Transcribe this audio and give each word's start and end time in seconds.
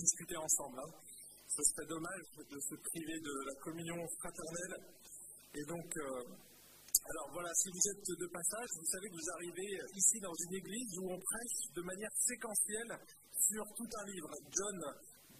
discuter 0.00 0.36
ensemble. 0.36 0.78
Hein. 0.80 0.90
Ce 1.48 1.62
serait 1.62 1.86
dommage 1.86 2.26
de 2.38 2.58
se 2.60 2.74
priver 2.74 3.18
de 3.20 3.34
la 3.46 3.54
communion 3.60 4.00
fraternelle. 4.18 4.74
Et 5.54 5.64
donc, 5.66 5.88
euh, 5.96 6.24
alors 7.10 7.28
voilà, 7.32 7.50
si 7.54 7.68
vous 7.70 7.84
êtes 7.90 8.06
de 8.06 8.28
passage, 8.30 8.68
vous 8.78 8.86
savez 8.86 9.06
que 9.10 9.16
vous 9.18 9.30
arrivez 9.34 9.70
ici 9.94 10.20
dans 10.20 10.34
une 10.34 10.54
église 10.54 10.90
où 10.98 11.10
on 11.10 11.18
prêche 11.18 11.58
de 11.74 11.82
manière 11.82 12.14
séquentielle 12.18 12.92
sur 13.34 13.64
tout 13.74 13.90
un 13.98 14.04
livre. 14.06 14.30
John, 14.50 14.78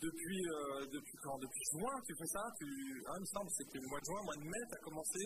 depuis, 0.01 0.43
euh, 0.49 0.87
depuis 0.91 1.17
quand? 1.23 1.39
Depuis 1.39 1.65
juin, 1.73 1.97
tu 2.07 2.13
fais 2.17 2.31
ça? 2.33 2.43
Tu, 2.59 2.67
hein, 3.07 3.17
Il 3.17 3.23
me 3.23 3.31
semble 3.31 3.49
que 3.49 3.57
c'était 3.61 3.79
le 3.79 3.89
mois 3.89 4.01
de 4.01 4.07
juin, 4.07 4.21
mois 4.25 4.39
de 4.41 4.47
mai, 4.49 4.63
tu 4.67 4.75
as 4.75 4.83
commencé 4.83 5.23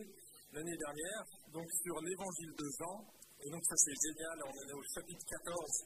l'année 0.53 0.77
dernière, 0.77 1.23
donc 1.53 1.67
sur 1.83 1.97
l'évangile 2.03 2.53
de 2.59 2.67
Jean. 2.79 2.97
Et 3.45 3.51
donc 3.51 3.63
ça 3.67 3.77
c'est 3.77 3.99
génial, 4.09 4.37
on 4.47 4.69
est 4.69 4.73
au 4.73 4.85
chapitre 4.95 5.25
14 5.27 5.85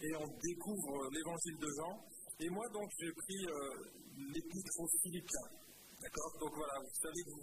et 0.00 0.12
on 0.16 0.26
découvre 0.40 1.08
l'évangile 1.12 1.58
de 1.60 1.70
Jean. 1.76 1.94
Et 2.40 2.48
moi 2.50 2.68
donc 2.68 2.90
j'ai 3.00 3.12
pris 3.12 3.46
euh, 3.46 3.90
l'épître 4.34 4.80
aux 4.80 4.88
Philippiens. 5.02 5.48
D'accord? 6.00 6.32
Donc 6.40 6.52
voilà, 6.54 6.74
vous 6.80 6.94
savez, 7.00 7.22
vous, 7.24 7.42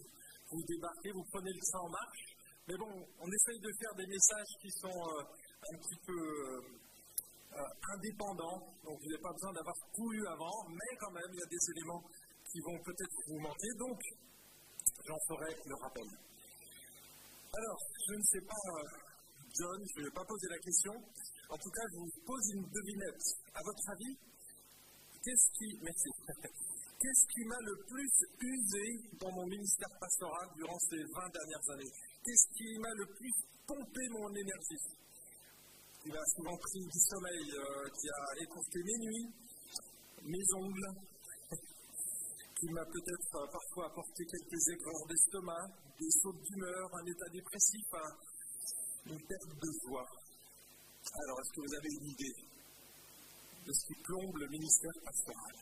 vous 0.51 0.63
débarquez, 0.67 1.11
vous 1.11 1.25
prenez 1.31 1.51
le 1.51 1.59
train 1.59 1.79
en 1.79 1.89
marche. 1.89 2.25
Mais 2.67 2.77
bon, 2.77 2.93
on 3.19 3.27
essaye 3.27 3.59
de 3.59 3.71
faire 3.79 3.93
des 3.95 4.07
messages 4.07 4.53
qui 4.61 4.71
sont 4.71 4.87
euh, 4.87 5.23
un 5.73 5.77
petit 5.77 5.99
peu 6.05 6.13
euh, 6.13 7.65
indépendants. 7.97 8.61
Donc 8.85 8.99
vous 9.01 9.09
n'avez 9.09 9.21
pas 9.21 9.33
besoin 9.33 9.53
d'avoir 9.53 9.75
tout 9.95 10.13
eu 10.13 10.25
avant, 10.27 10.69
mais 10.69 10.91
quand 10.99 11.11
même, 11.11 11.31
il 11.33 11.39
y 11.39 11.43
a 11.43 11.49
des 11.49 11.71
éléments 11.75 12.03
qui 12.51 12.59
vont 12.61 12.77
peut-être 12.85 13.17
vous 13.27 13.39
manquer. 13.39 13.71
Donc, 13.79 13.99
j'en 15.07 15.19
ferai 15.27 15.51
le 15.65 15.75
rappel. 15.81 16.07
Alors, 17.53 17.79
je 18.07 18.13
ne 18.13 18.23
sais 18.23 18.41
pas, 18.45 18.65
John, 19.57 19.79
je 19.95 19.99
ne 19.99 20.05
vais 20.05 20.11
pas 20.11 20.25
poser 20.25 20.47
la 20.49 20.59
question. 20.59 20.93
En 21.49 21.57
tout 21.57 21.69
cas, 21.69 21.81
je 21.91 21.97
vous 21.97 22.11
pose 22.25 22.45
une 22.53 22.65
devinette. 22.69 23.25
À 23.53 23.61
votre 23.63 23.89
avis, 23.89 24.17
qu'est-ce 25.23 25.47
qui. 25.57 25.79
Merci. 25.81 26.09
Qu'est-ce 27.03 27.27
qui 27.35 27.43
m'a 27.43 27.59
le 27.67 27.75
plus 27.83 28.11
usé 28.39 28.85
dans 29.19 29.31
mon 29.35 29.45
ministère 29.47 29.91
pastoral 29.99 30.47
durant 30.55 30.79
ces 30.87 31.03
20 31.03 31.35
dernières 31.35 31.67
années? 31.75 31.91
Qu'est-ce 32.23 32.47
qui 32.55 32.79
m'a 32.79 32.93
le 32.95 33.05
plus 33.19 33.33
pompé 33.67 34.07
mon 34.07 34.31
énergie? 34.31 34.83
Qui 35.99 36.07
m'a 36.15 36.23
souvent 36.31 36.55
pris 36.55 36.79
du 36.79 36.99
sommeil, 37.03 37.43
euh, 37.59 37.89
qui 37.91 38.07
a 38.07 38.23
écourté 38.39 38.79
mes 38.87 38.99
nuits, 39.03 39.27
mes 40.23 40.47
ongles, 40.55 40.91
qui 42.55 42.67
m'a 42.71 42.85
peut-être 42.87 43.35
euh, 43.35 43.47
parfois 43.51 43.91
apporté 43.91 44.23
quelques 44.23 44.63
aigreurs 44.71 45.03
d'estomac, 45.03 45.67
des 45.99 46.11
sautes 46.23 46.39
d'humeur, 46.39 46.87
un 46.95 47.05
état 47.05 47.29
dépressif, 47.35 47.87
une 49.11 49.19
perte 49.27 49.51
de 49.59 49.69
joie. 49.83 50.07
Alors, 50.07 51.37
est-ce 51.41 51.51
que 51.51 51.61
vous 51.67 51.75
avez 51.75 51.91
une 51.99 52.09
idée? 52.15 52.52
De 53.65 53.71
ce 53.71 53.85
qui 53.87 53.95
plombe 54.03 54.35
le 54.37 54.47
ministère 54.47 54.97
pastoral 55.03 55.55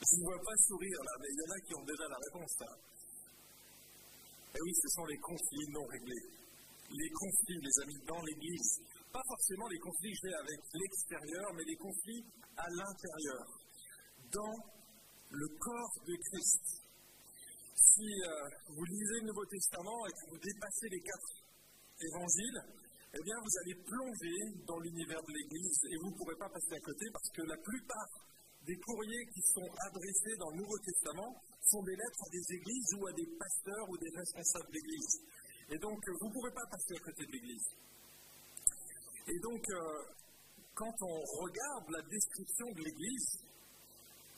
Je 0.00 0.16
ne 0.18 0.24
vois 0.24 0.42
pas 0.42 0.56
sourire 0.66 1.00
là, 1.04 1.14
mais 1.20 1.28
il 1.30 1.38
y 1.38 1.44
en 1.46 1.52
a 1.54 1.60
qui 1.60 1.74
ont 1.74 1.86
déjà 1.86 2.06
la 2.08 2.18
réponse 2.18 2.54
là. 2.60 2.72
Et 4.50 4.58
eh 4.58 4.62
oui, 4.62 4.72
ce 4.74 4.88
sont 4.88 5.06
les 5.06 5.18
conflits 5.18 5.68
non 5.70 5.86
réglés. 5.86 6.26
Les 6.90 7.10
conflits, 7.10 7.60
les 7.62 7.76
amis, 7.84 8.00
dans 8.02 8.20
l'Église. 8.22 8.82
Pas 9.12 9.22
forcément 9.28 9.68
les 9.68 9.78
conflits 9.78 10.10
que 10.10 10.18
j'ai 10.26 10.34
avec 10.34 10.58
l'extérieur, 10.74 11.46
mais 11.54 11.62
les 11.62 11.76
conflits 11.76 12.24
à 12.56 12.66
l'intérieur. 12.66 13.46
Dans 14.32 14.56
le 15.30 15.46
corps 15.60 15.94
de 16.02 16.14
Christ. 16.16 16.82
Si 17.76 18.10
euh, 18.10 18.48
vous 18.74 18.84
lisez 18.84 19.20
le 19.22 19.26
Nouveau 19.28 19.46
Testament 19.46 20.06
et 20.06 20.12
que 20.12 20.30
vous 20.30 20.38
dépassez 20.38 20.88
les 20.90 21.00
quatre 21.00 21.30
évangiles, 22.02 22.79
eh 23.12 23.22
bien, 23.24 23.34
vous 23.42 23.54
allez 23.64 23.74
plonger 23.74 24.38
dans 24.66 24.78
l'univers 24.78 25.22
de 25.22 25.32
l'Église 25.34 25.80
et 25.90 25.96
vous 25.98 26.10
ne 26.10 26.16
pourrez 26.16 26.36
pas 26.36 26.48
passer 26.48 26.74
à 26.74 26.80
côté 26.80 27.06
parce 27.12 27.30
que 27.30 27.42
la 27.42 27.56
plupart 27.58 28.10
des 28.66 28.76
courriers 28.78 29.26
qui 29.34 29.42
sont 29.50 29.66
adressés 29.82 30.36
dans 30.38 30.50
le 30.50 30.62
Nouveau 30.62 30.78
Testament 30.78 31.34
sont 31.66 31.82
des 31.82 31.96
lettres 31.96 32.22
à 32.22 32.30
des 32.30 32.54
églises 32.54 32.90
ou 32.94 33.06
à 33.08 33.12
des 33.12 33.26
pasteurs 33.34 33.86
ou 33.90 33.98
des 33.98 34.10
responsables 34.14 34.70
d'église. 34.70 35.14
Et 35.70 35.78
donc, 35.78 35.98
vous 36.20 36.28
ne 36.28 36.32
pourrez 36.32 36.52
pas 36.52 36.66
passer 36.70 36.94
à 36.94 37.02
côté 37.02 37.26
de 37.26 37.32
l'église. 37.32 37.66
Et 39.26 39.38
donc, 39.40 39.62
euh, 39.70 40.02
quand 40.74 40.94
on 41.02 41.18
regarde 41.42 41.90
la 41.90 42.02
description 42.02 42.66
de 42.72 42.82
l'église, 42.82 43.42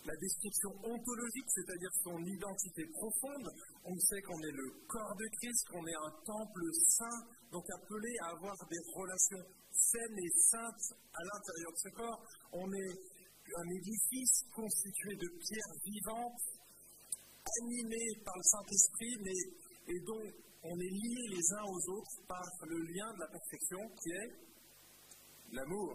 la 0.05 0.17
description 0.17 0.71
ontologique, 0.83 1.49
c'est-à-dire 1.49 1.93
son 2.03 2.19
identité 2.25 2.87
profonde, 2.87 3.49
on 3.85 3.97
sait 3.99 4.21
qu'on 4.23 4.41
est 4.43 4.57
le 4.57 4.69
corps 4.89 5.17
de 5.17 5.29
Christ, 5.39 5.69
qu'on 5.69 5.87
est 5.87 5.95
un 5.95 6.13
temple 6.25 6.63
saint, 6.89 7.21
donc 7.53 7.69
appelé 7.69 8.09
à 8.25 8.33
avoir 8.33 8.57
des 8.65 8.81
relations 8.97 9.45
saines 9.71 10.19
et 10.19 10.33
saintes 10.41 10.89
à 11.13 11.21
l'intérieur 11.21 11.73
de 11.73 11.81
ce 11.85 11.89
corps. 11.93 12.21
On 12.53 12.67
est 12.73 12.95
un 13.53 13.69
édifice 13.77 14.45
constitué 14.57 15.13
de 15.17 15.29
pierres 15.37 15.77
vivantes, 15.85 16.43
animé 17.61 18.01
par 18.25 18.37
le 18.37 18.43
Saint-Esprit, 18.43 19.15
mais 19.21 19.39
et 19.93 20.01
dont 20.01 20.27
on 20.65 20.77
est 20.81 20.95
liés 20.97 21.29
les 21.29 21.47
uns 21.53 21.67
aux 21.69 21.85
autres 21.93 22.17
par 22.27 22.47
le 22.65 22.79
lien 22.89 23.13
de 23.13 23.21
la 23.21 23.29
perfection 23.29 23.81
qui 24.01 24.09
est 24.17 24.31
l'amour. 25.53 25.93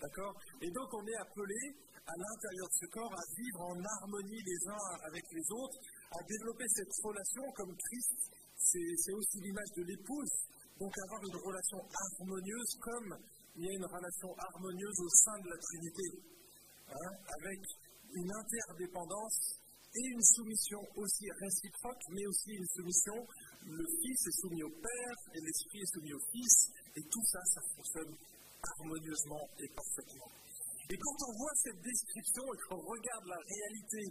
D'accord? 0.00 0.34
Et 0.62 0.70
donc 0.70 0.88
on 0.94 1.04
est 1.06 1.20
appelé 1.20 1.60
à 2.06 2.14
l'intérieur 2.16 2.66
de 2.66 2.76
ce 2.80 2.86
corps 2.86 3.12
à 3.12 3.24
vivre 3.36 3.60
en 3.60 3.76
harmonie 3.76 4.42
les 4.42 4.68
uns 4.68 4.86
avec 5.04 5.24
les 5.32 5.46
autres, 5.52 5.78
à 6.10 6.22
développer 6.24 6.64
cette 6.68 6.94
relation 7.04 7.42
comme 7.54 7.76
Christ, 7.76 8.32
c'est 8.56 9.12
aussi 9.12 9.38
l'image 9.40 9.72
de 9.76 9.82
l'épouse, 9.82 10.32
donc 10.82 10.98
avoir 10.98 11.22
une 11.22 11.38
relation 11.38 11.78
harmonieuse 11.78 12.74
comme 12.82 13.14
il 13.54 13.62
y 13.62 13.68
a 13.70 13.74
une 13.78 13.86
relation 13.86 14.30
harmonieuse 14.34 14.98
au 14.98 15.10
sein 15.14 15.38
de 15.38 15.48
la 15.54 15.58
Trinité. 15.62 16.08
Hein, 16.90 17.12
avec 17.38 17.60
une 18.12 18.32
interdépendance 18.34 19.62
et 19.94 20.04
une 20.10 20.22
soumission 20.22 20.80
aussi 20.96 21.24
réciproque, 21.38 22.02
mais 22.10 22.26
aussi 22.26 22.50
une 22.50 22.66
soumission. 22.66 23.14
Le 23.62 23.86
Fils 24.02 24.26
est 24.26 24.36
soumis 24.42 24.62
au 24.64 24.74
Père 24.82 25.16
et 25.34 25.40
l'Esprit 25.40 25.80
est 25.80 25.92
soumis 25.94 26.12
au 26.12 26.22
Fils, 26.32 26.68
et 26.96 27.02
tout 27.06 27.24
ça, 27.30 27.38
ça 27.54 27.60
fonctionne 27.76 28.12
harmonieusement 28.62 29.46
et 29.62 29.68
parfaitement. 29.70 30.30
Et 30.90 30.96
quand 30.98 31.18
on 31.28 31.32
voit 31.38 31.56
cette 31.62 31.80
description 31.80 32.42
et 32.42 32.58
qu'on 32.66 32.82
regarde 32.82 33.26
la 33.30 33.38
réalité 33.38 34.02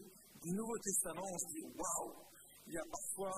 du 0.42 0.52
Nouveau 0.56 0.78
Testament, 0.80 1.28
on 1.28 1.38
se 1.38 1.50
dit 1.52 1.66
waouh, 1.76 2.14
il 2.68 2.74
y 2.74 2.78
a 2.78 2.88
parfois 2.90 3.36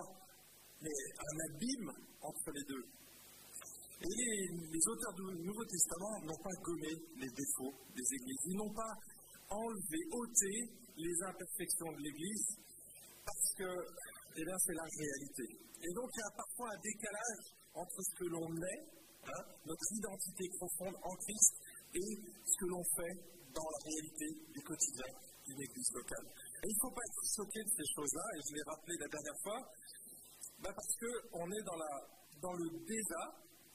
un 0.84 1.38
abîme 1.50 1.92
entre 2.22 2.52
les 2.52 2.64
deux. 2.70 2.86
Et 4.04 4.52
les, 4.52 4.84
auteurs 4.88 5.16
du 5.16 5.48
Nouveau 5.48 5.64
Testament 5.64 6.20
n'ont 6.28 6.44
pas 6.44 6.52
gommé 6.60 6.92
les 7.16 7.32
défauts 7.32 7.72
des 7.96 8.04
églises. 8.04 8.44
Ils 8.52 8.58
n'ont 8.58 8.74
pas 8.74 8.94
enlever, 9.50 10.04
ôter 10.12 10.58
les 10.98 11.16
imperfections 11.24 11.92
de 11.96 12.02
l'Église, 12.04 12.48
parce 13.24 13.50
que 13.56 13.70
eh 14.36 14.44
c'est 14.44 14.76
la 14.76 14.90
réalité. 14.92 15.46
Et 15.56 15.92
donc 15.94 16.10
il 16.12 16.20
y 16.20 16.28
a 16.28 16.36
parfois 16.36 16.68
un 16.74 16.82
décalage 16.84 17.46
entre 17.76 18.00
ce 18.04 18.14
que 18.20 18.28
l'on 18.28 18.52
est, 18.52 18.82
hein, 19.24 19.44
notre 19.66 19.88
identité 19.96 20.44
profonde 20.58 20.98
en 21.00 21.16
Christ, 21.24 21.54
et 21.96 22.12
ce 22.44 22.56
que 22.60 22.68
l'on 22.68 22.84
fait 22.98 23.16
dans 23.56 23.70
la 23.72 23.82
réalité 23.88 24.28
du 24.52 24.62
quotidien 24.68 25.10
d'une 25.48 25.62
Église 25.62 25.92
locale. 25.94 26.28
Et 26.28 26.68
il 26.68 26.76
ne 26.76 26.82
faut 26.82 26.92
pas 26.92 27.06
être 27.08 27.24
choqué 27.40 27.60
de 27.64 27.72
ces 27.72 27.88
choses-là, 27.96 28.26
et 28.36 28.40
je 28.44 28.52
l'ai 28.52 28.66
rappelé 28.68 28.94
la 29.00 29.08
dernière 29.08 29.40
fois, 29.44 29.60
bah, 30.60 30.74
parce 30.76 30.94
qu'on 31.00 31.48
est 31.52 31.64
dans, 31.64 31.80
dans 32.42 32.56
le 32.60 32.68
déjà, 32.84 33.24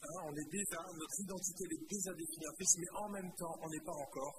hein, 0.02 0.20
on 0.26 0.34
est 0.34 0.50
déjà, 0.50 0.78
notre 0.78 1.18
identité 1.20 1.64
est 1.64 1.84
déjà 1.88 2.12
Christ, 2.14 2.76
mais 2.78 2.92
en 2.98 3.08
même 3.08 3.32
temps, 3.38 3.54
on 3.62 3.68
n'est 3.68 3.84
pas 3.84 3.98
encore 3.98 4.36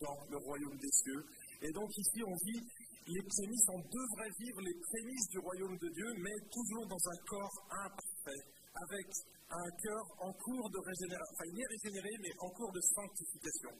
dans 0.00 0.18
le 0.30 0.36
royaume 0.38 0.78
des 0.78 0.92
cieux. 0.92 1.22
Et 1.62 1.72
donc 1.72 1.90
ici, 1.96 2.22
on 2.22 2.36
dit, 2.44 2.60
les 3.08 3.24
prémices, 3.24 3.68
on 3.72 3.80
devrait 3.80 4.32
vivre 4.38 4.60
les 4.60 4.76
prémices 4.78 5.28
du 5.28 5.38
royaume 5.38 5.76
de 5.78 5.88
Dieu, 5.88 6.10
mais 6.22 6.36
toujours 6.52 6.86
dans 6.86 7.02
un 7.08 7.18
corps 7.26 7.56
imparfait, 7.70 8.42
avec 8.74 9.06
un 9.50 9.70
cœur 9.82 10.04
en 10.20 10.32
cours 10.32 10.68
de 10.70 10.80
régénération, 10.84 11.34
enfin 11.34 11.48
il 11.48 11.58
est 11.58 11.70
régénéré, 11.72 12.12
mais 12.20 12.32
en 12.40 12.50
cours 12.50 12.72
de 12.72 12.80
sanctification. 12.80 13.72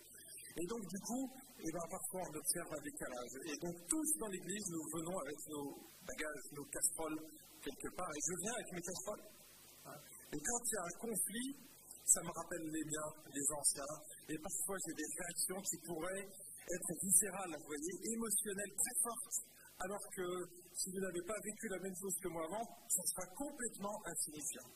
Et 0.59 0.67
donc, 0.67 0.81
du 0.81 0.99
coup, 1.07 1.31
eh 1.61 1.71
ben, 1.71 1.87
parfois 1.91 2.23
on 2.27 2.35
observe 2.35 2.71
un 2.73 2.83
décalage. 2.83 3.35
Et 3.47 3.57
donc, 3.63 3.77
tous 3.87 4.09
dans 4.19 4.27
l'église, 4.27 4.67
nous 4.75 4.87
venons 4.99 5.19
avec 5.19 5.39
nos 5.55 5.79
bagages, 6.03 6.47
nos 6.51 6.65
casseroles 6.67 7.21
quelque 7.63 7.89
part. 7.95 8.11
Et 8.11 8.23
je 8.27 8.35
viens 8.43 8.55
avec 8.59 8.73
mes 8.73 8.83
casseroles. 8.83 9.23
Et 10.33 10.41
quand 10.41 10.61
il 10.65 10.73
y 10.73 10.77
a 10.77 10.85
un 10.85 10.97
conflit, 11.01 11.51
ça 12.05 12.21
me 12.23 12.33
rappelle 12.33 12.65
les 12.69 12.85
miens, 12.85 13.13
les 13.33 13.47
anciens, 13.53 13.95
et 14.29 14.39
parfois 14.39 14.77
j'ai 14.85 14.95
des 14.95 15.09
réactions 15.09 15.61
qui 15.63 15.77
pourraient 15.85 16.25
être 16.25 16.91
viscérales, 17.01 17.53
vous 17.57 17.69
voyez, 17.69 17.95
émotionnelles 18.13 18.75
très 18.77 18.97
fortes, 19.01 19.39
alors 19.81 20.05
que 20.17 20.27
si 20.75 20.91
vous 20.91 21.01
n'avez 21.01 21.23
pas 21.23 21.39
vécu 21.45 21.69
la 21.69 21.79
même 21.79 21.97
chose 21.97 22.17
que 22.21 22.29
moi 22.29 22.45
avant, 22.45 22.65
ça 22.89 23.03
sera 23.09 23.25
complètement 23.37 23.97
insignifiant. 24.05 24.69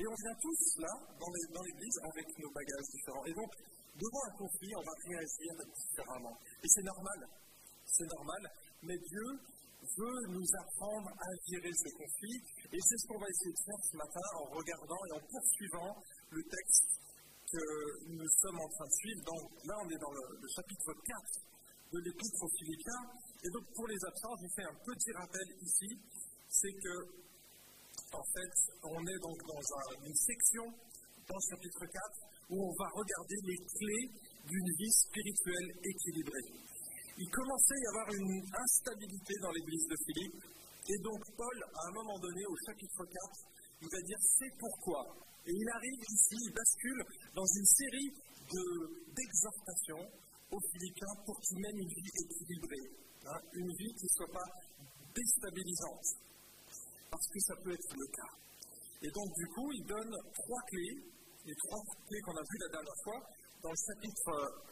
Et 0.00 0.06
on 0.08 0.16
vient 0.16 0.36
tous 0.40 0.60
là, 0.80 0.92
dans 1.20 1.62
l'église, 1.62 1.98
avec 2.00 2.26
nos 2.40 2.50
bagages 2.52 2.88
différents. 2.88 3.24
Et 3.26 3.34
donc, 3.34 3.52
devant 4.00 4.22
un 4.24 4.34
conflit, 4.40 4.72
on 4.74 4.80
va 4.80 4.96
réagir 5.04 5.52
différemment. 5.76 6.36
Et 6.64 6.68
c'est 6.68 6.82
normal. 6.88 7.20
C'est 7.84 8.08
normal. 8.16 8.42
Mais 8.82 8.96
Dieu 8.96 9.28
veut 9.96 10.20
nous 10.28 10.48
apprendre 10.60 11.08
à 11.10 11.28
gérer 11.48 11.72
ce 11.72 11.88
conflit. 11.96 12.38
Et 12.72 12.80
c'est 12.80 12.98
ce 12.98 13.06
qu'on 13.08 13.18
va 13.18 13.28
essayer 13.28 13.54
de 13.54 13.64
faire 13.64 13.82
ce 13.82 13.96
matin 13.96 14.26
en 14.38 14.46
regardant 14.54 15.00
et 15.08 15.12
en 15.18 15.22
poursuivant 15.26 15.92
le 16.30 16.42
texte 16.44 17.00
que 17.50 17.64
nous 18.06 18.30
sommes 18.40 18.60
en 18.60 18.68
train 18.68 18.86
de 18.86 18.96
suivre. 19.02 19.22
Donc, 19.26 19.42
là, 19.66 19.74
on 19.82 19.88
est 19.90 19.98
dans 19.98 20.14
le, 20.14 20.48
chapitre 20.54 20.92
4 20.94 21.94
de 21.94 21.98
l'Épître 21.98 22.40
aux 22.42 22.52
Philippiens. 22.58 23.04
Et 23.42 23.50
donc, 23.50 23.64
pour 23.74 23.86
les 23.88 24.00
absents, 24.06 24.34
je 24.38 24.42
vous 24.46 24.54
fais 24.54 24.68
un 24.70 24.78
petit 24.86 25.12
rappel 25.18 25.46
ici. 25.62 25.90
C'est 26.48 26.74
que, 26.78 26.94
en 28.14 28.24
fait, 28.30 28.54
on 28.84 29.00
est 29.02 29.20
donc 29.22 29.38
dans 29.46 29.62
une 30.06 30.14
section 30.14 30.66
dans 31.26 31.38
le 31.38 31.46
chapitre 31.50 31.86
4 31.86 32.30
où 32.50 32.58
on 32.58 32.74
va 32.74 32.88
regarder 32.94 33.38
les 33.46 33.58
clés 33.58 34.06
d'une 34.46 34.70
vie 34.78 34.90
spirituelle 34.90 35.68
équilibrée. 35.84 36.69
Il 37.20 37.28
commençait 37.28 37.76
à 37.76 37.84
y 37.84 37.88
avoir 37.92 38.08
une 38.16 38.40
instabilité 38.48 39.34
dans 39.44 39.52
l'église 39.52 39.86
de 39.92 39.96
Philippe. 40.08 40.40
Et 40.88 40.98
donc, 41.04 41.20
Paul, 41.36 41.56
à 41.68 41.82
un 41.84 41.92
moment 41.92 42.18
donné, 42.18 42.40
au 42.48 42.56
chapitre 42.64 43.04
4, 43.04 43.12
il 43.82 43.88
va 43.92 44.00
dire 44.00 44.16
c'est 44.40 44.52
pourquoi? 44.56 45.04
Et 45.44 45.52
il 45.52 45.68
arrive 45.68 46.00
ici, 46.00 46.36
il 46.48 46.52
bascule 46.56 47.02
dans 47.36 47.44
une 47.44 47.68
série 47.76 48.08
d'exhortations 49.12 50.04
aux 50.48 50.62
Philippiens 50.72 51.14
pour 51.28 51.36
qu'ils 51.44 51.60
mènent 51.60 51.84
une 51.84 51.92
vie 51.92 52.12
équilibrée, 52.24 52.88
hein, 53.28 53.40
une 53.52 53.72
vie 53.76 53.92
qui 54.00 54.08
ne 54.08 54.14
soit 54.16 54.32
pas 54.32 54.48
déstabilisante, 55.12 56.08
parce 57.12 57.26
que 57.28 57.40
ça 57.40 57.54
peut 57.62 57.72
être 57.76 57.92
le 58.00 58.06
cas. 58.16 58.32
Et 59.04 59.10
donc, 59.12 59.28
du 59.36 59.46
coup, 59.52 59.68
il 59.76 59.84
donne 59.84 60.12
trois 60.40 60.62
clés, 60.72 60.96
les 61.44 61.56
trois 61.68 61.80
clés 62.08 62.20
qu'on 62.24 62.36
a 62.36 62.44
vues 62.48 62.60
la 62.64 62.72
dernière 62.80 63.00
fois, 63.04 63.20
dans 63.62 63.70
le 63.70 63.80
chapitre, 63.92 64.69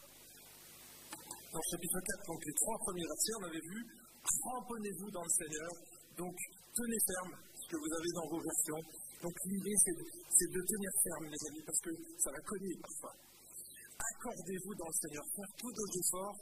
dans 1.51 1.61
le 1.61 1.69
chapitre 1.69 1.99
4, 1.99 2.27
donc 2.27 2.41
les 2.45 2.53
trois 2.53 2.77
premiers 2.85 3.07
versets, 3.09 3.35
on 3.39 3.45
avait 3.49 3.65
vu 3.65 3.79
cramponnez-vous 4.19 5.09
dans 5.11 5.25
le 5.25 5.33
Seigneur, 5.33 5.71
donc 6.17 6.35
tenez 6.75 6.99
ferme 7.07 7.33
ce 7.55 7.65
que 7.71 7.77
vous 7.77 7.91
avez 7.97 8.11
dans 8.13 8.27
vos 8.29 8.41
versions, 8.43 8.83
donc 9.19 9.35
l'idée, 9.51 9.75
c'est 9.83 10.47
de 10.47 10.61
tenir 10.63 10.91
ferme, 11.03 11.27
les 11.27 11.43
amis, 11.51 11.63
parce 11.65 11.81
que 11.83 11.91
ça 12.23 12.31
va 12.31 12.39
cogner 12.39 12.75
parfois. 12.79 13.15
Accordez-vous 13.99 14.73
dans 14.79 14.87
le 14.87 14.97
Seigneur, 15.03 15.25
faire 15.35 15.51
tous 15.59 15.73
nos 15.75 15.89
efforts 15.91 16.37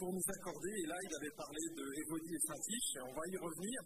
pour 0.00 0.08
nous 0.16 0.26
accorder. 0.32 0.72
Et 0.80 0.86
là, 0.88 0.96
il 0.96 1.12
avait 1.12 1.36
parlé 1.36 1.60
de 1.76 1.84
Évodie 1.92 2.32
et 2.32 2.40
et 2.40 3.02
on 3.04 3.12
va 3.12 3.24
y 3.28 3.36
revenir. 3.36 3.78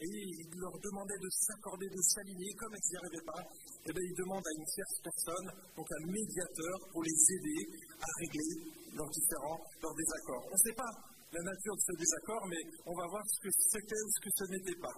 Et 0.00 0.06
il 0.06 0.48
leur 0.54 0.72
demandait 0.80 1.18
de 1.18 1.28
s'accorder, 1.28 1.84
de 1.90 2.02
s'aligner, 2.14 2.54
comme 2.54 2.72
elles 2.72 2.88
n'y 2.88 2.96
arrivaient 2.96 3.26
pas. 3.26 3.42
Et 3.42 3.90
eh 3.90 3.92
bien, 3.92 4.04
il 4.06 4.16
demande 4.16 4.44
à 4.46 4.52
une 4.54 4.66
tierce 4.70 4.96
personne, 5.02 5.48
donc 5.76 5.86
un 5.90 6.04
médiateur, 6.06 6.76
pour 6.94 7.02
les 7.02 7.18
aider 7.36 7.60
à 8.00 8.08
régler 8.22 8.54
leurs 8.94 9.10
différents, 9.10 9.60
leurs 9.82 9.94
désaccords. 9.94 10.44
On 10.46 10.56
ne 10.56 10.64
sait 10.64 10.76
pas 10.76 10.92
la 11.32 11.42
nature 11.42 11.74
de 11.76 11.84
ce 11.86 11.94
désaccord, 11.94 12.44
mais 12.50 12.62
on 12.86 12.94
va 12.94 13.06
voir 13.06 13.24
ce 13.26 13.38
que 13.40 13.50
c'était 13.50 14.02
ou 14.02 14.08
ce 14.10 14.20
que 14.20 14.32
ce 14.34 14.44
n'était 14.50 14.78
pas 14.80 14.94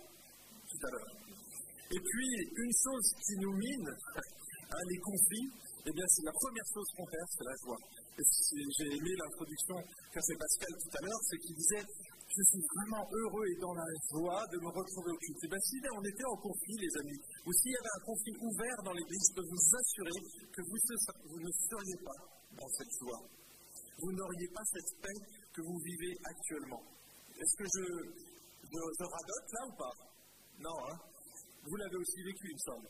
tout 0.72 0.80
à 0.86 0.90
l'heure. 0.90 1.12
Et 1.92 2.00
puis, 2.00 2.30
une 2.56 2.72
chose 2.72 3.06
qui 3.20 3.34
nous 3.36 3.52
mine, 3.52 3.90
hein, 4.72 4.84
les 4.88 5.00
conflits, 5.04 5.48
eh 5.84 5.92
bien, 5.92 6.06
c'est 6.08 6.24
la 6.24 6.32
première 6.32 6.68
chose 6.72 6.88
qu'on 6.96 7.04
perd, 7.04 7.28
c'est 7.36 7.44
la 7.44 7.56
joie. 7.60 7.82
J'ai 8.16 8.88
aimé 8.92 9.12
l'introduction 9.18 9.76
qu'a 10.12 10.20
fait 10.20 10.36
Pascal 10.36 10.72
tout 10.78 10.94
à 10.94 11.00
l'heure, 11.04 11.22
c'est 11.26 11.38
qu'il 11.38 11.56
disait 11.56 11.84
Je 12.28 12.42
suis 12.44 12.64
vraiment 12.76 13.04
heureux 13.08 13.46
et 13.48 13.56
dans 13.60 13.72
la 13.72 13.88
joie 14.12 14.44
de 14.52 14.58
me 14.60 14.68
retrouver 14.68 15.10
au 15.12 15.18
culte. 15.20 15.42
Et 15.42 15.46
eh 15.46 15.48
bien, 15.48 15.60
si 15.64 15.76
on 15.80 16.04
était 16.04 16.28
en 16.28 16.36
conflit, 16.36 16.76
les 16.76 16.92
amis, 17.00 17.20
ou 17.44 17.52
s'il 17.52 17.72
y 17.72 17.80
avait 17.80 17.94
un 17.98 18.04
conflit 18.04 18.36
ouvert 18.40 18.78
dans 18.84 18.92
l'Église, 18.92 19.26
je 19.28 19.34
peux 19.36 19.48
vous 19.48 19.64
assurer 19.74 20.18
que 20.52 20.62
vous, 20.64 21.40
ne 21.40 21.52
seriez 21.66 21.98
pas 22.04 22.20
dans 22.56 22.70
cette 22.76 22.94
joie. 23.00 23.20
Vous 23.98 24.12
n'auriez 24.12 24.48
pas 24.48 24.64
cette 24.72 24.92
paix 25.02 25.18
que 25.52 25.62
vous 25.62 25.78
vivez 25.84 26.14
actuellement. 26.24 26.82
Est-ce 27.36 27.56
que 27.56 27.66
je, 27.66 27.84
je, 28.64 29.04
radote 29.04 29.48
là 29.52 29.62
ou 29.66 29.74
pas? 29.76 29.94
Non, 30.58 30.78
hein 30.88 30.98
vous 31.62 31.76
l'avez 31.76 31.96
aussi 31.96 32.22
vécu, 32.22 32.50
il 32.50 32.54
me 32.54 32.64
semble. 32.66 32.88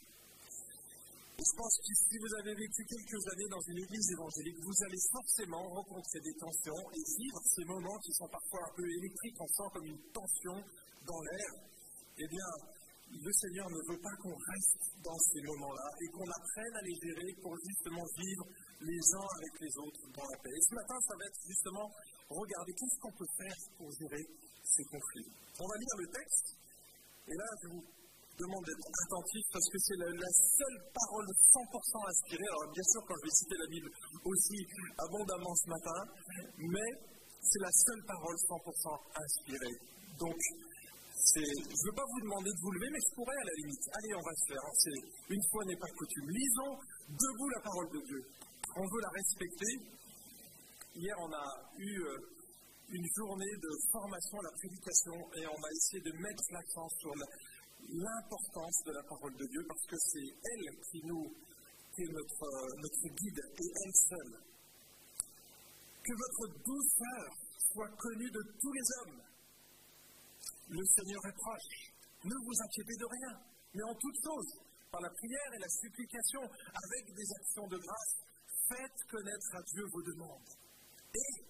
Et 1.32 1.44
je 1.44 1.54
pense 1.56 1.74
que 1.76 1.92
si 1.92 2.16
vous 2.16 2.32
avez 2.40 2.54
vécu 2.54 2.80
quelques 2.88 3.22
années 3.32 3.50
dans 3.50 3.64
une 3.68 3.80
église 3.84 4.08
évangélique, 4.12 4.60
vous 4.64 4.78
allez 4.84 5.02
forcément 5.12 5.64
rencontrer 5.68 6.20
des 6.20 6.36
tensions 6.40 6.82
et 6.92 7.02
vivre 7.20 7.40
ces 7.52 7.64
moments 7.64 7.98
qui 8.00 8.12
sont 8.12 8.28
parfois 8.28 8.60
un 8.68 8.72
peu 8.76 8.86
électriques, 8.86 9.40
on 9.40 9.48
sent 9.48 9.68
comme 9.72 9.86
une 9.86 10.02
tension 10.12 10.56
dans 11.04 11.20
l'air. 11.20 11.50
Eh 12.16 12.28
bien, 12.28 12.48
le 13.12 13.32
Seigneur 13.32 13.68
ne 13.68 13.80
veut 13.92 14.00
pas 14.00 14.16
qu'on 14.24 14.36
reste 14.36 14.84
dans 15.04 15.18
ces 15.20 15.42
moments-là 15.42 15.88
et 16.00 16.08
qu'on 16.16 16.30
apprenne 16.32 16.74
à 16.76 16.82
les 16.82 16.96
gérer 16.96 17.32
pour 17.42 17.52
justement 17.60 18.04
vivre 18.16 18.44
les 18.80 19.02
uns 19.14 19.28
avec 19.36 19.52
les 19.60 19.72
autres 19.78 20.02
dans 20.14 20.26
la 20.26 20.38
paix. 20.38 20.54
Et 20.54 20.62
ce 20.62 20.74
matin, 20.74 20.96
ça 21.06 21.14
va 21.18 21.24
être 21.26 21.40
justement 21.46 21.86
regarder 22.28 22.72
qu'est-ce 22.72 22.98
qu'on 23.00 23.12
peut 23.12 23.32
faire 23.36 23.58
pour 23.76 23.88
gérer 23.92 24.24
ces 24.64 24.84
conflits? 24.84 25.28
On 25.60 25.66
va 25.68 25.76
lire 25.76 25.96
le 25.98 26.08
texte. 26.08 26.46
Et 27.28 27.34
là, 27.36 27.48
je 27.62 27.68
vous 27.68 27.84
demande 28.38 28.64
d'être 28.64 28.88
attentif 29.06 29.44
parce 29.52 29.68
que 29.68 29.78
c'est 29.78 29.98
la, 30.00 30.32
seule 30.32 30.78
parole 30.90 31.26
100% 31.28 32.08
inspirée. 32.08 32.48
Alors 32.48 32.72
bien 32.72 32.86
sûr, 32.90 33.00
quand 33.06 33.16
je 33.20 33.24
vais 33.28 33.36
citer 33.36 33.56
la 33.60 33.68
Bible 33.68 33.90
aussi 34.24 34.58
abondamment 34.98 35.54
ce 35.54 35.68
matin, 35.68 35.98
mais 36.58 36.90
c'est 37.42 37.62
la 37.62 37.72
seule 37.72 38.02
parole 38.06 38.36
100% 38.36 38.98
inspirée. 39.20 39.76
Donc, 40.18 40.38
je 41.22 41.40
ne 41.40 41.84
veux 41.86 41.96
pas 41.96 42.08
vous 42.08 42.20
demander 42.20 42.50
de 42.50 42.60
vous 42.60 42.72
lever, 42.72 42.90
mais 42.90 43.02
je 43.02 43.14
pourrais 43.14 43.36
à 43.36 43.46
la 43.46 43.54
limite. 43.62 43.84
Allez, 43.94 44.12
on 44.14 44.24
va 44.26 44.34
se 44.34 44.44
faire. 44.52 44.64
C'est 44.74 44.98
une 45.32 45.44
fois 45.50 45.64
n'est 45.64 45.80
pas 45.80 45.90
coutume. 45.96 46.28
Lisons 46.28 46.74
debout 47.08 47.48
la 47.48 47.60
parole 47.62 47.88
de 47.94 48.00
Dieu. 48.04 48.20
On 48.74 48.88
veut 48.88 49.02
la 49.04 49.12
respecter. 49.12 49.74
Hier, 50.96 51.14
on 51.20 51.30
a 51.30 51.44
eu 51.76 51.92
euh, 51.92 52.16
une 52.88 53.06
journée 53.16 53.54
de 53.60 53.70
formation 53.92 54.40
à 54.40 54.44
la 54.48 54.54
prédication 54.56 55.16
et 55.36 55.44
on 55.44 55.60
a 55.60 55.70
essayé 55.76 56.00
de 56.00 56.12
mettre 56.16 56.44
l'accent 56.52 56.88
sur 56.96 57.12
l'importance 57.92 58.78
de 58.86 58.92
la 58.92 59.02
parole 59.04 59.36
de 59.36 59.44
Dieu 59.44 59.60
parce 59.68 59.84
que 59.84 59.96
c'est 60.08 60.24
elle 60.24 60.68
qui 60.88 61.04
nous, 61.04 61.20
est 62.00 62.12
notre, 62.16 62.48
notre 62.80 63.06
guide 63.12 63.40
et 63.60 63.68
elle 63.84 63.96
seule. 64.08 64.40
Que 66.00 66.14
votre 66.16 66.44
douceur 66.64 67.28
soit 67.76 67.92
connue 68.00 68.30
de 68.30 68.42
tous 68.56 68.72
les 68.72 68.86
hommes. 68.96 69.20
Le 70.72 70.84
Seigneur 70.96 71.20
est 71.28 71.36
proche. 71.36 71.92
Ne 72.24 72.36
vous 72.40 72.56
inquiétez 72.56 72.96
de 72.96 73.08
rien, 73.20 73.32
mais 73.74 73.84
en 73.84 73.94
toute 74.00 74.16
chose, 74.24 74.48
par 74.90 75.00
la 75.02 75.10
prière 75.10 75.50
et 75.56 75.60
la 75.60 75.68
supplication, 75.68 76.40
avec 76.40 77.04
des 77.12 77.28
actions 77.36 77.68
de 77.68 77.76
grâce, 77.76 78.31
faites 78.72 79.02
connaître 79.10 79.50
à 79.56 79.62
Dieu 79.62 79.84
vos 79.92 80.02
demandes. 80.02 80.50
Et, 81.14 81.42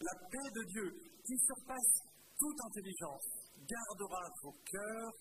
la 0.00 0.14
paix 0.30 0.48
de 0.54 0.64
Dieu, 0.68 0.88
qui 1.24 1.36
surpasse 1.44 1.94
toute 2.38 2.60
intelligence, 2.70 3.26
gardera 3.66 4.22
vos 4.42 4.54
cœurs 4.70 5.12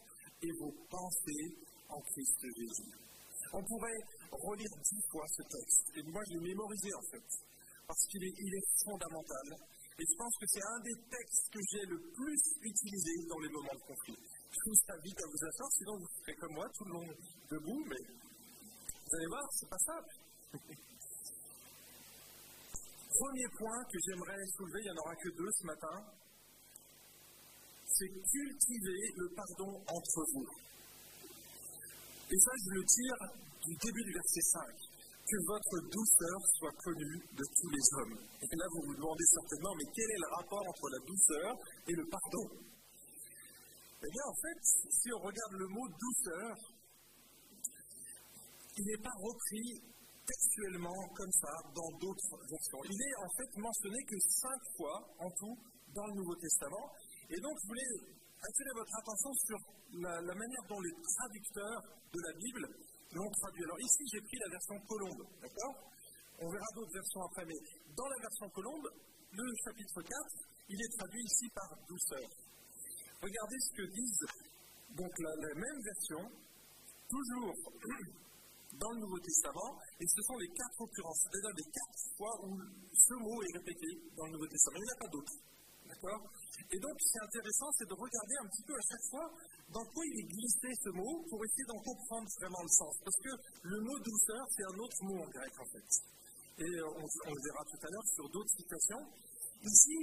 et 0.44 0.52
vos 0.60 0.72
pensées 0.90 1.48
en 1.90 2.00
Christ 2.02 2.42
Jésus. 2.42 2.92
On 3.54 3.64
pourrait 3.64 4.04
relire 4.32 4.74
dix 4.84 5.02
fois 5.10 5.26
ce 5.34 5.42
texte, 5.42 5.88
et 5.96 6.04
moi 6.12 6.22
je 6.28 6.34
l'ai 6.36 6.54
mémorisé 6.54 6.94
en 6.94 7.06
fait, 7.10 7.28
parce 7.88 8.06
qu'il 8.12 8.24
est, 8.24 8.68
fondamental. 8.86 9.48
Et 9.98 10.06
je 10.06 10.16
pense 10.16 10.36
que 10.38 10.46
c'est 10.46 10.62
un 10.62 10.80
des 10.86 10.98
textes 11.10 11.48
que 11.50 11.60
j'ai 11.72 11.86
le 11.90 11.98
plus 12.14 12.40
utilisé 12.62 13.26
dans 13.28 13.40
les 13.40 13.50
moments 13.50 13.74
de 13.74 13.86
conflit. 13.88 14.20
Je 14.52 14.62
vous 14.70 14.78
invite 14.94 15.18
à 15.18 15.26
vous 15.26 15.42
asseoir, 15.48 15.70
sinon 15.72 15.98
vous 15.98 16.12
serez 16.22 16.36
comme 16.36 16.54
moi, 16.54 16.70
tout 16.78 16.86
le 16.86 16.94
long 16.94 17.08
debout, 17.50 17.84
mais 17.90 18.04
vous 18.06 19.16
allez 19.16 19.28
voir, 19.28 19.44
c'est 19.58 19.70
pas 19.70 19.80
simple. 19.80 20.27
Premier 23.18 23.50
point 23.58 23.84
que 23.92 23.98
j'aimerais 24.06 24.46
soulever, 24.56 24.80
il 24.80 24.86
n'y 24.86 24.92
en 24.92 25.02
aura 25.02 25.16
que 25.16 25.30
deux 25.30 25.52
ce 25.58 25.66
matin, 25.66 26.06
c'est 27.86 28.10
cultiver 28.10 29.02
le 29.18 29.28
pardon 29.36 29.82
entre 29.90 30.22
vous. 30.34 30.48
Et 32.30 32.38
ça, 32.38 32.52
je 32.64 32.70
le 32.78 32.84
tire 32.86 33.20
du 33.66 33.74
début 33.76 34.04
du 34.04 34.14
verset 34.14 34.42
5. 34.42 34.62
Que 35.28 35.40
votre 35.44 35.78
douceur 35.92 36.40
soit 36.56 36.76
connue 36.84 37.20
de 37.36 37.44
tous 37.44 37.70
les 37.70 37.86
hommes. 38.00 38.16
Et 38.42 38.48
là, 38.56 38.66
vous 38.72 38.84
vous 38.86 38.96
demandez 38.96 39.26
certainement, 39.26 39.76
mais 39.76 39.84
quel 39.94 40.08
est 40.08 40.22
le 40.24 40.30
rapport 40.38 40.64
entre 40.64 40.88
la 40.88 41.00
douceur 41.04 41.52
et 41.88 41.94
le 41.94 42.06
pardon? 42.08 42.48
Eh 44.04 44.10
bien, 44.12 44.24
en 44.24 44.36
fait, 44.40 44.60
si 44.88 45.12
on 45.12 45.20
regarde 45.20 45.54
le 45.58 45.68
mot 45.68 45.88
douceur, 46.00 46.56
il 48.78 48.86
n'est 48.86 49.04
pas 49.04 49.16
repris 49.20 49.82
textuellement 50.28 51.08
comme 51.16 51.32
ça 51.32 51.54
dans 51.74 51.92
d'autres 51.98 52.36
versions. 52.52 52.82
Il 52.84 53.00
est 53.00 53.16
en 53.24 53.30
fait 53.40 53.52
mentionné 53.58 54.00
que 54.04 54.20
cinq 54.20 54.60
fois 54.76 55.00
en 55.20 55.30
tout 55.32 55.56
dans 55.96 56.06
le 56.06 56.14
Nouveau 56.20 56.36
Testament, 56.36 56.92
et 57.30 57.40
donc, 57.44 57.60
je 57.60 57.68
voulais 57.68 57.92
attirer 58.40 58.72
votre 58.72 58.96
attention 58.96 59.32
sur 59.44 59.60
la, 60.00 60.22
manière 60.22 60.64
dont 60.70 60.80
les 60.80 60.96
traducteurs 60.96 61.82
de 62.08 62.20
la 62.24 62.34
Bible 62.40 62.64
l'ont 63.12 63.32
traduit. 63.44 63.64
Alors 63.68 63.80
ici, 63.84 64.04
j'ai 64.08 64.22
pris 64.24 64.38
la 64.40 64.48
version 64.48 64.80
Colombe, 64.88 65.24
d'accord? 65.44 65.76
On 66.40 66.48
verra 66.48 66.70
d'autres 66.76 66.94
versions 66.94 67.22
après, 67.28 67.44
mais 67.52 67.60
dans 67.98 68.08
la 68.08 68.20
version 68.22 68.48
Colombe, 68.56 68.88
le 69.34 69.44
chapitre 69.66 70.00
4, 70.00 70.16
il 70.70 70.80
est 70.80 70.92
traduit 70.96 71.24
ici 71.24 71.46
par 71.52 71.68
douceur. 71.84 72.28
Regardez 73.20 73.60
ce 73.60 73.72
que 73.76 73.86
disent 73.92 74.28
donc 74.96 75.12
la, 75.20 75.52
même 75.52 75.80
version, 75.84 76.24
toujours 77.10 77.56
dans 78.80 78.92
le 78.92 79.00
Nouveau 79.00 79.20
Testament, 79.20 79.78
et 80.00 80.06
ce 80.08 80.22
sont 80.22 80.38
les 80.38 80.50
quatre 80.50 80.82
occurrences, 80.82 81.20
c'est-à-dire 81.24 81.54
les 81.58 81.70
quatre 81.72 82.00
fois 82.18 82.34
où 82.46 82.58
ce 82.94 83.14
mot 83.16 83.42
est 83.44 83.58
répété 83.58 83.88
dans 84.16 84.26
le 84.26 84.32
Nouveau 84.34 84.48
Testament. 84.48 84.78
Il 84.78 84.86
n'y 84.86 84.98
a 84.98 85.02
pas 85.02 85.12
d'autres. 85.12 85.38
D'accord? 85.88 86.22
Et 86.72 86.80
donc, 86.80 86.96
ce 87.00 87.08
qui 87.08 87.18
est 87.18 87.26
intéressant, 87.26 87.70
c'est 87.80 87.88
de 87.88 87.96
regarder 87.96 88.36
un 88.44 88.48
petit 88.52 88.64
peu 88.68 88.76
à 88.76 88.86
chaque 88.92 89.06
fois 89.10 89.28
dans 89.72 89.86
quoi 89.88 90.04
il 90.06 90.20
est 90.20 90.30
glissé 90.30 90.68
ce 90.84 90.90
mot 90.92 91.24
pour 91.30 91.40
essayer 91.44 91.68
d'en 91.68 91.80
comprendre 91.80 92.28
vraiment 92.40 92.62
le 92.62 92.74
sens. 92.76 92.94
Parce 93.04 93.20
que 93.24 93.32
le 93.64 93.80
mot 93.82 93.98
douceur, 94.00 94.44
c'est 94.52 94.68
un 94.68 94.78
autre 94.78 95.00
mot 95.04 95.18
en 95.24 95.30
grec 95.32 95.54
en 95.60 95.68
fait. 95.72 95.88
Et 96.60 96.74
on, 96.82 97.32
le 97.32 97.42
verra 97.46 97.64
tout 97.70 97.82
à 97.86 97.90
l'heure 97.92 98.08
sur 98.16 98.26
d'autres 98.30 98.56
citations. 98.58 99.04
Ici, 99.64 99.98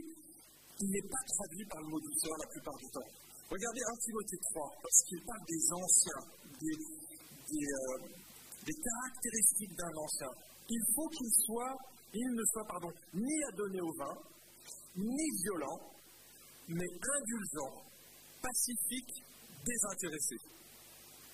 il 0.81 0.88
n'est 0.88 1.09
pas 1.09 1.23
traduit 1.26 1.66
par 1.66 1.81
le 1.83 1.88
mot 1.88 2.00
douceur 2.00 2.35
la 2.38 2.49
plupart 2.49 2.76
du 2.78 2.88
temps. 2.90 3.11
Regardez 3.50 3.83
1 3.85 3.97
Timothée 3.99 4.40
3, 4.54 4.73
parce 4.83 5.00
qu'il 5.04 5.21
parle 5.25 5.45
des 5.47 5.64
anciens, 5.73 6.23
des, 6.59 6.78
euh, 7.61 8.24
des, 8.64 8.75
caractéristiques 8.75 9.76
d'un 9.76 9.94
ancien. 9.97 10.30
Il 10.68 10.83
faut 10.94 11.09
qu'il 11.09 11.30
soit, 11.47 11.76
il 12.12 12.28
ne 12.33 12.44
soit, 12.52 12.66
ni 13.14 13.37
adonné 13.52 13.80
au 13.80 13.92
vin, 13.99 14.14
ni 14.97 15.26
violent, 15.42 15.78
mais 16.68 16.88
indulgent, 16.88 17.85
pacifique, 18.40 19.25
désintéressé. 19.64 20.37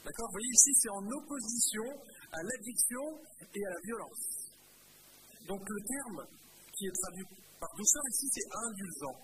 D'accord? 0.04 0.26
Vous 0.28 0.38
voyez, 0.38 0.52
ici, 0.52 0.70
c'est 0.74 0.90
en 0.90 1.04
opposition 1.06 1.86
à 2.32 2.42
l'addiction 2.42 3.04
et 3.54 3.62
à 3.66 3.70
la 3.70 3.80
violence. 3.84 4.40
Donc 5.46 5.60
le 5.60 5.80
terme 5.82 6.20
qui 6.72 6.86
est 6.86 6.96
traduit 7.02 7.26
par 7.60 7.68
douceur 7.76 8.02
ici, 8.08 8.26
c'est 8.32 8.48
indulgent. 8.56 9.16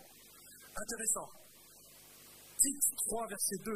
Intéressant. 0.77 1.29
Tite 2.61 2.83
3, 3.09 3.27
verset 3.29 3.57
2. 3.65 3.73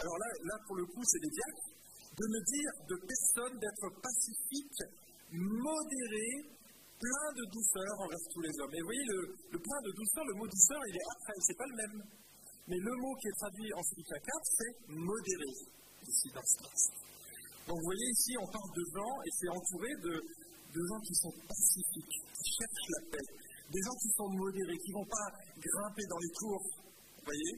alors 0.00 0.18
là, 0.18 0.26
là, 0.44 0.56
pour 0.66 0.76
le 0.76 0.86
coup, 0.86 1.04
c'est 1.04 1.20
des 1.20 1.28
diacres. 1.28 1.71
De 2.12 2.26
ne 2.28 2.40
dire 2.44 2.72
de 2.88 2.96
personne 3.08 3.56
d'être 3.58 3.88
pacifique, 4.00 4.80
modéré, 5.32 6.28
plein 7.00 7.28
de 7.34 7.44
douceur 7.50 7.92
envers 7.98 8.24
tous 8.30 8.42
les 8.42 8.54
hommes. 8.60 8.74
Et 8.74 8.80
vous 8.80 8.90
voyez, 8.92 9.06
le, 9.08 9.20
le 9.50 9.58
plein 9.58 9.80
de 9.82 9.90
douceur, 9.96 10.22
le 10.28 10.34
mot 10.38 10.46
douceur, 10.46 10.80
il 10.86 10.94
est 10.94 11.08
après, 11.10 11.36
c'est 11.40 11.58
pas 11.58 11.66
le 11.66 11.76
même. 11.76 11.98
Mais 12.68 12.78
le 12.78 12.94
mot 13.00 13.14
qui 13.18 13.26
est 13.26 13.38
traduit 13.42 13.70
en 13.74 13.82
Philippiens 13.82 14.22
4, 14.22 14.38
c'est 14.44 14.74
modéré, 14.92 15.50
ici 16.06 16.28
dans 16.30 16.46
ce. 16.46 17.02
Donc 17.66 17.78
vous 17.78 17.88
voyez 17.90 18.08
ici, 18.10 18.32
on 18.38 18.46
parle 18.46 18.70
de 18.74 18.84
gens, 18.94 19.14
et 19.26 19.30
c'est 19.34 19.50
entouré 19.50 19.90
de, 20.02 20.14
de 20.18 20.80
gens 20.86 21.00
qui 21.02 21.14
sont 21.14 21.34
pacifiques, 21.46 22.16
qui 22.22 22.50
cherchent 22.54 22.90
la 22.90 23.02
paix, 23.10 23.26
des 23.70 23.82
gens 23.82 23.96
qui 23.98 24.10
sont 24.14 24.30
modérés, 24.30 24.78
qui 24.78 24.90
ne 24.90 24.98
vont 24.98 25.10
pas 25.10 25.28
grimper 25.58 26.06
dans 26.06 26.18
les 26.18 26.32
tours, 26.38 26.62
vous 26.62 27.26
voyez, 27.26 27.52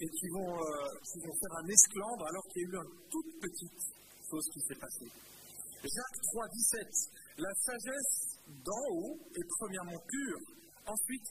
et 0.00 0.08
qui 0.08 0.28
vont, 0.28 0.52
euh, 0.52 0.88
qui 1.00 1.18
vont 1.24 1.36
faire 1.40 1.54
un 1.56 1.68
esclandre 1.68 2.24
alors 2.26 2.44
qu'il 2.52 2.62
y 2.62 2.64
a 2.64 2.68
eu 2.68 2.76
une 2.76 2.92
toute 3.08 3.30
petite 3.40 3.80
chose 4.28 4.46
qui 4.52 4.60
s'est 4.60 4.80
passée. 4.80 5.10
Jacques 5.82 6.20
3, 6.32 6.48
17. 6.48 7.36
La 7.38 7.52
sagesse 7.54 8.40
d'en 8.64 8.84
haut 8.92 9.16
est 9.34 9.48
premièrement 9.60 10.00
pure, 10.08 10.40
ensuite 10.86 11.28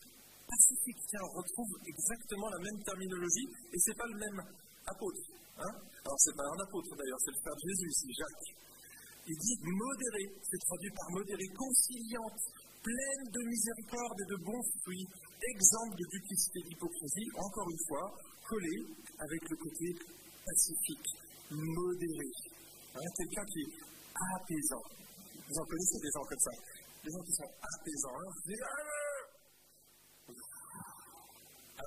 pacifique. 0.47 1.01
Tiens, 1.09 1.25
on 1.25 1.41
retrouve 1.41 1.71
exactement 1.85 2.49
la 2.49 2.61
même 2.61 2.79
terminologie, 2.83 3.47
et 3.73 3.77
ce 3.77 3.89
n'est 3.89 3.99
pas 3.99 4.09
le 4.09 4.19
même 4.19 4.39
apôtre. 4.85 5.23
Hein 5.57 5.75
Alors, 6.05 6.19
ce 6.19 6.29
n'est 6.29 6.37
pas 6.37 6.49
un 6.49 6.61
apôtre 6.61 6.91
d'ailleurs, 6.95 7.21
c'est 7.25 7.33
le 7.33 7.41
frère 7.41 7.57
Jésus 7.57 7.89
ici, 7.89 8.07
Jacques. 8.13 8.49
Il 9.27 9.37
dit 9.37 9.57
modéré, 9.65 10.23
c'est 10.45 10.61
traduit 10.69 10.93
par 10.93 11.09
modéré, 11.09 11.45
conciliante, 11.57 12.41
pleine 12.85 13.25
de 13.33 13.41
miséricorde 13.49 14.21
et 14.21 14.29
de 14.29 14.37
bons 14.45 14.61
fruits, 14.81 15.07
exemple 15.41 15.97
de 15.97 16.05
duplicité 16.05 16.59
et 16.61 16.69
d'hypocrisie, 16.69 17.29
encore 17.33 17.69
une 17.69 17.83
fois, 17.89 18.05
collé 18.45 18.77
avec 19.17 19.41
le 19.49 19.57
côté 19.57 19.87
pacifique, 20.45 21.09
modéré. 21.49 22.29
Hein, 22.93 23.09
Quelqu'un 23.17 23.45
qui 23.49 23.59
est 23.65 23.73
apaisant. 24.37 24.85
Vous 25.49 25.57
en 25.57 25.65
connaissez 25.65 25.99
des 25.99 26.11
gens 26.13 26.25
comme 26.29 26.43
ça. 26.45 26.53
Des 27.03 27.11
gens 27.11 27.23
qui 27.25 27.33
sont 27.33 27.51
apaisants. 27.57 28.17
Hein 28.21 28.29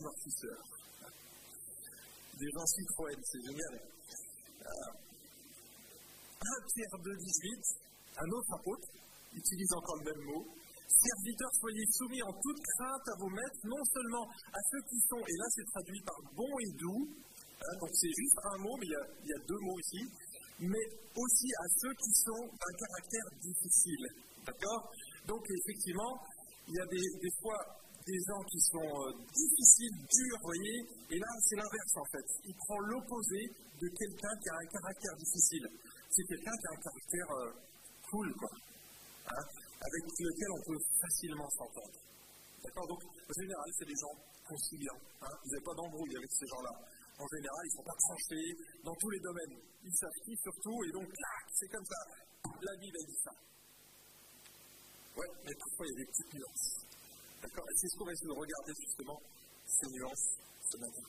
amortisseur. 0.00 0.58
Des 2.38 2.50
gens 2.54 2.66
Citroën, 2.66 3.20
c'est 3.22 3.42
génial. 3.42 3.74
Euh, 4.62 4.92
1 6.38 6.62
Pierre 6.74 6.98
2, 7.02 7.16
18, 7.16 7.78
un 8.18 8.30
autre 8.30 8.54
apôtre 8.54 8.88
utilise 9.34 9.72
encore 9.72 9.96
le 9.96 10.04
même 10.04 10.22
mot. 10.24 10.46
Serviteurs, 10.88 11.52
soyez 11.60 11.84
soumis 11.92 12.22
en 12.22 12.32
toute 12.32 12.60
crainte 12.64 13.06
à 13.12 13.16
vos 13.20 13.28
maîtres, 13.28 13.60
non 13.64 13.84
seulement 13.92 14.24
à 14.24 14.60
ceux 14.72 14.82
qui 14.88 14.98
sont, 15.04 15.20
et 15.20 15.36
là 15.36 15.46
c'est 15.52 15.66
traduit 15.68 16.00
par 16.00 16.16
bon 16.32 16.48
et 16.64 16.72
doux, 16.80 17.04
hein, 17.60 17.74
donc 17.78 17.90
c'est 17.92 18.14
juste 18.16 18.38
un 18.42 18.58
mot, 18.58 18.74
mais 18.80 18.86
il 18.88 19.28
y, 19.28 19.34
a, 19.36 19.40
deux 19.46 19.60
mots 19.60 19.78
ici, 19.78 20.00
mais 20.60 20.84
aussi 21.12 21.48
à 21.60 21.66
ceux 21.76 21.92
qui 21.92 22.12
sont 22.24 22.40
d'un 22.40 22.74
caractère 22.80 23.28
difficile. 23.36 24.04
D'accord? 24.48 24.90
Donc 25.28 25.44
effectivement, 25.44 26.16
il 26.66 26.74
y 26.74 26.80
a 26.80 26.86
des, 26.88 27.32
fois 27.36 27.60
des 28.08 28.20
gens 28.24 28.42
qui 28.48 28.60
sont 28.72 28.88
euh, 28.88 29.12
difficiles, 29.28 29.92
durs, 30.08 30.38
vous 30.40 30.50
voyez, 30.56 30.78
et 31.12 31.18
là 31.20 31.30
c'est 31.44 31.56
l'inverse 31.56 31.94
en 32.00 32.08
fait. 32.16 32.26
Il 32.48 32.54
prend 32.64 32.80
l'opposé 32.80 33.44
de 33.76 33.88
quelqu'un 33.92 34.34
qui 34.40 34.48
a 34.48 34.56
un 34.56 34.68
caractère 34.72 35.14
difficile. 35.20 35.68
C'est 36.08 36.24
quelqu'un 36.24 36.56
qui 36.56 36.66
a 36.66 36.72
un 36.72 36.80
caractère 36.80 37.30
euh, 37.36 37.52
cool, 38.10 38.34
quoi, 38.40 38.50
hein, 39.36 39.67
avec 39.88 40.04
lequel 40.20 40.50
on 40.52 40.62
peut 40.68 40.82
facilement 41.00 41.48
s'entendre. 41.50 41.98
D'accord? 42.62 42.86
Donc, 42.88 43.00
en 43.04 43.34
général, 43.40 43.68
c'est 43.72 43.88
des 43.88 44.00
gens 44.00 44.14
conciliants. 44.44 45.00
Hein. 45.22 45.32
Vous 45.44 45.50
n'avez 45.50 45.64
pas 45.64 45.74
d'embrouille 45.74 46.16
avec 46.16 46.30
ces 46.32 46.46
gens-là. 46.46 46.74
En 47.18 47.28
général, 47.34 47.62
ils 47.64 47.72
ne 47.72 47.78
sont 47.78 47.88
pas 47.88 47.98
tranchés 47.98 48.48
dans 48.84 48.94
tous 48.94 49.10
les 49.10 49.20
domaines. 49.20 49.56
Ils 49.84 49.96
savent 49.96 50.20
surtout, 50.22 50.78
et 50.84 50.90
donc, 50.92 51.08
c'est 51.52 51.68
comme 51.68 51.84
ça. 51.84 52.00
La 52.62 52.74
Bible, 52.78 52.96
elle 53.00 53.10
dit 53.10 53.22
ça. 53.24 53.34
Ouais, 55.16 55.30
mais 55.44 55.54
parfois, 55.54 55.86
il 55.86 55.90
y 55.90 55.94
a 55.94 55.98
des 55.98 56.10
petites 56.10 56.32
nuances. 56.34 56.68
D'accord? 57.42 57.66
Et 57.66 57.74
c'est 57.76 57.88
ce 57.88 57.98
qu'on 57.98 58.06
va 58.06 58.12
essayer 58.12 58.30
de 58.30 58.38
regarder 58.38 58.72
justement, 58.78 59.18
ces 59.66 59.88
nuances, 59.90 60.28
ce 60.70 60.76
matin. 60.78 61.06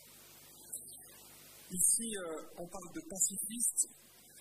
Ici, 1.72 2.18
euh, 2.18 2.58
on 2.58 2.68
parle 2.68 2.90
de 2.94 3.02
pacifiste. 3.10 3.90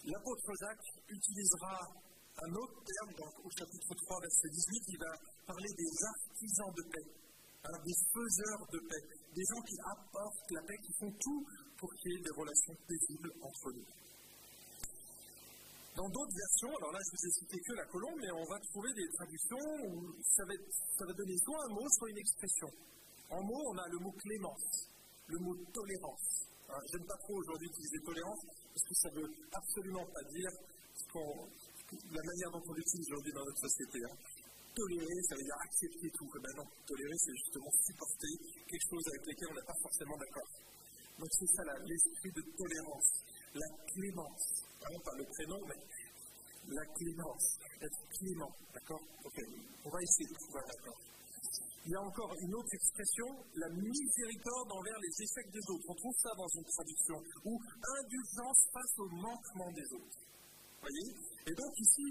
L'apôtre 0.05 0.53
Jacques 0.61 0.89
utilisera 1.09 1.77
un 2.39 2.55
autre 2.55 2.79
terme 2.87 3.13
donc, 3.19 3.35
au 3.45 3.51
chapitre 3.51 3.95
3, 3.95 4.21
verset 4.21 4.49
18. 4.49 4.83
Il 4.89 4.99
va 4.99 5.13
parler 5.47 5.71
des 5.75 5.93
artisans 6.07 6.73
de 6.75 6.83
paix, 6.87 7.09
hein, 7.65 7.79
des 7.83 7.99
faiseurs 8.15 8.63
de 8.71 8.79
paix, 8.79 9.05
des 9.35 9.43
gens 9.43 9.63
qui 9.63 9.77
apportent 9.83 10.51
la 10.51 10.63
paix, 10.63 10.79
qui 10.87 10.93
font 10.99 11.13
tout 11.19 11.43
pour 11.79 11.91
qu'il 11.95 12.13
y 12.13 12.17
ait 12.17 12.23
des 12.23 12.37
relations 12.37 12.75
paisibles 12.87 13.33
entre 13.43 13.73
nous. 13.73 13.89
Dans 15.99 16.09
d'autres 16.15 16.37
versions, 16.39 16.71
alors 16.79 16.93
là 16.93 17.01
je 17.03 17.11
vous 17.11 17.23
ai 17.27 17.33
cité 17.43 17.59
que 17.59 17.73
la 17.75 17.87
colombe, 17.87 18.19
mais 18.23 18.31
on 18.31 18.47
va 18.47 18.59
trouver 18.71 18.93
des 18.95 19.09
traductions 19.19 19.67
où 19.91 20.15
ça 20.31 20.45
va, 20.47 21.13
donner 21.13 21.37
soit 21.43 21.59
un 21.67 21.75
mot, 21.75 21.89
soit 21.99 22.11
une 22.11 22.19
expression. 22.19 22.71
En 23.31 23.43
mots, 23.43 23.67
on 23.67 23.77
a 23.79 23.89
le 23.89 23.99
mot 23.99 24.13
clémence, 24.13 24.87
le 25.27 25.39
mot 25.43 25.57
tolérance. 25.75 26.47
Hein, 26.71 26.79
J'aime 26.93 27.05
pas 27.05 27.19
trop 27.19 27.35
aujourd'hui 27.35 27.67
utiliser 27.67 27.99
tolérance, 28.05 28.47
parce 28.47 28.85
que 28.87 28.95
ça 28.95 29.11
ne 29.11 29.15
veut 29.23 29.31
absolument 29.51 30.07
pas 30.07 30.23
dire 30.31 30.51
la 31.93 32.23
manière 32.23 32.51
dont 32.53 32.65
on 32.69 32.75
l'utilise 32.75 33.07
aujourd'hui 33.09 33.33
dans 33.33 33.45
notre 33.45 33.63
société. 33.65 33.99
Hein. 34.05 34.17
Tolérer, 34.75 35.21
ça 35.29 35.35
veut 35.35 35.43
dire 35.43 35.61
accepter 35.65 36.11
tout. 36.15 36.31
Eh 36.37 36.41
ben 36.41 36.55
non, 36.57 36.67
tolérer, 36.87 37.19
c'est 37.19 37.37
justement 37.37 37.73
supporter 37.83 38.33
quelque 38.69 38.89
chose 38.89 39.05
avec 39.09 39.23
lequel 39.27 39.49
on 39.51 39.55
n'est 39.55 39.69
pas 39.69 39.81
forcément 39.83 40.17
d'accord. 40.17 40.51
Donc 41.19 41.31
c'est 41.35 41.51
ça 41.57 41.63
l'esprit 41.83 42.31
de 42.31 42.43
tolérance, 42.57 43.11
la 43.55 43.69
clémence 43.91 44.69
non 44.87 45.01
pas 45.01 45.15
le 45.17 45.25
prénom, 45.25 45.61
mais 45.67 45.81
la 46.69 46.85
clémence, 46.95 47.59
être 47.83 48.01
clément, 48.19 48.53
d'accord? 48.73 49.03
Ok, 49.25 49.39
on 49.85 49.91
va 49.91 50.01
essayer 50.03 50.29
de 50.29 50.35
trouver 50.35 50.61
un 50.61 50.71
accord. 50.79 51.01
Il 51.85 51.93
y 51.93 51.97
a 51.97 52.03
encore 52.03 52.35
une 52.41 52.55
autre 52.55 52.75
expression, 52.75 53.29
la 53.55 53.69
miséricorde 53.71 54.71
envers 54.73 54.99
les 55.01 55.15
échecs 55.25 55.51
des 55.51 55.65
autres. 55.73 55.87
On 55.89 55.95
trouve 55.95 56.17
ça 56.19 56.31
dans 56.37 56.49
une 56.49 56.65
traduction, 56.65 57.17
ou 57.45 57.59
indulgence 58.01 58.61
face 58.73 58.95
au 58.99 59.09
manquement 59.09 59.73
des 59.73 59.89
autres. 59.97 60.19
Voyez 60.81 61.09
Et 61.47 61.55
donc 61.55 61.73
ici, 61.79 62.07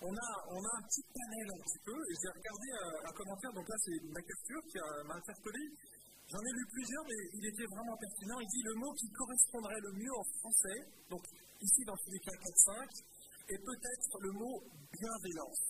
on 0.00 0.14
a, 0.14 0.30
on 0.54 0.62
a 0.62 0.72
un 0.78 0.82
petit 0.86 1.02
panel 1.10 1.46
un 1.50 1.60
petit 1.66 1.82
peu, 1.82 1.98
et 1.98 2.14
j'ai 2.14 2.30
regardé 2.30 2.66
un, 2.70 3.10
un, 3.10 3.12
commentaire, 3.12 3.52
donc 3.52 3.66
là 3.68 3.76
c'est 3.82 3.98
MacArthur 4.06 4.60
qui 4.70 4.78
m'a 5.06 5.14
interpellé. 5.14 5.64
J'en 6.28 6.44
ai 6.44 6.52
lu 6.52 6.64
plusieurs, 6.70 7.04
mais 7.08 7.20
il 7.40 7.44
était 7.48 7.68
vraiment 7.72 7.96
pertinent. 7.96 8.38
Il 8.38 8.50
dit 8.52 8.62
le 8.62 8.74
mot 8.76 8.92
qui 8.92 9.08
correspondrait 9.10 9.80
le 9.80 9.92
mieux 9.96 10.14
en 10.14 10.26
français, 10.38 10.78
donc 11.08 11.24
ici 11.60 11.82
dans 11.88 11.96
Philippiens 12.04 12.36
4.5, 12.36 13.48
est 13.48 13.62
peut-être 13.64 14.12
le 14.20 14.32
mot 14.36 14.62
bienveillance. 14.92 15.60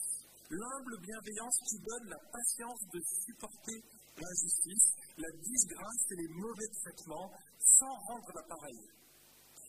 L'humble 0.51 0.97
bienveillance 0.99 1.57
qui 1.69 1.79
donne 1.79 2.09
la 2.11 2.21
patience 2.33 2.83
de 2.93 3.01
supporter 3.23 3.79
l'injustice, 4.19 4.87
la 5.17 5.31
disgrâce 5.39 6.03
et 6.11 6.17
les 6.17 6.29
mauvais 6.35 6.71
traitements 6.83 7.31
sans 7.63 7.95
rendre 8.09 8.31
l'appareil, 8.35 8.81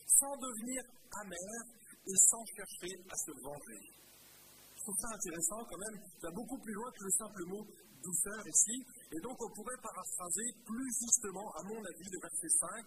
sans 0.08 0.36
devenir 0.38 0.82
amer 1.22 1.79
et 2.10 2.18
sans 2.30 2.44
chercher 2.58 2.94
à 3.06 3.16
se 3.16 3.32
venger. 3.38 3.82
Je 4.74 4.82
trouve 4.82 4.98
ça 4.98 5.14
intéressant 5.14 5.62
quand 5.70 5.78
même, 5.78 5.98
ça 6.18 6.28
va 6.28 6.34
beaucoup 6.34 6.58
plus 6.58 6.74
loin 6.74 6.90
que 6.92 7.04
le 7.04 7.12
simple 7.12 7.44
mot 7.46 7.64
douceur 8.02 8.42
ici, 8.48 8.78
et 9.12 9.20
donc 9.22 9.38
on 9.38 9.52
pourrait 9.54 9.82
paraphraser 9.84 10.48
plus 10.66 10.90
justement, 11.04 11.52
à 11.54 11.62
mon 11.64 11.78
avis, 11.84 12.10
le 12.10 12.20
verset 12.20 12.50
5, 12.50 12.86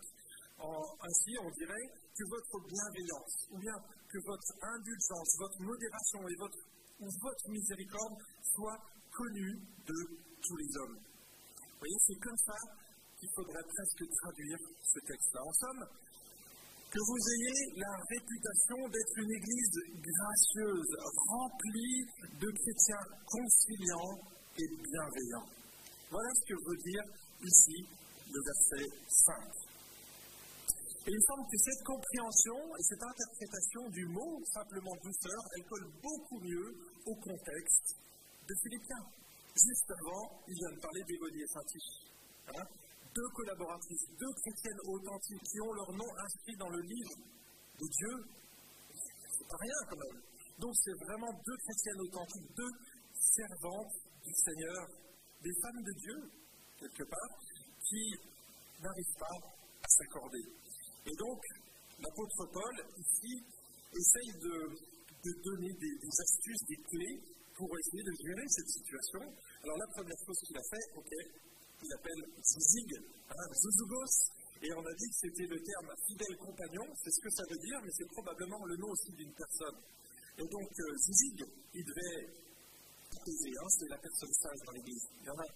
ainsi, 0.63 1.33
on 1.43 1.51
dirait 1.51 1.87
que 2.15 2.25
votre 2.29 2.57
bienveillance, 2.67 3.35
ou 3.51 3.59
bien 3.59 3.75
que 4.09 4.19
votre 4.25 4.53
indulgence, 4.63 5.29
votre 5.39 5.61
modération 5.61 6.21
et 6.29 6.37
votre, 6.39 6.59
ou 7.01 7.09
votre 7.21 7.49
miséricorde 7.51 8.17
soient 8.55 8.79
connues 9.11 9.59
de 9.87 9.99
tous 10.43 10.57
les 10.57 10.71
hommes. 10.79 10.97
Vous 10.97 11.79
voyez, 11.81 11.99
c'est 12.07 12.21
comme 12.21 12.39
ça 12.39 12.59
qu'il 13.19 13.29
faudrait 13.35 13.63
presque 13.63 14.05
traduire 14.23 14.59
ce 14.83 14.99
texte-là. 15.01 15.43
En 15.43 15.53
somme, 15.53 15.85
que 16.93 17.01
vous 17.09 17.23
ayez 17.25 17.81
la 17.81 17.95
réputation 18.05 18.77
d'être 18.93 19.17
une 19.17 19.33
église 19.33 19.77
gracieuse, 19.97 20.93
remplie 21.33 22.05
de 22.37 22.49
chrétiens 22.53 23.07
conciliants 23.25 24.21
et 24.61 24.69
bienveillants. 24.69 25.49
Voilà 26.11 26.29
ce 26.37 26.53
que 26.53 26.59
veut 26.69 26.81
dire 26.85 27.05
ici 27.41 27.81
le 28.29 28.41
verset 28.45 28.85
5. 29.09 29.33
Et 31.09 31.11
il 31.17 31.23
semble 31.25 31.49
que 31.49 31.59
cette 31.65 31.83
compréhension 31.83 32.61
et 32.77 32.83
cette 32.85 33.03
interprétation 33.03 33.89
du 33.89 34.05
mot 34.13 34.45
simplement 34.53 34.95
douceur, 35.03 35.41
elle 35.57 35.65
colle 35.65 35.89
beaucoup 35.97 36.41
mieux 36.45 36.77
au 37.07 37.15
contexte 37.17 37.97
de 38.47 38.55
Philippiens. 38.63 39.07
Juste 39.57 39.91
avant, 39.97 40.45
il 40.47 40.55
vient 40.61 40.77
de 40.77 40.81
parler 40.81 41.03
d'Égonie 41.09 41.41
et 41.41 41.49
saint 41.49 42.61
hein 42.61 42.82
deux 43.15 43.29
collaboratrices, 43.35 44.07
deux 44.19 44.33
chrétiennes 44.41 44.83
authentiques 44.89 45.45
qui 45.45 45.61
ont 45.61 45.73
leur 45.73 45.93
nom 45.93 46.11
inscrit 46.25 46.57
dans 46.57 46.69
le 46.69 46.81
livre 46.81 47.17
de 47.81 47.87
Dieu. 47.87 48.15
C'est 48.93 49.49
pas 49.49 49.61
rien 49.61 49.81
quand 49.89 50.01
même. 50.01 50.21
Donc 50.59 50.73
c'est 50.85 50.97
vraiment 51.05 51.33
deux 51.45 51.57
chrétiennes 51.57 52.01
authentiques, 52.01 52.49
deux 52.57 52.73
servantes 53.15 53.95
du 54.25 54.35
Seigneur, 54.35 54.87
des 55.43 55.55
femmes 55.61 55.83
de 55.83 55.93
Dieu, 55.99 56.19
quelque 56.79 57.05
part, 57.05 57.33
qui 57.89 58.05
n'arrivent 58.81 59.19
pas 59.19 59.37
à 59.83 59.89
s'accorder. 59.89 60.45
Et 61.07 61.17
donc, 61.17 61.41
l'apôtre 61.99 62.47
Paul, 62.53 62.75
ici, 62.99 63.35
essaye 63.93 64.33
de, 64.39 64.57
donner 65.43 65.73
des, 65.79 66.11
astuces, 66.19 66.65
des 66.69 66.81
clés 66.91 67.19
pour 67.57 67.69
essayer 67.79 68.03
de 68.03 68.15
gérer 68.23 68.47
cette 68.49 68.71
situation. 68.71 69.23
Alors, 69.63 69.79
la 69.79 69.87
première 69.95 70.19
chose 70.27 70.39
qu'il 70.47 70.57
a 70.57 70.67
fait, 70.71 70.85
ok, 70.97 71.13
il 71.83 71.93
appelle 71.93 72.23
zizig, 72.43 72.91
hein, 73.31 73.47
zouzugos, 73.55 74.15
et 74.63 74.73
on 74.75 74.85
a 74.87 74.95
dit 74.95 75.09
que 75.11 75.19
c'était 75.27 75.47
le 75.47 75.59
terme 75.59 75.91
fidèle 76.07 76.37
compagnon, 76.39 76.87
c'est 77.03 77.11
ce 77.11 77.21
que 77.21 77.31
ça 77.31 77.43
veut 77.51 77.59
dire, 77.59 77.79
mais 77.83 77.91
c'est 77.91 78.07
probablement 78.15 78.65
le 78.67 78.77
nom 78.77 78.91
aussi 78.91 79.11
d'une 79.13 79.35
personne. 79.35 79.79
Et 80.39 80.47
donc, 80.47 80.71
euh, 80.79 80.97
zizig, 80.99 81.45
il 81.75 81.85
devait 81.85 82.31
apaiser, 83.11 83.53
hein, 83.59 83.69
c'est 83.69 83.89
la 83.91 83.99
personne 83.99 84.33
sage 84.33 84.61
dans 84.65 84.73
l'église. 84.73 85.05
Il 85.21 85.27
y 85.27 85.31
en 85.31 85.39
a 85.39 85.47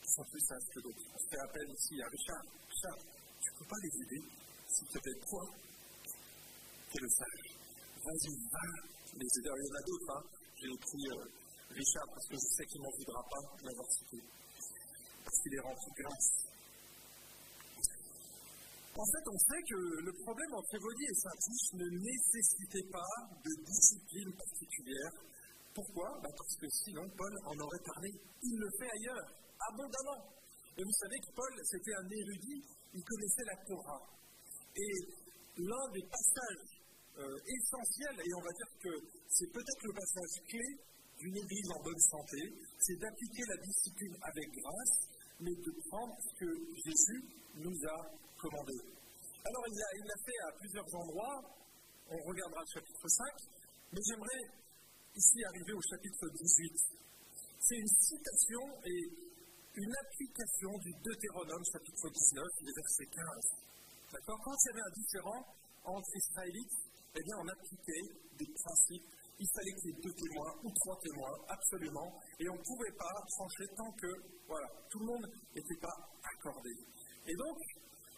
qui 0.00 0.10
sont 0.12 0.24
plus 0.24 0.40
sages 0.40 0.68
que 0.74 0.80
d'autres. 0.80 1.04
On 1.12 1.28
fait 1.28 1.40
appel 1.40 1.66
ici 1.70 2.00
à 2.00 2.08
Richard. 2.08 2.44
Richard, 2.68 2.98
tu 3.40 3.48
ne 3.52 3.58
peux 3.58 3.68
pas 3.68 3.80
les 3.84 3.94
aider 4.00 4.22
s'il 4.68 4.88
te 4.88 4.98
plaît, 4.98 5.20
toi, 5.28 5.44
qui 6.88 6.96
es 6.96 7.00
le 7.00 7.08
sage, 7.08 7.44
vas-y, 8.00 8.32
va 8.48 8.64
les 9.12 9.30
aider. 9.38 9.50
Il 9.52 9.64
y 9.64 9.70
en 9.70 9.76
a 9.76 9.84
d'autres, 9.84 10.10
hein. 10.16 10.22
J'ai 10.56 10.78
pris 10.80 11.04
euh, 11.12 11.24
Richard 11.68 12.06
parce 12.08 12.26
que 12.28 12.34
je 12.34 12.48
sais 12.56 12.64
qu'il 12.64 12.80
ne 12.80 12.84
m'en 12.84 12.94
voudra 12.96 13.20
pas 13.28 13.42
de 13.60 13.64
l'avoir 13.68 13.88
cité. 13.92 14.18
Grâce. 15.44 16.30
En 18.96 19.04
fait, 19.04 19.24
on 19.28 19.38
sait 19.38 19.62
que 19.68 19.80
le 20.00 20.12
problème 20.24 20.54
entre 20.54 20.74
Évoli 20.76 21.04
et 21.04 21.14
Saint-Tiche 21.14 21.68
ne 21.74 21.88
nécessitait 22.00 22.88
pas 22.90 23.12
de 23.44 23.52
discipline 23.66 24.32
particulière. 24.32 25.12
Pourquoi? 25.74 26.08
Bah, 26.22 26.30
Parce 26.32 26.56
que 26.56 26.68
sinon, 26.70 27.04
Paul 27.16 27.34
en 27.44 27.58
aurait 27.60 27.84
parlé. 27.84 28.08
Il 28.42 28.56
le 28.56 28.70
fait 28.78 28.88
ailleurs, 28.88 29.26
abondamment. 29.68 30.32
Et 30.78 30.82
vous 30.82 30.96
savez 30.96 31.18
que 31.20 31.32
Paul, 31.36 31.52
c'était 31.64 31.94
un 31.94 32.08
érudit, 32.08 32.62
il 32.94 33.02
connaissait 33.04 33.44
la 33.44 33.58
Torah. 33.68 34.02
Et 34.74 34.94
l'un 35.58 35.86
des 35.92 36.06
passages 36.08 36.72
euh, 37.18 37.36
essentiels, 37.46 38.18
et 38.24 38.32
on 38.34 38.40
va 38.40 38.52
dire 38.56 38.72
que 38.80 38.92
c'est 39.28 39.50
peut-être 39.52 39.82
le 39.84 39.92
passage 39.92 40.34
clé 40.48 40.68
d'une 41.18 41.36
église 41.36 41.68
en 41.76 41.82
bonne 41.82 42.04
santé, 42.10 42.40
c'est 42.78 42.96
d'appliquer 42.96 43.44
la 43.46 43.58
discipline 43.62 44.16
avec 44.22 44.48
grâce, 44.50 45.13
mais 45.40 45.54
de 45.54 45.72
prendre 45.88 46.14
ce 46.20 46.32
que 46.38 46.50
Jésus 46.84 47.20
nous 47.56 47.78
a 47.88 47.98
commandé. 48.38 48.74
Alors 49.44 49.64
il 49.68 50.04
l'a 50.06 50.20
fait 50.24 50.40
à 50.48 50.52
plusieurs 50.58 50.94
endroits, 50.94 51.40
on 52.08 52.18
regardera 52.28 52.60
le 52.60 52.80
chapitre 52.80 53.08
5, 53.08 53.26
mais 53.92 54.00
j'aimerais 54.06 54.42
ici 55.16 55.44
arriver 55.44 55.72
au 55.72 55.82
chapitre 55.82 56.28
18. 56.28 56.72
C'est 57.60 57.76
une 57.76 57.92
citation 57.98 58.62
et 58.84 59.00
une 59.74 59.94
application 60.06 60.70
du 60.78 60.92
Deutéronome 61.02 61.64
chapitre 61.72 62.08
19, 62.08 62.44
les 62.62 62.72
versets 62.72 63.06
15. 63.06 63.64
D'accord? 64.12 64.38
Quand 64.44 64.54
il 64.54 64.66
y 64.66 64.70
avait 64.70 64.86
un 64.86 64.94
différent 64.94 65.42
entre 65.84 66.16
Israélites, 66.16 66.78
eh 67.16 67.22
bien, 67.22 67.36
on 67.38 67.48
appliquait 67.48 68.06
des 68.38 68.46
principes. 68.54 69.13
Il 69.38 69.48
fallait 69.50 69.74
qu'il 69.74 69.90
y 69.90 69.92
ait 69.92 70.02
deux 70.02 70.14
témoins 70.14 70.52
ou 70.62 70.70
trois 70.70 70.98
témoins, 71.02 71.34
absolument. 71.48 72.08
Et 72.38 72.48
on 72.48 72.54
ne 72.54 72.62
pouvait 72.62 72.94
pas 72.94 73.14
trancher 73.34 73.66
tant 73.76 73.90
que, 73.98 74.10
voilà, 74.46 74.68
tout 74.90 75.00
le 75.00 75.06
monde 75.06 75.26
n'était 75.54 75.80
pas 75.82 75.96
accordé. 76.22 76.70
Et 77.26 77.34
donc, 77.34 77.58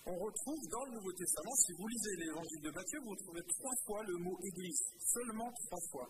on 0.06 0.14
retrouve 0.14 0.62
dans 0.70 0.84
le 0.84 0.92
Nouveau 1.00 1.12
Testament, 1.12 1.54
si 1.66 1.72
vous 1.72 1.88
lisez 1.88 2.14
l'évangile 2.20 2.62
de 2.62 2.70
Matthieu, 2.70 3.00
vous 3.00 3.16
retrouvez 3.16 3.42
trois 3.48 3.76
fois 3.86 4.00
le 4.04 4.16
mot 4.22 4.38
Église, 4.44 4.80
seulement 5.00 5.50
trois 5.66 5.82
fois. 5.90 6.08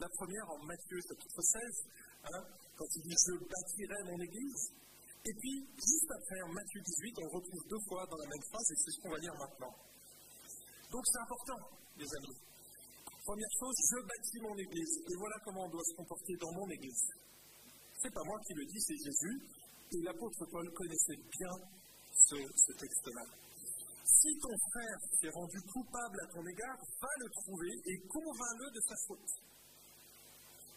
La 0.00 0.08
première 0.08 0.46
en 0.50 0.58
Matthieu 0.64 0.98
chapitre 1.08 1.40
16, 1.40 1.62
hein, 2.32 2.42
quand 2.76 2.88
il 2.96 3.02
dit 3.02 3.16
Je 3.16 3.32
bâtirai 3.44 3.98
mon 4.08 4.18
Église. 4.20 4.72
Et 5.26 5.34
puis, 5.40 5.56
juste 5.74 6.10
après, 6.10 6.40
en 6.42 6.52
Matthieu 6.52 6.80
18, 6.80 7.18
on 7.22 7.28
retrouve 7.36 7.62
deux 7.68 7.82
fois 7.88 8.06
dans 8.08 8.16
la 8.16 8.28
même 8.28 8.44
phrase, 8.50 8.66
et 8.72 8.76
c'est 8.76 8.90
ce 8.90 9.00
qu'on 9.02 9.10
va 9.10 9.18
lire 9.18 9.34
maintenant. 9.36 9.74
Donc 10.90 11.02
c'est 11.06 11.18
important, 11.18 11.60
les 11.98 12.06
amis. 12.06 12.45
Première 13.26 13.54
chose, 13.58 13.74
je 13.90 13.98
bâtis 14.06 14.38
mon 14.38 14.54
église, 14.54 15.02
et 15.02 15.14
voilà 15.18 15.34
comment 15.42 15.66
on 15.66 15.70
doit 15.70 15.82
se 15.82 15.96
comporter 15.96 16.34
dans 16.38 16.52
mon 16.52 16.70
église. 16.70 17.10
C'est 17.98 18.14
pas 18.14 18.22
moi 18.22 18.38
qui 18.46 18.54
le 18.54 18.64
dis, 18.66 18.78
c'est 18.78 19.02
Jésus, 19.02 19.36
et 19.90 20.00
l'apôtre 20.06 20.46
Paul 20.46 20.70
connaissait 20.70 21.18
bien 21.18 21.54
ce, 22.14 22.72
texte-là. 22.78 23.26
Si 24.06 24.30
ton 24.38 24.54
frère 24.70 24.98
est 25.26 25.34
rendu 25.34 25.58
coupable 25.74 26.18
à 26.22 26.26
ton 26.30 26.46
égard, 26.46 26.78
va 27.02 27.12
le 27.18 27.28
trouver 27.42 27.74
et 27.90 27.98
convainc-le 28.06 28.70
de 28.70 28.80
sa 28.86 28.94
faute. 29.08 29.30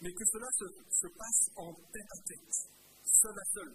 Mais 0.02 0.10
que 0.10 0.24
cela 0.26 0.50
se, 0.58 0.66
se 0.90 1.06
passe 1.06 1.42
en 1.54 1.72
tête 1.72 2.10
à 2.10 2.20
tête, 2.26 2.54
seul 3.06 3.36
à 3.38 3.46
seul, 3.54 3.70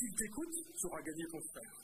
s'il 0.00 0.14
t'écoute, 0.14 0.54
tu 0.78 0.86
auras 0.86 1.02
gagné 1.02 1.24
ton 1.26 1.40
frère. 1.50 1.74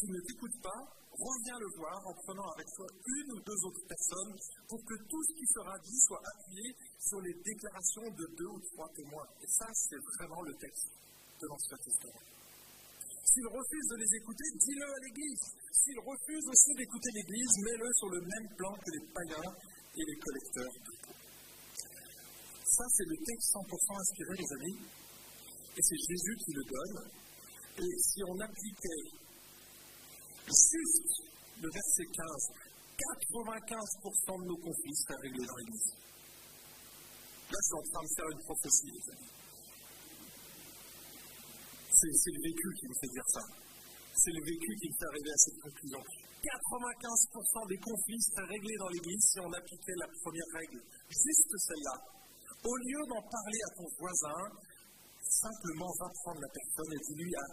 S'il 0.00 0.16
ne 0.16 0.20
t'écoute 0.24 0.56
pas, 0.64 0.80
reviens 1.12 1.58
le 1.60 1.68
voir 1.76 2.00
en 2.08 2.14
prenant 2.24 2.48
avec 2.56 2.64
toi 2.72 2.88
une 2.88 3.32
ou 3.36 3.40
deux 3.44 3.60
autres 3.68 3.84
personnes 3.84 4.32
pour 4.64 4.80
que 4.80 4.96
tout 4.96 5.22
ce 5.28 5.32
qui 5.36 5.44
sera 5.52 5.76
dit 5.84 6.00
soit 6.08 6.22
appuyé 6.24 6.72
sur 6.96 7.20
les 7.20 7.36
déclarations 7.44 8.08
de 8.08 8.24
deux 8.32 8.48
ou 8.48 8.60
trois 8.72 8.88
témoins. 8.96 9.28
Et 9.44 9.48
ça, 9.52 9.68
c'est 9.76 10.00
vraiment 10.16 10.40
le 10.40 10.56
texte 10.56 10.88
de 11.36 11.46
l'Ancien 11.52 11.76
Testament. 11.84 12.24
S'il 13.28 13.44
refuse 13.44 13.86
de 13.92 13.96
les 14.00 14.10
écouter, 14.16 14.48
dis-le 14.56 14.88
à 14.88 15.00
l'Église. 15.04 15.44
S'il 15.68 16.00
refuse 16.00 16.48
aussi 16.48 16.72
d'écouter 16.80 17.10
l'Église, 17.20 17.52
mets-le 17.60 17.88
sur 18.00 18.08
le 18.08 18.20
même 18.24 18.48
plan 18.56 18.72
que 18.80 18.90
les 18.96 19.04
païens 19.12 19.52
et 20.00 20.04
les 20.08 20.16
collecteurs 20.16 20.74
Ça, 21.76 22.84
c'est 22.88 23.04
le 23.04 23.16
texte 23.20 23.52
100% 23.52 24.00
inspiré, 24.00 24.32
les 24.32 24.50
amis. 24.64 24.80
Et 25.76 25.82
c'est 25.84 26.00
Jésus 26.08 26.36
qui 26.40 26.52
le 26.56 26.64
donne. 26.64 27.04
Et 27.84 27.92
si 28.00 28.24
on 28.24 28.40
appliquait 28.40 29.19
juste 30.50 31.30
le 31.62 31.68
verset 31.70 32.06
15, 32.10 32.26
95% 32.98 34.42
de 34.42 34.46
nos 34.50 34.58
conflits 34.58 34.96
seraient 34.96 35.22
réglés 35.22 35.46
dans 35.46 35.56
l'Église. 35.56 35.92
Là, 37.50 37.58
je 37.58 37.66
suis 37.66 37.78
en 37.78 37.86
train 37.90 38.02
de 38.02 38.12
faire 38.14 38.30
une 38.30 38.42
prophétie, 38.46 38.94
C'est 41.90 42.34
le 42.34 42.40
vécu 42.42 42.68
qui 42.78 42.86
me 42.86 42.94
fait 43.00 43.12
dire 43.12 43.28
ça. 43.28 43.42
C'est 44.14 44.34
le 44.34 44.42
vécu 44.44 44.70
qui 44.80 44.86
me 44.90 44.94
fait 44.94 45.10
arriver 45.10 45.32
à 45.32 45.40
cette 45.40 45.60
conclusion. 45.60 46.02
95% 46.40 47.68
des 47.68 47.78
conflits 47.78 48.22
seraient 48.32 48.48
réglés 48.48 48.78
dans 48.80 48.88
l'Église 48.88 49.22
si 49.32 49.40
on 49.40 49.52
appliquait 49.52 49.98
la 50.00 50.08
première 50.24 50.50
règle, 50.56 50.80
juste 51.10 51.52
celle-là. 51.52 51.96
Au 52.64 52.76
lieu 52.76 53.02
d'en 53.08 53.22
parler 53.28 53.60
à 53.64 53.70
ton 53.76 53.88
voisin, 53.98 54.40
simplement 55.20 55.92
va 56.00 56.08
prendre 56.24 56.40
la 56.40 56.48
personne 56.48 56.92
et 56.92 57.00
dis-lui 57.08 57.32
à 57.36 57.44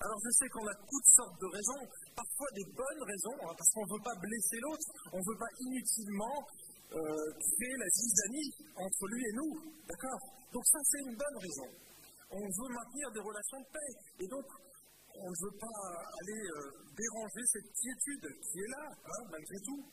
Alors 0.00 0.18
je 0.24 0.30
sais 0.30 0.48
qu'on 0.48 0.66
a 0.66 0.74
toutes 0.74 1.10
sortes 1.14 1.38
de 1.40 1.46
raisons, 1.46 1.82
parfois 2.16 2.50
des 2.54 2.64
bonnes 2.74 3.02
raisons, 3.06 3.38
hein, 3.44 3.54
parce 3.56 3.70
qu'on 3.70 3.86
ne 3.86 3.92
veut 3.92 4.04
pas 4.04 4.16
blesser 4.18 4.58
l'autre, 4.58 4.88
on 5.12 5.18
ne 5.18 5.26
veut 5.30 5.38
pas 5.38 5.52
inutilement 5.60 6.38
euh, 6.92 7.28
créer 7.38 7.76
la 7.78 7.88
zizanie 7.92 8.50
entre 8.76 9.06
lui 9.08 9.22
et 9.22 9.32
nous, 9.36 9.52
d'accord? 9.86 10.20
Donc 10.52 10.64
ça 10.66 10.78
c'est 10.84 11.02
une 11.06 11.16
bonne 11.16 11.38
raison. 11.38 11.68
On 12.32 12.40
veut 12.40 12.72
maintenir 12.72 13.12
des 13.12 13.20
relations 13.20 13.60
de 13.60 13.68
paix, 13.72 13.92
et 14.24 14.26
donc 14.26 14.46
on 15.14 15.28
ne 15.28 15.38
veut 15.44 15.58
pas 15.60 15.78
aller 16.20 16.42
euh, 16.56 16.72
déranger 16.96 17.44
cette 17.46 17.70
quiétude 17.76 18.26
qui 18.42 18.58
est 18.58 18.70
là, 18.72 18.84
hein, 18.90 19.22
malgré 19.30 19.58
tout. 19.60 19.84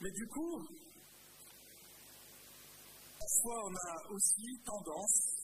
Mais 0.00 0.10
du 0.10 0.26
coup, 0.28 0.66
parfois 3.18 3.58
on 3.66 3.74
a 3.74 4.12
aussi 4.12 4.46
tendance 4.64 5.37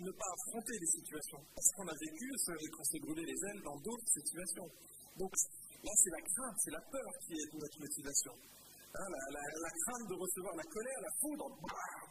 ne 0.00 0.12
pas 0.12 0.30
affronter 0.34 0.74
les 0.80 0.90
situations. 0.98 1.42
Parce 1.54 1.70
qu'on 1.76 1.88
a 1.88 1.96
vécu 1.98 2.26
qu'on 2.72 2.84
s'est 2.84 3.02
brûlé 3.04 3.22
les 3.22 3.38
ailes 3.50 3.62
dans 3.62 3.78
d'autres 3.78 4.10
situations. 4.10 4.68
Donc 5.16 5.30
là, 5.30 5.92
c'est 6.02 6.10
la 6.10 6.22
crainte, 6.22 6.56
c'est 6.58 6.74
la 6.74 6.84
peur 6.90 7.10
qui 7.22 7.32
est 7.34 7.48
notre 7.54 7.78
motivation. 7.78 8.34
Hein, 8.94 9.08
la, 9.10 9.72
crainte 9.84 10.06
de 10.06 10.14
recevoir 10.14 10.54
la 10.54 10.66
colère, 10.70 11.00
la 11.02 11.14
foudre, 11.18 11.46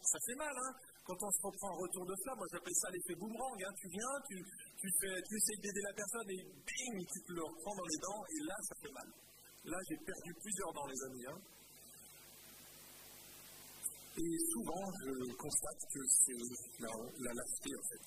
ça 0.03 0.19
fait 0.27 0.35
mal, 0.35 0.51
hein 0.51 0.73
quand 1.03 1.19
on 1.19 1.31
se 1.31 1.41
reprend 1.43 1.67
en 1.67 1.79
retour 1.83 2.05
de 2.07 2.15
flamme, 2.23 2.39
moi 2.39 2.47
j'appelle 2.51 2.79
ça 2.79 2.87
l'effet 2.91 3.15
boomerang. 3.19 3.59
Hein. 3.59 3.73
Tu 3.75 3.87
viens, 3.91 4.15
tu, 4.27 4.35
tu, 4.79 4.87
fais, 4.99 5.15
tu 5.27 5.35
essayes 5.35 5.59
d'aider 5.59 5.83
la 5.83 5.95
personne 5.99 6.29
et 6.31 6.41
bing, 6.63 6.95
tu 7.11 7.19
te 7.27 7.31
le 7.35 7.43
reprends 7.43 7.75
dans 7.75 7.89
les 7.91 7.99
dents 7.99 8.23
et 8.23 8.39
là 8.47 8.55
ça 8.63 8.75
fait 8.79 8.93
mal. 8.95 9.09
Là 9.67 9.77
j'ai 9.87 9.99
perdu 9.99 10.31
plusieurs 10.39 10.71
dents, 10.71 10.87
les 10.87 11.01
amis. 11.03 11.27
Et 14.13 14.37
souvent 14.53 14.85
je 15.01 15.33
constate 15.33 15.81
que 15.89 16.01
c'est 16.05 16.37
la, 16.79 17.33
la 17.33 17.43
en 17.43 17.85
fait. 17.89 18.05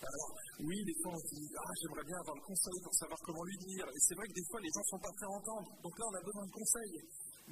Alors, 0.00 0.32
oui, 0.60 0.84
des 0.84 0.96
fois 1.02 1.12
on 1.12 1.20
se 1.20 1.34
dit 1.36 1.52
Ah, 1.52 1.68
j'aimerais 1.76 2.04
bien 2.08 2.16
avoir 2.16 2.36
le 2.36 2.44
conseil 2.48 2.80
pour 2.80 2.94
savoir 2.94 3.20
comment 3.20 3.44
lui 3.44 3.58
dire. 3.58 3.84
Et 3.84 4.00
c'est 4.00 4.14
vrai 4.16 4.26
que 4.28 4.32
des 4.32 4.46
fois 4.48 4.60
les 4.60 4.72
gens 4.72 4.80
ne 4.80 4.90
sont 4.96 5.02
pas 5.04 5.12
prêts 5.12 5.28
à 5.28 5.36
entendre. 5.36 5.68
Donc 5.84 5.92
là, 5.98 6.04
on 6.08 6.14
a 6.16 6.24
besoin 6.24 6.46
de 6.46 6.52
conseils. 6.52 6.96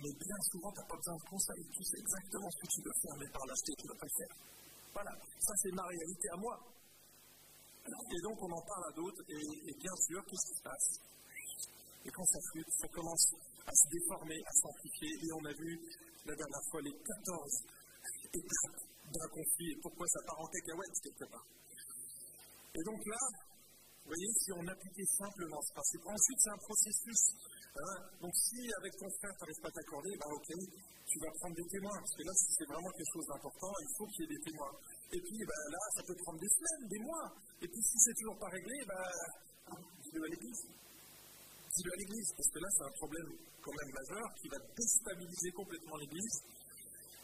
Mais 0.01 0.13
bien 0.17 0.39
souvent, 0.49 0.73
tu 0.73 0.81
n'as 0.81 0.89
pas 0.89 0.97
besoin 0.97 1.17
de 1.21 1.29
conseils. 1.29 1.65
Tu 1.69 1.85
sais 1.85 1.99
exactement 2.01 2.49
ce 2.49 2.59
que 2.65 2.69
tu 2.73 2.81
dois 2.81 2.97
faire, 3.03 3.17
mais 3.21 3.29
par 3.29 3.45
l'acheter, 3.45 3.73
tu 3.77 3.85
ne 3.85 3.89
dois 3.93 4.01
pas 4.01 4.09
le 4.09 4.17
faire. 4.17 4.35
Voilà, 4.95 5.13
ça 5.45 5.53
c'est 5.61 5.75
ma 5.77 5.85
réalité 5.85 6.27
à 6.33 6.37
moi. 6.41 6.57
Et 7.89 8.21
donc 8.23 8.37
on 8.43 8.53
en 8.53 8.63
parle 8.63 8.85
à 8.89 8.93
d'autres, 8.93 9.23
et, 9.29 9.75
bien 9.81 9.97
sûr, 10.07 10.21
qu'est-ce 10.25 10.47
qui 10.49 10.57
se 10.57 10.63
passe? 10.63 10.89
Et 12.09 12.11
quand 12.11 12.25
ça 12.25 12.41
flûte, 12.53 12.73
ça 12.81 12.89
commence 12.89 13.27
à 13.69 13.73
se 13.77 13.87
déformer, 13.93 14.41
à 14.41 14.53
s'amplifier, 14.65 15.13
et 15.13 15.29
on 15.37 15.45
a 15.45 15.53
vu 15.53 15.77
la 16.25 16.35
dernière 16.35 16.65
fois 16.73 16.81
les 16.81 16.97
14 17.05 17.53
étapes 18.33 18.81
d'un 19.13 19.29
conflit, 19.29 19.69
et 19.73 19.79
pourquoi 19.83 20.07
ça 20.09 20.21
part 20.25 20.41
en 20.41 20.49
cacahuète 20.49 20.97
quelque 21.05 21.29
part. 21.29 21.47
Et 22.73 22.83
donc 22.89 23.01
là, 23.05 23.23
vous 24.01 24.09
voyez, 24.09 24.29
si 24.41 24.53
on 24.57 24.65
appliquait 24.65 25.11
simplement 25.21 25.61
ce 25.61 25.73
principe, 25.77 26.07
ensuite 26.09 26.39
c'est 26.41 26.51
un 26.57 26.63
processus 26.65 27.23
Hein? 27.79 27.97
donc 28.21 28.35
si 28.35 28.59
avec 28.81 28.93
ton 28.97 29.11
frère 29.21 29.31
tu 29.37 29.41
n'arrives 29.45 29.63
pas 29.63 29.69
à 29.69 29.77
t'accorder, 29.79 30.11
bah 30.19 30.27
ok, 30.35 30.49
tu 31.07 31.17
vas 31.21 31.31
prendre 31.39 31.55
des 31.55 31.69
témoins, 31.69 31.95
parce 31.95 32.15
que 32.17 32.25
là 32.25 32.33
c'est 32.35 32.65
vraiment 32.67 32.91
quelque 32.91 33.13
chose 33.15 33.27
d'important, 33.29 33.73
il 33.79 33.91
faut 33.97 34.07
qu'il 34.07 34.21
y 34.23 34.25
ait 34.25 34.35
des 34.35 34.43
témoins. 34.51 34.75
Et 35.13 35.21
puis 35.21 35.39
bah, 35.47 35.63
là, 35.71 35.79
ça 35.95 36.03
peut 36.03 36.17
prendre 36.25 36.41
des 36.41 36.49
semaines, 36.49 36.89
des 36.89 36.99
mois. 36.99 37.29
Et 37.63 37.69
puis 37.69 37.83
si 37.83 37.97
c'est 37.99 38.15
toujours 38.15 38.39
pas 38.39 38.49
réglé, 38.49 38.75
bah, 38.87 39.05
dis-le 40.03 40.25
à 40.25 40.29
l'église. 40.29 40.63
À 41.79 41.95
l'église, 41.95 42.35
parce 42.35 42.51
que 42.51 42.59
là 42.59 42.69
c'est 42.75 42.83
un 42.83 42.95
problème 42.99 43.31
quand 43.63 43.71
même 43.71 43.93
majeur 43.95 44.27
qui 44.43 44.49
va 44.49 44.59
déstabiliser 44.75 45.51
complètement 45.55 45.97
l'église, 45.97 46.43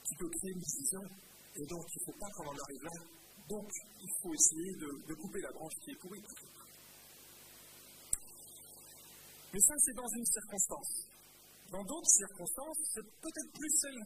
qui 0.06 0.14
peut 0.14 0.30
créer 0.30 0.52
une 0.54 0.62
division. 0.62 1.02
Et 1.58 1.66
donc 1.66 1.82
il 1.90 1.98
ne 1.98 2.04
faut 2.06 2.18
pas 2.22 2.30
qu'on 2.38 2.46
en 2.46 2.58
arrive 2.62 2.82
là. 2.86 2.96
Donc 3.50 3.66
il 3.98 4.10
faut 4.22 4.32
essayer 4.32 4.72
de, 4.78 5.14
couper 5.14 5.40
la 5.42 5.50
branche 5.50 5.74
qui 5.82 5.90
est 5.90 5.98
pourrie. 5.98 6.22
Mais 9.52 9.60
ça, 9.60 9.74
c'est 9.78 9.94
dans 9.94 10.10
une 10.14 10.26
circonstance. 10.26 10.92
Dans 11.70 11.84
d'autres 11.84 12.14
circonstances, 12.14 12.78
c'est 12.94 13.06
peut-être 13.22 13.52
plus 13.58 13.72
celle 13.82 14.00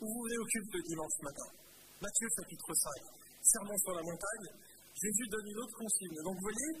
où 0.00 0.06
vous 0.08 0.24
au 0.24 0.46
culte 0.48 0.72
le 0.72 0.82
dimanche 0.88 1.18
matin. 1.20 1.48
Matthieu 2.00 2.28
chapitre 2.40 2.72
5, 2.72 2.90
Sermon 3.42 3.76
sur 3.84 3.92
la 3.92 4.02
montagne, 4.02 4.48
Jésus 4.96 5.28
donne 5.28 5.46
une 5.46 5.58
autre 5.60 5.76
consigne. 5.76 6.16
Donc 6.24 6.36
vous 6.40 6.48
voyez, 6.48 6.72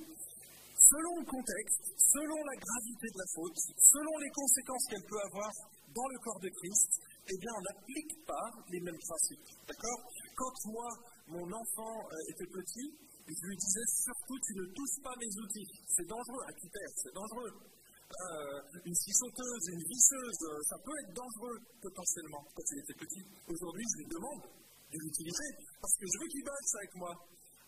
selon 0.90 1.14
le 1.20 1.26
contexte, 1.26 1.84
selon 1.96 2.38
la 2.44 2.56
gravité 2.56 3.06
de 3.08 3.18
la 3.18 3.28
faute, 3.34 3.58
selon 3.78 4.14
les 4.18 4.30
conséquences 4.30 4.84
qu'elle 4.90 5.06
peut 5.08 5.22
avoir 5.32 5.52
dans 5.94 6.08
le 6.08 6.18
corps 6.18 6.40
de 6.40 6.50
Christ, 6.50 6.90
eh 7.24 7.38
bien, 7.38 7.52
on 7.56 7.62
n'applique 7.62 8.14
pas 8.26 8.46
les 8.68 8.80
mêmes 8.80 9.00
principes. 9.00 9.48
D'accord? 9.64 10.00
Quand 10.36 10.56
moi, 10.68 10.90
mon 11.28 11.48
enfant 11.48 11.94
euh, 12.12 12.32
était 12.32 12.50
petit, 12.52 12.88
je 13.24 13.46
lui 13.48 13.56
disais 13.56 13.86
surtout, 14.04 14.36
tu 14.44 14.52
ne 14.60 14.66
touches 14.76 15.00
pas 15.00 15.14
mes 15.16 15.32
outils. 15.40 15.68
C'est 15.88 16.04
dangereux, 16.04 16.44
qui 16.60 16.68
perd, 16.68 16.92
c'est 17.00 17.14
dangereux. 17.14 17.52
Euh, 17.54 18.84
une 18.84 18.94
scie 18.94 19.16
sauteuse, 19.16 19.64
une 19.72 19.84
visseuse, 19.88 20.40
euh, 20.44 20.60
ça 20.68 20.76
peut 20.84 20.92
être 21.02 21.14
dangereux 21.16 21.56
potentiellement 21.80 22.44
quand 22.54 22.66
il 22.70 22.78
était 22.84 22.98
petit. 23.00 23.24
Aujourd'hui, 23.48 23.84
je 23.88 23.96
lui 24.04 24.08
demande 24.12 24.42
de 24.44 24.98
l'utiliser 25.00 25.50
parce 25.80 25.96
que 25.96 26.06
je 26.06 26.16
veux 26.20 26.28
qu'il 26.28 26.44
bosse 26.44 26.74
avec 26.76 26.94
moi. 26.96 27.12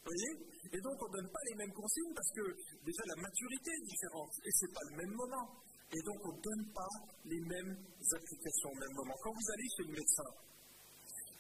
Vous 0.07 0.15
voyez 0.15 0.39
Et 0.71 0.81
donc, 0.87 0.95
on 1.03 1.09
ne 1.11 1.19
donne 1.19 1.31
pas 1.35 1.45
les 1.51 1.57
mêmes 1.59 1.75
consignes 1.75 2.15
parce 2.15 2.31
que 2.31 2.47
déjà 2.87 3.03
la 3.11 3.19
maturité 3.27 3.71
est 3.75 3.87
différente 3.91 4.31
et 4.39 4.53
ce 4.55 4.63
n'est 4.63 4.75
pas 4.79 4.87
le 4.87 4.95
même 5.03 5.15
moment. 5.19 5.47
Et 5.91 6.03
donc, 6.07 6.19
on 6.23 6.31
ne 6.31 6.43
donne 6.47 6.65
pas 6.71 6.93
les 7.27 7.43
mêmes 7.43 7.75
applications 8.15 8.71
au 8.71 8.79
même 8.79 8.95
moment. 8.95 9.19
Quand 9.19 9.35
vous 9.35 9.49
allez 9.51 9.67
chez 9.75 9.83
le 9.83 9.95
médecin, 9.99 10.31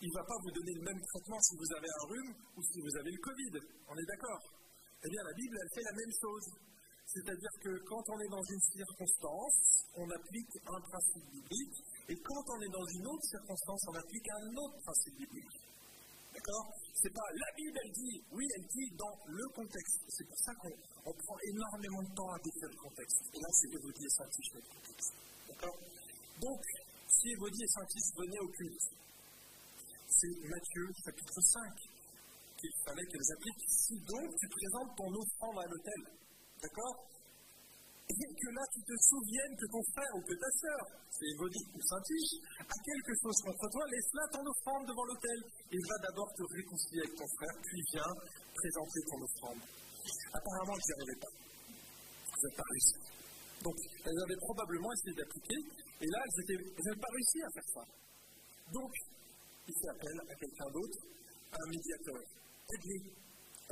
il 0.02 0.10
ne 0.10 0.18
va 0.18 0.24
pas 0.26 0.38
vous 0.42 0.50
donner 0.50 0.74
le 0.74 0.82
même 0.82 0.98
traitement 0.98 1.38
si 1.46 1.54
vous 1.54 1.70
avez 1.78 1.86
un 1.86 2.04
rhume 2.10 2.32
ou 2.58 2.60
si 2.66 2.78
vous 2.82 2.94
avez 2.98 3.10
le 3.14 3.22
Covid. 3.22 3.54
On 3.86 3.94
est 3.94 4.08
d'accord? 4.10 4.42
Eh 4.98 5.08
bien, 5.14 5.22
la 5.22 5.34
Bible, 5.38 5.54
elle 5.62 5.70
fait 5.70 5.86
la 5.86 5.96
même 6.02 6.14
chose. 6.18 6.46
C'est-à-dire 7.06 7.54
que 7.62 7.70
quand 7.86 8.02
on 8.10 8.18
est 8.18 8.32
dans 8.34 8.42
une 8.50 8.62
circonstance, 8.74 9.86
on 9.94 10.10
applique 10.10 10.54
un 10.66 10.80
principe 10.90 11.26
biblique, 11.30 11.78
et 12.10 12.16
quand 12.18 12.44
on 12.50 12.58
est 12.66 12.72
dans 12.74 12.86
une 12.98 13.06
autre 13.06 13.26
circonstance, 13.30 13.82
on 13.86 13.94
applique 13.94 14.26
un 14.26 14.46
autre 14.58 14.78
principe 14.82 15.14
biblique. 15.14 15.65
D'accord 16.46 16.70
C'est 16.94 17.10
pas 17.10 17.26
la 17.34 17.50
Bible, 17.56 17.78
elle 17.82 17.92
dit, 17.92 18.22
oui, 18.30 18.46
elle 18.54 18.66
dit 18.70 18.90
dans 18.94 19.18
le 19.26 19.46
contexte. 19.50 19.98
C'est 20.08 20.26
pour 20.28 20.38
ça 20.38 20.54
qu'on 20.54 21.12
prend 21.12 21.38
énormément 21.42 22.02
de 22.06 22.14
temps 22.14 22.30
à 22.30 22.38
décrire 22.38 22.70
le 22.70 22.80
contexte. 22.86 23.18
Et 23.34 23.40
là, 23.42 23.48
c'est 23.50 23.74
Évodie 23.74 24.06
et 24.06 24.14
Saint-Tiche, 24.14 24.52
le 24.54 24.62
contexte. 24.62 25.12
D'accord 25.48 25.78
Donc, 26.40 26.62
si 27.08 27.28
Évodie 27.34 27.64
et 27.64 27.72
Saint-Tiche 27.74 28.10
venaient 28.14 28.42
au 28.46 28.50
culte, 28.54 28.86
c'est 30.06 30.34
Matthieu 30.46 30.86
chapitre 31.04 31.40
5 31.42 31.74
qu'il 32.62 32.72
fallait 32.86 33.06
qu'elles 33.10 33.32
appliquent. 33.34 33.66
Si 33.66 33.94
donc 34.06 34.30
tu 34.38 34.46
présentes 34.48 34.96
ton 34.96 35.10
offrande 35.10 35.58
à 35.58 35.66
l'autel, 35.66 36.00
D'accord 36.62 37.10
Et 38.06 38.14
que 38.14 38.48
là, 38.54 38.62
tu 38.70 38.80
te 38.86 38.96
souviennes 39.02 39.56
que 39.58 39.66
ton 39.66 39.82
frère 39.90 40.12
ou 40.14 40.22
que 40.22 40.36
ta 40.38 40.50
sœur, 40.62 40.82
c'est 41.10 41.26
Évodie 41.26 41.66
ou 41.74 41.80
Saint-Tige, 41.82 42.38
a 42.62 42.76
quelque 42.86 43.14
chose 43.18 43.38
contre 43.42 43.66
toi, 43.66 43.82
laisse-la 43.90 44.24
ton 44.30 44.44
offrande 44.46 44.86
devant 44.86 45.06
l'autel 45.10 45.38
et 45.74 45.80
va 45.90 45.96
d'abord 46.06 46.30
te 46.38 46.44
réconcilier 46.54 47.02
avec 47.02 47.18
ton 47.18 47.28
frère, 47.34 47.54
puis 47.66 47.82
viens 47.90 48.12
présenter 48.54 49.00
ton 49.10 49.18
offrande. 49.26 49.60
Apparemment, 50.32 50.76
ils 50.78 50.86
n'y 50.86 50.94
arrivaient 50.94 51.22
pas. 51.26 51.34
Vous 51.34 52.40
n'avez 52.46 52.56
pas 52.56 52.68
réussi. 52.70 52.98
Donc, 53.66 53.76
elles 54.06 54.20
avaient 54.22 54.42
probablement 54.46 54.92
essayé 54.94 55.14
d'appliquer, 55.18 55.60
et 55.98 56.06
là, 56.06 56.18
elles 56.22 56.62
n'avaient 56.78 57.02
pas 57.02 57.10
réussi 57.10 57.38
à 57.42 57.50
faire 57.58 57.68
ça. 57.74 57.84
Donc, 58.70 58.92
il 59.66 59.88
appel 59.90 60.14
à 60.14 60.34
quelqu'un 60.38 60.70
d'autre, 60.70 60.98
à 61.50 61.58
un 61.58 61.68
médiateur. 61.74 62.22
Aide-les. 62.70 63.02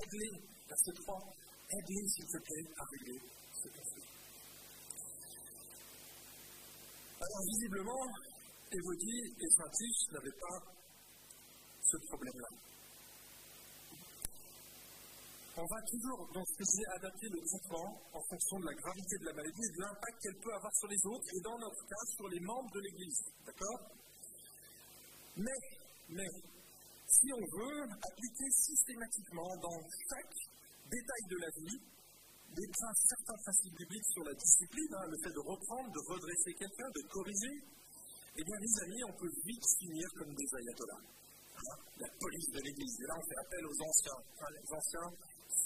Aide-les. 0.02 0.34
Verset 0.66 0.92
3 1.06 1.22
aidez, 1.70 2.08
s'il 2.08 2.26
te 2.26 2.38
plaît, 2.38 2.66
à 2.76 2.84
régler 2.84 3.20
ce 3.52 3.68
conflit. 3.68 4.03
Alors, 7.24 7.44
visiblement, 7.46 8.04
Évodie 8.70 9.32
et 9.40 9.48
Saint-Tiche 9.56 10.12
n'avaient 10.12 10.38
pas 10.44 10.60
ce 11.80 11.96
problème-là. 12.08 12.50
On 15.56 15.64
va 15.64 15.80
toujours, 15.88 16.28
dans 16.34 16.44
ce 16.44 16.64
j'ai 16.68 16.86
adapter 16.98 17.28
le 17.30 17.40
traitement 17.40 17.88
en 18.12 18.22
fonction 18.28 18.58
de 18.58 18.66
la 18.66 18.74
gravité 18.74 19.16
de 19.16 19.24
la 19.24 19.32
maladie 19.32 19.64
et 19.64 19.72
de 19.72 19.80
l'impact 19.80 20.16
qu'elle 20.20 20.40
peut 20.42 20.52
avoir 20.52 20.74
sur 20.74 20.88
les 20.88 21.00
autres, 21.06 21.28
et 21.32 21.40
dans 21.40 21.58
notre 21.58 21.82
cas, 21.86 22.04
sur 22.12 22.28
les 22.28 22.40
membres 22.40 22.72
de 22.74 22.80
l'Église. 22.80 23.22
D'accord? 23.46 23.80
Mais, 25.36 25.60
mais, 26.10 26.28
si 27.08 27.32
on 27.32 27.44
veut 27.56 27.82
appliquer 27.88 28.50
systématiquement 28.50 29.56
dans 29.62 29.80
chaque 30.10 30.36
détails 30.90 31.28
de 31.30 31.38
la 31.40 31.50
vie, 31.56 31.80
des 32.54 32.68
certains 32.70 33.38
principes 33.42 33.76
bibliques 33.76 34.10
sur 34.14 34.24
la 34.24 34.34
discipline, 34.34 34.92
hein, 34.94 35.06
le 35.10 35.18
fait 35.22 35.34
de 35.34 35.42
reprendre, 35.42 35.90
de 35.90 36.02
redresser 36.06 36.52
quelqu'un, 36.54 36.88
de 36.94 37.02
corriger, 37.10 37.54
eh 38.36 38.42
bien, 38.42 38.58
les 38.58 38.74
amis, 38.82 39.02
on 39.06 39.14
peut 39.18 39.32
vite 39.46 39.66
finir 39.78 40.06
comme 40.18 40.34
des 40.34 40.48
ayatollahs. 40.58 41.02
Hein, 41.54 41.78
la 41.98 42.10
police 42.18 42.50
de 42.50 42.60
l'Église. 42.66 42.94
Et 42.98 43.06
là, 43.06 43.14
on 43.14 43.26
fait 43.30 43.38
appel 43.46 43.62
aux 43.66 43.78
anciens. 43.78 44.20
Hein, 44.42 44.50
les 44.50 44.68
anciens, 44.74 45.08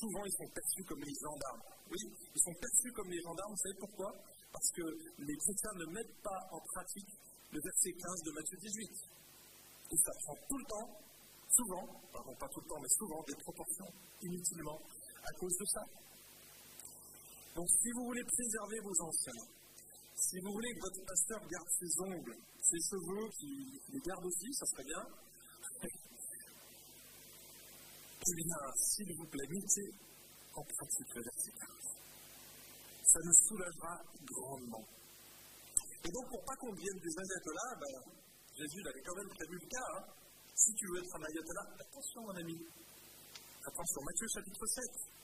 souvent, 0.00 0.24
ils 0.24 0.36
sont 0.36 0.50
perçus 0.52 0.84
comme 0.84 1.00
les 1.00 1.16
gendarmes. 1.16 1.62
Oui, 1.88 2.02
ils 2.12 2.42
sont 2.44 2.56
perçus 2.60 2.92
comme 2.92 3.08
les 3.08 3.22
gendarmes. 3.24 3.52
Vous 3.52 3.64
savez 3.64 3.78
pourquoi? 3.80 4.10
Parce 4.52 4.70
que 4.76 4.84
les 5.24 5.36
chrétiens 5.36 5.74
ne 5.80 5.86
mettent 5.96 6.18
pas 6.20 6.40
en 6.52 6.60
pratique 6.60 7.12
le 7.52 7.60
verset 7.64 7.92
15 7.96 8.22
de 8.22 8.30
Matthieu 8.36 8.58
18. 8.60 8.84
Et 9.88 9.96
ça 9.96 10.12
prend 10.24 10.36
tout 10.36 10.58
le 10.58 10.68
temps, 10.68 10.88
souvent, 11.48 11.84
pardon, 12.12 12.34
pas 12.36 12.48
tout 12.52 12.60
le 12.60 12.68
temps, 12.68 12.80
mais 12.80 12.92
souvent, 13.00 13.24
des 13.24 13.38
proportions 13.40 13.88
inutilement 14.20 14.78
à 15.24 15.32
cause 15.40 15.56
de 15.56 15.64
ça. 15.72 15.84
Donc 17.58 17.66
si 17.82 17.90
vous 17.90 18.04
voulez 18.04 18.22
préserver 18.22 18.78
vos 18.86 19.02
anciens, 19.02 19.42
si 20.14 20.38
vous 20.38 20.52
voulez 20.52 20.72
que 20.74 20.78
votre 20.78 21.02
pasteur 21.10 21.40
garde 21.50 21.66
ses 21.74 21.90
ongles, 22.06 22.36
ses 22.62 22.78
cheveux, 22.86 23.28
qu'il 23.34 23.66
les 23.90 23.98
garde 23.98 24.24
aussi, 24.24 24.46
ça 24.54 24.66
serait 24.66 24.84
bien. 24.84 25.02
Eh 28.30 28.34
bien, 28.34 28.60
s'il 28.76 29.16
vous 29.16 29.26
plaît, 29.26 29.48
mettez 29.48 29.90
en 30.52 30.62
pratique 30.62 31.14
le 31.14 31.22
vertical. 31.22 31.74
Ça 33.02 33.18
nous 33.24 33.32
soulagera 33.32 34.02
grandement. 34.22 34.84
Et 36.04 36.10
donc, 36.12 36.28
pour 36.28 36.44
pas 36.44 36.54
qu'on 36.56 36.72
devienne 36.74 36.98
des 36.98 37.14
ayatollahs, 37.16 37.74
ben, 37.80 38.12
Jésus 38.54 38.86
avait 38.86 39.00
quand 39.00 39.16
même 39.16 39.30
prévu 39.30 39.58
le 39.58 39.66
cas. 39.66 39.88
Hein. 39.96 40.04
Si 40.54 40.74
tu 40.74 40.86
veux 40.92 40.98
être 40.98 41.16
un 41.16 41.24
ayatollah, 41.24 41.66
attention 41.80 42.20
mon 42.20 42.36
ami. 42.36 42.58
Attention, 43.64 44.00
Matthieu 44.04 44.26
chapitre 44.28 44.66
7. 44.66 45.17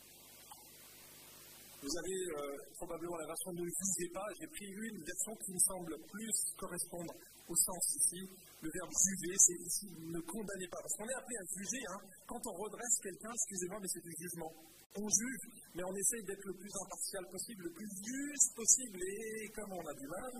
Vous 1.85 1.99
avez 2.01 2.17
euh, 2.17 2.57
probablement 2.81 3.17
la 3.21 3.29
version 3.29 3.53
ne 3.53 3.61
visez 3.61 4.09
pas. 4.09 4.25
J'ai 4.41 4.49
pris 4.49 4.73
une 4.73 5.05
version 5.05 5.37
qui 5.37 5.53
me 5.53 5.61
semble 5.69 5.93
plus 6.09 6.33
correspondre 6.57 7.13
au 7.45 7.57
sens 7.57 7.85
ici, 8.01 8.25
le 8.65 8.71
verbe 8.73 8.89
juger, 8.89 9.37
c'est 9.37 9.61
ici 9.61 9.87
ne 10.01 10.21
condamnez 10.25 10.69
pas. 10.73 10.81
Parce 10.81 10.97
qu'on 10.97 11.09
est 11.13 11.19
appelé 11.21 11.37
à 11.37 11.45
juger, 11.53 11.83
hein, 11.93 12.01
quand 12.25 12.41
on 12.41 12.55
redresse 12.57 12.97
quelqu'un, 13.05 13.33
excusez-moi, 13.37 13.79
mais 13.85 13.91
c'est 13.93 14.01
du 14.01 14.15
jugement. 14.17 14.53
On 14.97 15.05
juge, 15.05 15.45
mais 15.77 15.85
on 15.85 15.93
essaye 15.93 16.25
d'être 16.25 16.47
le 16.49 16.57
plus 16.57 16.73
impartial 16.73 17.23
possible, 17.29 17.61
le 17.69 17.75
plus 17.77 17.91
juste 18.01 18.51
possible, 18.57 18.99
et 19.05 19.49
comme 19.53 19.73
on 19.77 19.85
a 19.85 19.93
du 19.93 20.07
mal, 20.09 20.33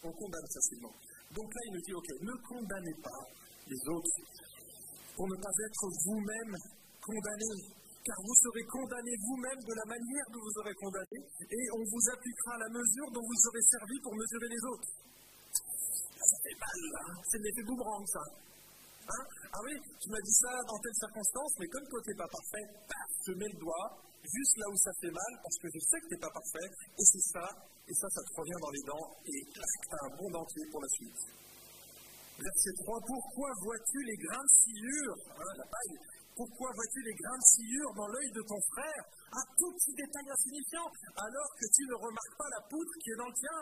on 0.00 0.12
condamne 0.16 0.48
facilement. 0.48 0.94
Donc 1.36 1.48
là, 1.52 1.60
il 1.68 1.72
nous 1.76 1.84
dit, 1.84 1.92
ok, 1.92 2.08
ne 2.24 2.34
condamnez 2.48 2.96
pas 3.04 3.22
les 3.68 3.80
autres 3.92 4.16
pour 5.12 5.28
ne 5.28 5.36
pas 5.36 5.54
être 5.60 5.84
vous-même 6.08 6.56
condamné, 7.04 7.52
car 8.04 8.18
vous 8.18 8.36
serez 8.42 8.64
condamné 8.66 9.12
vous-même 9.22 9.60
de 9.62 9.74
la 9.74 9.86
manière 9.86 10.26
dont 10.34 10.42
vous 10.42 10.56
aurez 10.58 10.74
condamné, 10.74 11.18
et 11.46 11.64
on 11.74 11.82
vous 11.86 12.04
appliquera 12.10 12.58
la 12.58 12.70
mesure 12.70 13.08
dont 13.14 13.22
vous 13.22 13.40
aurez 13.46 13.64
servi 13.70 13.96
pour 14.02 14.14
mesurer 14.14 14.48
les 14.50 14.62
autres. 14.74 14.90
Ça 16.22 16.38
fait 16.42 16.58
mal, 16.58 16.78
là. 16.94 17.04
C'est 17.30 17.42
l'effet 17.42 17.64
boomerang, 17.66 18.06
ça. 18.06 18.22
Hein? 18.22 19.24
Ah 19.52 19.60
oui, 19.66 19.74
tu 19.98 20.06
m'as 20.10 20.22
dit 20.22 20.36
ça 20.38 20.52
dans 20.66 20.78
telle 20.78 20.94
circonstance, 20.94 21.52
mais 21.58 21.66
comme 21.66 21.86
toi, 21.90 22.00
tu 22.02 22.10
n'es 22.10 22.18
pas 22.18 22.30
parfait, 22.30 22.66
paf, 22.86 23.10
je 23.26 23.32
mets 23.34 23.50
le 23.50 23.58
doigt 23.58 23.88
juste 24.22 24.54
là 24.58 24.66
où 24.70 24.76
ça 24.78 24.90
fait 25.02 25.10
mal, 25.10 25.32
parce 25.42 25.58
que 25.58 25.68
je 25.74 25.80
sais 25.82 25.98
que 25.98 26.06
tu 26.06 26.14
n'es 26.14 26.22
pas 26.22 26.30
parfait, 26.30 26.68
et 26.70 27.04
c'est 27.04 27.26
ça, 27.34 27.46
et 27.90 27.94
ça, 27.94 28.06
ça 28.06 28.22
te 28.22 28.32
revient 28.38 28.60
dans 28.62 28.70
les 28.70 28.84
dents, 28.86 29.08
et 29.26 29.40
tu 29.50 29.58
as 29.58 30.02
un 30.06 30.12
bon 30.14 30.30
dentier 30.30 30.62
pour 30.70 30.80
la 30.80 30.90
suite. 30.94 31.20
Verset 32.38 32.74
3, 32.86 32.98
pourquoi 33.06 33.50
vois-tu 33.62 33.98
les 34.02 34.16
grains 34.16 34.46
de 34.46 34.54
sciure, 34.62 35.16
hein, 35.36 35.52
la 35.58 35.66
paille, 35.66 35.98
pourquoi 36.36 36.70
vois-tu 36.72 37.00
les 37.02 37.14
grains 37.14 37.36
de 37.36 37.48
sciure 37.52 37.92
dans 37.94 38.08
l'œil 38.08 38.30
de 38.32 38.42
ton 38.48 38.60
frère, 38.72 39.02
un 39.32 39.46
tout 39.56 39.72
petit 39.76 39.94
détail 39.94 40.26
insignifiant, 40.32 40.88
alors 41.16 41.50
que 41.60 41.66
tu 41.76 41.82
ne 41.84 41.96
remarques 41.96 42.36
pas 42.38 42.50
la 42.56 42.62
poutre 42.68 42.94
qui 43.00 43.10
est 43.10 43.20
dans 43.20 43.28
le 43.28 43.36
tien? 43.36 43.58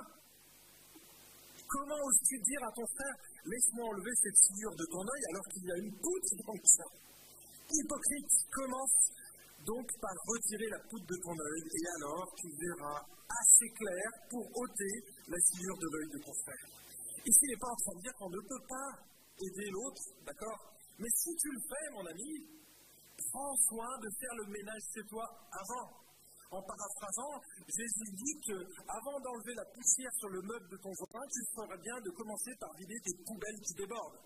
Comment 1.66 2.00
oses-tu 2.02 2.36
dire 2.42 2.62
à 2.66 2.72
ton 2.74 2.86
frère, 2.94 3.16
laisse-moi 3.46 3.86
enlever 3.86 4.14
cette 4.22 4.38
sciure 4.38 4.74
de 4.74 4.86
ton 4.90 5.02
œil 5.06 5.22
alors 5.30 5.46
qu'il 5.50 5.64
y 5.66 5.70
a 5.70 5.78
une 5.78 5.94
poutre 5.98 6.30
dans 6.46 6.54
le 6.54 6.64
tien? 6.66 6.88
Hypocrite, 7.70 8.34
commence 8.50 8.98
donc 9.66 9.86
par 10.00 10.14
retirer 10.26 10.66
la 10.70 10.80
poutre 10.90 11.06
de 11.06 11.18
ton 11.22 11.36
œil 11.36 11.62
et 11.62 11.84
alors 12.00 12.26
tu 12.34 12.48
verras 12.58 13.00
assez 13.30 13.68
clair 13.78 14.08
pour 14.30 14.42
ôter 14.58 14.94
la 15.28 15.38
sciure 15.38 15.78
de 15.78 15.88
l'œil 15.94 16.10
de 16.10 16.18
ton 16.24 16.34
frère. 16.42 16.66
Ici, 17.26 17.38
il 17.42 17.50
n'est 17.50 17.62
pas 17.62 17.70
en 17.70 17.76
train 17.76 17.94
de 17.94 18.02
dire 18.02 18.14
qu'on 18.18 18.30
ne 18.30 18.40
peut 18.40 18.64
pas 18.66 18.90
aider 19.38 19.68
l'autre, 19.70 20.02
d'accord? 20.26 20.60
Mais 20.98 21.08
si 21.14 21.30
tu 21.36 21.48
le 21.52 21.60
fais, 21.60 21.86
mon 21.92 22.06
ami, 22.06 22.59
prends 23.30 23.54
soin 23.68 23.98
de 23.98 24.08
faire 24.18 24.34
le 24.34 24.46
ménage 24.50 24.82
chez 24.94 25.04
toi 25.08 25.24
avant. 25.52 25.88
En 26.50 26.62
paraphrasant, 26.62 27.38
Jésus 27.70 28.10
dit 28.10 28.36
que 28.42 28.58
avant 28.90 29.18
d'enlever 29.22 29.54
la 29.54 29.64
poussière 29.70 30.10
sur 30.18 30.28
le 30.28 30.42
meuble 30.42 30.68
de 30.68 30.76
ton 30.82 30.90
voisin, 30.98 31.24
tu 31.30 31.40
feras 31.54 31.76
bien 31.78 31.94
de 32.02 32.10
commencer 32.10 32.50
par 32.58 32.74
vider 32.74 32.98
tes 33.06 33.14
poubelles 33.22 33.60
qui 33.62 33.74
débordent. 33.74 34.18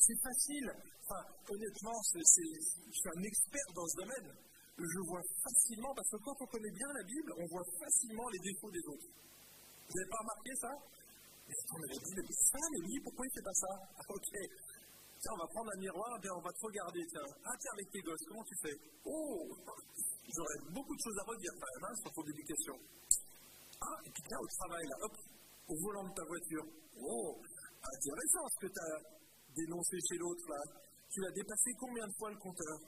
C'est 0.00 0.20
facile. 0.24 0.72
Enfin, 1.04 1.22
honnêtement, 1.44 1.98
je 2.08 2.24
suis 2.24 3.10
un 3.12 3.22
expert 3.22 3.68
dans 3.74 3.86
ce 3.86 3.96
domaine. 4.00 4.32
Je 4.80 5.00
vois 5.04 5.20
facilement, 5.44 5.92
parce 5.92 6.08
que 6.08 6.16
quand 6.24 6.36
on 6.40 6.46
connaît 6.46 6.72
bien 6.72 6.88
la 6.88 7.04
Bible, 7.04 7.34
on 7.36 7.46
voit 7.52 7.66
facilement 7.78 8.28
les 8.32 8.38
défauts 8.38 8.70
des 8.70 8.84
autres. 8.88 9.12
Vous 9.12 9.92
n'avez 9.92 10.08
pas 10.08 10.20
remarqué 10.24 10.50
ça 10.56 10.72
on 11.72 11.82
avait 11.82 11.98
dit, 11.98 12.14
mais 12.14 12.22
ça, 12.30 12.58
mais 12.70 12.80
oui, 12.86 13.00
pourquoi 13.02 13.26
il 13.26 13.28
ne 13.28 13.34
fait 13.34 13.42
pas 13.42 13.54
ça 13.54 13.66
ah. 13.74 14.02
Tiens, 15.20 15.32
on 15.36 15.42
va 15.44 15.48
prendre 15.52 15.70
un 15.76 15.78
miroir, 15.78 16.16
et 16.16 16.30
on 16.30 16.40
va 16.40 16.50
te 16.50 16.64
regarder. 16.64 17.04
Tiens, 17.12 17.28
ah, 17.44 17.52
tiens, 17.60 17.72
avec 17.76 17.90
tes 17.92 18.00
gosses, 18.00 18.24
comment 18.26 18.44
tu 18.44 18.56
fais? 18.62 18.76
Oh 19.04 19.52
J'aurais 20.32 20.60
beaucoup 20.72 20.96
de 20.96 21.02
choses 21.04 21.18
à 21.18 21.24
redire 21.28 21.52
quand 21.60 21.72
même 21.76 21.90
hein, 21.90 21.96
sur 22.00 22.10
ton 22.12 22.24
éducation. 22.24 22.76
Ah, 23.82 23.98
et 24.06 24.10
puis 24.10 24.22
tiens, 24.26 24.38
au 24.40 24.46
travail, 24.46 24.84
là, 24.88 24.96
hop, 25.02 25.12
au 25.68 25.76
volant 25.76 26.08
de 26.08 26.14
ta 26.14 26.24
voiture. 26.24 26.64
Oh, 26.96 27.36
intéressant 27.84 28.48
ce 28.48 28.66
que 28.66 28.72
tu 28.72 28.80
as 28.80 28.96
dénoncé 29.54 29.96
chez 30.08 30.16
l'autre, 30.16 30.48
là. 30.48 30.60
Tu 31.12 31.26
as 31.26 31.32
dépassé 31.32 31.70
combien 31.78 32.06
de 32.06 32.14
fois 32.16 32.30
le 32.30 32.38
compteur? 32.38 32.78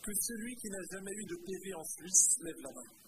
Que 0.00 0.12
celui 0.14 0.56
qui 0.56 0.68
n'a 0.70 0.82
jamais 0.92 1.12
eu 1.12 1.24
de 1.26 1.36
PV 1.44 1.74
en 1.74 1.84
Suisse 1.84 2.38
lève 2.40 2.60
la 2.62 2.72
main. 2.72 3.03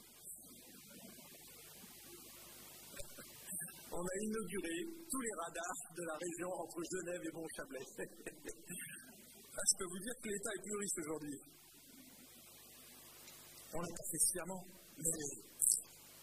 On 3.96 4.04
a 4.04 4.16
inauguré 4.20 4.76
tous 5.08 5.22
les 5.24 5.34
radars 5.40 5.80
de 5.96 6.04
la 6.04 6.16
région 6.20 6.50
entre 6.52 6.80
Genève 6.84 7.22
et 7.24 7.32
Mont-Chablais. 7.32 7.88
Ah, 9.56 9.64
je 9.64 9.74
peux 9.80 9.88
vous 9.88 10.02
dire 10.04 10.16
que 10.20 10.28
l'État 10.28 10.52
est 10.52 10.64
plus 10.68 10.76
riche 10.76 10.98
aujourd'hui. 11.00 11.38
On 13.72 13.80
l'a 13.80 13.88
pas 13.88 14.08
fait 14.12 14.20
sciemment, 14.20 14.62
mais 15.00 15.16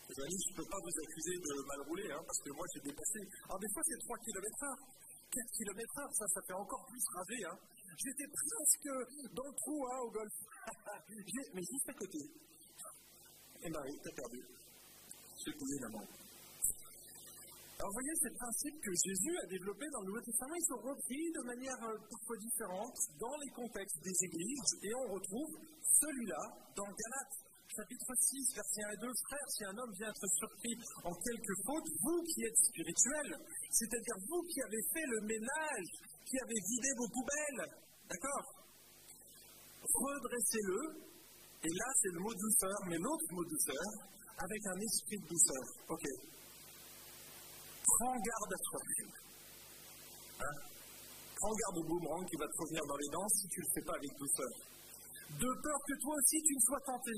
les 0.06 0.18
amis, 0.22 0.42
je 0.46 0.50
ne 0.54 0.58
peux 0.62 0.70
pas 0.70 0.82
vous 0.86 0.96
accuser 1.02 1.34
de 1.34 1.54
mal 1.66 1.82
rouler, 1.90 2.10
hein, 2.14 2.22
parce 2.22 2.42
que 2.46 2.52
moi 2.54 2.66
j'ai 2.74 2.84
dépassé. 2.86 3.20
Alors 3.50 3.58
des 3.58 3.72
fois 3.74 3.82
c'est 3.90 4.00
3 4.06 4.18
km/h, 4.22 4.66
4 5.34 5.50
km/h, 5.58 6.02
ça, 6.14 6.26
ça 6.30 6.42
fait 6.46 6.54
encore 6.54 6.86
plus 6.86 7.06
raser. 7.10 7.42
Hein. 7.50 7.58
J'étais 7.98 8.30
presque 8.30 8.92
dans 9.34 9.50
le 9.50 9.56
trou 9.58 9.78
hein, 9.90 10.00
au 10.06 10.12
golf. 10.14 10.36
mais 11.58 11.66
juste 11.66 11.90
à 11.90 11.94
côté. 11.98 12.22
Et 13.66 13.70
Marie, 13.70 13.98
t'as 14.04 14.14
perdu. 14.14 14.42
C'est 15.42 15.58
la 15.82 15.90
main. 15.90 16.23
Alors 17.84 17.92
vous 17.92 18.00
voyez, 18.00 18.16
ces 18.16 18.32
principes 18.40 18.80
que 18.80 18.96
Jésus 18.96 19.36
a 19.44 19.46
développés 19.52 19.92
dans 19.92 20.00
le 20.08 20.16
Nouveau 20.16 20.24
Testament, 20.24 20.56
ils 20.56 20.72
sont 20.72 20.80
repris 20.88 21.20
de 21.36 21.44
manière 21.44 21.76
euh, 21.84 22.00
parfois 22.00 22.40
différente 22.40 22.96
dans 23.20 23.36
les 23.44 23.52
contextes 23.52 24.00
des 24.00 24.18
églises, 24.24 24.72
et 24.88 24.92
on 25.04 25.20
retrouve 25.20 25.52
celui-là 26.00 26.44
dans 26.80 26.88
Galates, 26.88 27.38
chapitre 27.76 28.08
6, 28.08 28.56
versets 28.56 28.88
1 28.88 28.88
et 28.88 29.00
2. 29.04 29.12
Frères, 29.28 29.50
si 29.52 29.62
un 29.68 29.76
homme 29.76 29.92
vient 30.00 30.08
être 30.16 30.28
surpris 30.32 30.80
en 31.04 31.12
quelque 31.12 31.56
faute, 31.68 31.88
vous 32.00 32.20
qui 32.24 32.40
êtes 32.48 32.60
spirituels, 32.72 33.36
c'est-à-dire 33.68 34.18
vous 34.32 34.42
qui 34.48 34.64
avez 34.64 34.84
fait 34.96 35.08
le 35.20 35.20
ménage, 35.28 35.90
qui 36.24 36.40
avez 36.40 36.60
vidé 36.64 36.88
vos 36.96 37.10
poubelles, 37.12 37.68
d'accord? 38.08 38.48
Redressez-le, 39.84 40.80
et 41.68 41.72
là 41.76 41.90
c'est 42.00 42.16
le 42.16 42.22
mot 42.24 42.32
douceur, 42.32 42.80
mais 42.88 42.96
l'autre 42.96 43.28
mot 43.36 43.44
douceur, 43.44 43.88
avec 44.40 44.62
un 44.72 44.80
esprit 44.80 45.20
de 45.20 45.28
douceur. 45.28 45.64
Ok 45.92 46.33
prends 47.98 48.18
garde 48.18 48.54
à 48.54 48.62
toi-même. 48.70 49.12
Hein? 50.42 50.58
Prends 51.38 51.56
garde 51.56 51.78
au 51.78 51.86
boomerang 51.86 52.26
qui 52.26 52.38
va 52.38 52.48
te 52.48 52.58
revenir 52.58 52.84
dans 52.88 52.98
les 52.98 53.10
dents 53.12 53.30
si 53.30 53.48
tu 53.48 53.60
ne 53.60 53.66
le 53.66 53.72
fais 53.74 53.86
pas 53.86 53.96
avec 53.98 54.12
douceur. 54.18 54.54
De 55.34 55.50
peur 55.50 55.80
que 55.88 55.96
toi 56.02 56.14
aussi 56.18 56.38
tu 56.42 56.54
ne 56.56 56.64
sois 56.66 56.84
tenté. 56.86 57.14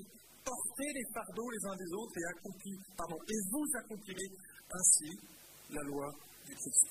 Portez 0.46 0.90
les 0.94 1.06
fardeaux 1.14 1.50
les 1.50 1.64
uns 1.66 1.78
des 1.78 1.92
autres 1.94 2.16
et, 2.22 2.26
accomplis, 2.38 2.78
pardon, 2.96 3.18
et 3.18 3.40
vous 3.50 3.66
accomplirez 3.82 4.30
ainsi 4.72 5.10
la 5.72 5.82
loi 5.90 6.08
du 6.46 6.54
Christ. 6.54 6.86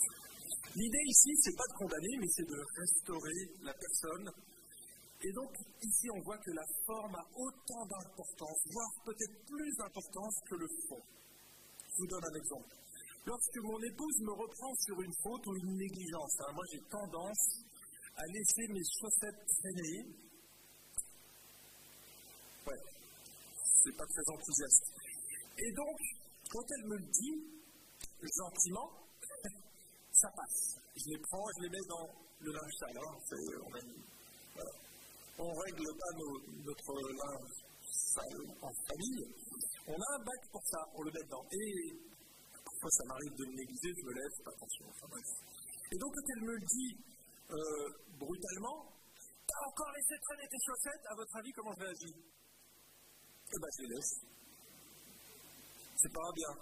L'idée 0.75 1.05
ici, 1.07 1.31
c'est 1.39 1.55
pas 1.55 1.69
de 1.71 1.77
condamner, 1.79 2.15
mais 2.19 2.27
c'est 2.35 2.49
de 2.51 2.59
restaurer 2.59 3.41
la 3.63 3.75
personne. 3.75 4.27
Et 5.23 5.33
donc, 5.33 5.55
ici, 5.81 6.11
on 6.11 6.21
voit 6.27 6.39
que 6.39 6.51
la 6.51 6.67
forme 6.85 7.15
a 7.15 7.25
autant 7.39 7.87
d'importance, 7.87 8.59
voire 8.75 8.93
peut-être 9.07 9.39
plus 9.47 9.73
d'importance 9.79 10.35
que 10.51 10.57
le 10.57 10.69
fond. 10.89 11.03
Je 11.87 11.97
vous 11.97 12.07
donne 12.09 12.25
un 12.27 12.37
exemple. 12.37 12.84
Lorsque 13.27 13.57
mon 13.63 13.81
épouse 13.81 14.21
me 14.21 14.33
reprend 14.33 14.75
sur 14.85 15.01
une 15.01 15.15
faute 15.23 15.47
ou 15.47 15.57
une 15.57 15.77
négligence, 15.79 16.37
hein, 16.41 16.53
moi 16.53 16.65
j'ai 16.71 16.81
tendance 16.91 17.65
à 18.17 18.23
laisser 18.27 18.69
mes 18.69 18.85
chaussettes 19.01 19.41
traîner. 19.49 20.05
Ouais, 22.67 22.81
c'est 23.83 23.97
pas 23.97 24.05
très 24.05 24.25
enthousiaste. 24.29 24.85
Et 25.57 25.73
donc, 25.73 25.99
quand 26.51 26.65
elle 26.69 26.87
me 26.87 26.97
le 26.97 27.09
dit, 27.11 27.37
gentiment, 28.21 28.91
ça 30.13 30.29
passe. 30.37 30.77
Je 30.95 31.09
les 31.09 31.19
prends, 31.19 31.49
je 31.57 31.63
les 31.65 31.71
mets 31.71 31.87
dans 31.89 32.07
le 32.41 32.53
linge 32.53 32.75
sale. 32.79 32.99
Hein. 32.99 33.17
on, 35.39 35.49
ne 35.49 35.59
règle 35.65 35.89
pas 35.97 36.13
notre 36.61 36.93
linge 36.93 37.57
sale 37.89 38.41
en 38.61 38.73
famille. 38.87 39.25
On 39.87 39.97
a 39.97 40.15
un 40.15 40.25
bac 40.25 40.51
pour 40.53 40.63
ça, 40.67 40.79
on 40.95 41.03
le 41.03 41.11
met 41.11 41.25
dedans. 41.25 41.47
Et 41.53 42.14
ça 42.91 43.05
m'arrive 43.05 43.35
de 43.35 43.45
me 43.47 43.55
négliger, 43.57 43.91
je 43.97 44.05
me 44.05 44.13
lève, 44.13 44.35
attention, 44.47 44.85
enfin 44.89 45.07
bref. 45.09 45.29
Et 45.93 45.97
donc, 45.99 46.15
quand 46.15 46.27
elle 46.29 46.45
me 46.45 46.53
le 46.53 46.65
dit 46.67 46.93
euh, 47.51 47.89
brutalement, 48.19 48.89
t'as 49.47 49.63
encore 49.69 49.93
laissé 49.93 50.15
traîner 50.21 50.49
tes 50.49 50.61
chaussettes, 50.65 51.05
à 51.11 51.15
votre 51.15 51.37
avis, 51.37 51.53
comment 51.53 51.73
je 51.75 51.81
réagis? 51.85 52.15
Eh 53.53 53.59
ben, 53.61 53.69
je 53.77 53.83
les 53.83 53.91
laisse. 53.95 54.15
C'est 55.97 56.13
pas 56.13 56.33
bien. 56.35 56.53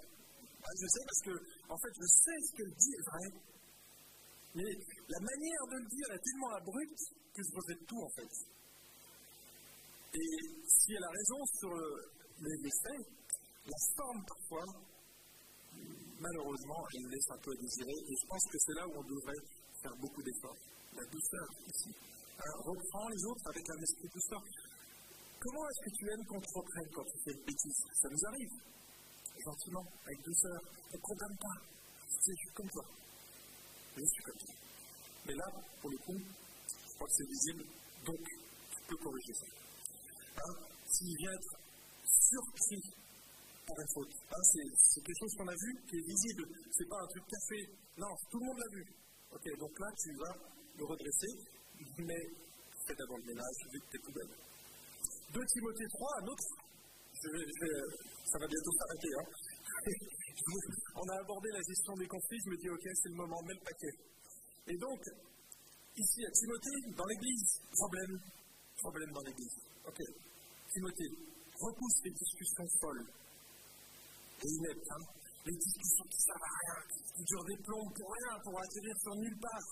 Ah, 0.62 0.74
je 0.78 0.86
sais 0.86 1.04
parce 1.06 1.22
que, 1.26 1.34
en 1.70 1.78
fait, 1.78 1.92
je 1.96 2.06
sais 2.06 2.38
ce 2.38 2.50
qu'elle 2.56 2.74
dit 2.74 2.94
est 2.94 3.06
vrai. 3.10 3.26
Mais 4.54 4.70
la 5.08 5.20
manière 5.20 5.64
de 5.70 5.76
le 5.80 5.88
dire 5.88 6.08
est 6.12 6.22
tellement 6.22 6.52
abrupte 6.54 7.02
que 7.34 7.42
je 7.42 7.52
rejette 7.56 7.86
tout, 7.86 8.02
en 8.02 8.10
fait. 8.10 8.32
Et 10.14 10.32
si 10.68 10.92
elle 10.92 11.04
a 11.04 11.08
raison 11.08 11.40
sur 11.58 11.72
les 12.42 12.70
faits, 12.84 13.06
la 13.64 13.78
forme 13.96 14.22
parfois 14.26 14.91
malheureusement, 16.22 16.80
elle 16.94 17.06
laisse 17.10 17.30
un 17.30 17.40
peu 17.42 17.50
à 17.50 17.58
désirer. 17.58 17.98
Et 18.06 18.14
je 18.14 18.26
pense 18.26 18.44
que 18.46 18.58
c'est 18.58 18.76
là 18.78 18.86
où 18.86 18.94
on 18.94 19.06
devrait 19.10 19.42
faire 19.82 19.96
beaucoup 19.98 20.22
d'efforts. 20.22 20.60
La 20.94 21.04
douceur 21.10 21.46
ici. 21.66 21.90
reprends 22.38 23.08
les 23.08 23.22
autres 23.26 23.46
avec 23.50 23.64
un 23.70 23.78
esprit 23.82 24.08
douceur. 24.14 24.42
Comment 25.42 25.64
est-ce 25.68 25.82
que 25.90 25.92
tu 25.98 26.04
aimes 26.06 26.26
qu'on 26.26 26.40
te 26.40 26.52
reprenne 26.54 26.88
quand 26.94 27.04
tu 27.10 27.18
fais 27.24 27.34
une 27.34 27.44
bêtise? 27.44 27.80
Ça 27.98 28.08
nous 28.08 28.24
arrive. 28.30 28.54
gentiment, 29.42 29.86
avec 30.06 30.18
douceur. 30.22 30.60
Ne 30.92 30.98
condamne 30.98 31.36
pas. 31.40 31.58
C'est 32.06 32.52
comme 32.54 32.70
toi. 32.70 32.84
Je 33.96 34.04
suis 34.04 34.22
comme 34.22 34.38
toi. 34.38 34.54
Mais 35.26 35.34
là, 35.34 35.46
pour 35.80 35.90
le 35.90 35.98
coup, 35.98 36.18
je 36.18 36.94
crois 36.94 37.06
que 37.06 37.14
c'est 37.14 37.28
visible, 37.28 37.64
donc 38.06 38.18
tu 38.18 38.80
peux 38.88 38.96
corriger 38.96 39.34
ça. 39.34 39.46
Hein? 40.38 40.54
S'il 40.86 41.16
vient 41.16 41.32
être 41.32 41.54
surpris 42.04 42.82
hein, 43.78 44.42
c'est 44.50 45.00
quelque 45.02 45.20
chose 45.20 45.34
qu'on 45.36 45.48
a 45.48 45.56
vu 45.56 45.70
qui 45.88 45.96
est 45.96 46.06
visible. 46.06 46.44
C'est 46.70 46.88
pas 46.88 47.00
un 47.00 47.06
truc 47.06 47.24
café. 47.26 47.58
Non, 47.98 48.12
tout 48.30 48.38
le 48.38 48.46
monde 48.46 48.58
l'a 48.58 48.70
vu. 48.76 48.84
Ok, 49.32 49.44
donc 49.58 49.72
là, 49.80 49.88
tu 49.96 50.10
vas 50.16 50.34
le 50.76 50.84
redresser, 50.84 51.32
mais 51.98 52.22
fais 52.86 52.94
d'abord 52.96 53.18
le 53.18 53.26
ménage, 53.32 53.58
vite 53.72 53.84
tes 53.90 53.98
poubelles. 53.98 54.36
2 55.32 55.40
Timothée 55.40 55.88
3, 55.88 56.08
un 56.20 56.26
autre. 56.28 56.48
ça 58.28 58.38
va 58.38 58.46
bientôt 58.46 58.72
s'arrêter. 58.76 59.12
Hein. 59.16 59.26
On 60.96 61.08
a 61.08 61.16
abordé 61.20 61.48
la 61.52 61.62
gestion 61.62 61.94
des 61.94 62.06
conflits, 62.06 62.40
je 62.44 62.50
me 62.50 62.56
dis, 62.56 62.68
ok, 62.68 62.84
c'est 62.94 63.08
le 63.08 63.16
moment, 63.16 63.40
mets 63.42 63.54
le 63.54 63.64
paquet. 63.64 63.94
Et 64.68 64.76
donc, 64.76 65.00
ici 65.96 66.24
à 66.26 66.30
Timothée, 66.30 66.96
dans 66.96 67.06
l'église, 67.06 67.60
problème, 67.72 68.20
problème 68.78 69.12
dans 69.12 69.22
l'église. 69.22 69.56
Ok, 69.86 70.00
Timothée, 70.72 71.12
repousse 71.58 71.98
les 72.04 72.10
discussions 72.10 72.68
folles 72.80 73.06
hein. 74.42 75.02
les 75.46 75.56
discussions 75.56 76.06
qui 76.10 76.20
servent 76.22 76.42
à 76.42 76.54
rien, 76.62 76.78
qui 77.14 77.22
durent 77.24 77.46
des 77.46 77.60
plombs 77.62 77.90
pour 77.94 78.08
rien, 78.10 78.34
pour 78.42 78.54
atterrir 78.58 78.96
sur 78.98 79.14
nulle 79.16 79.38
part, 79.38 79.68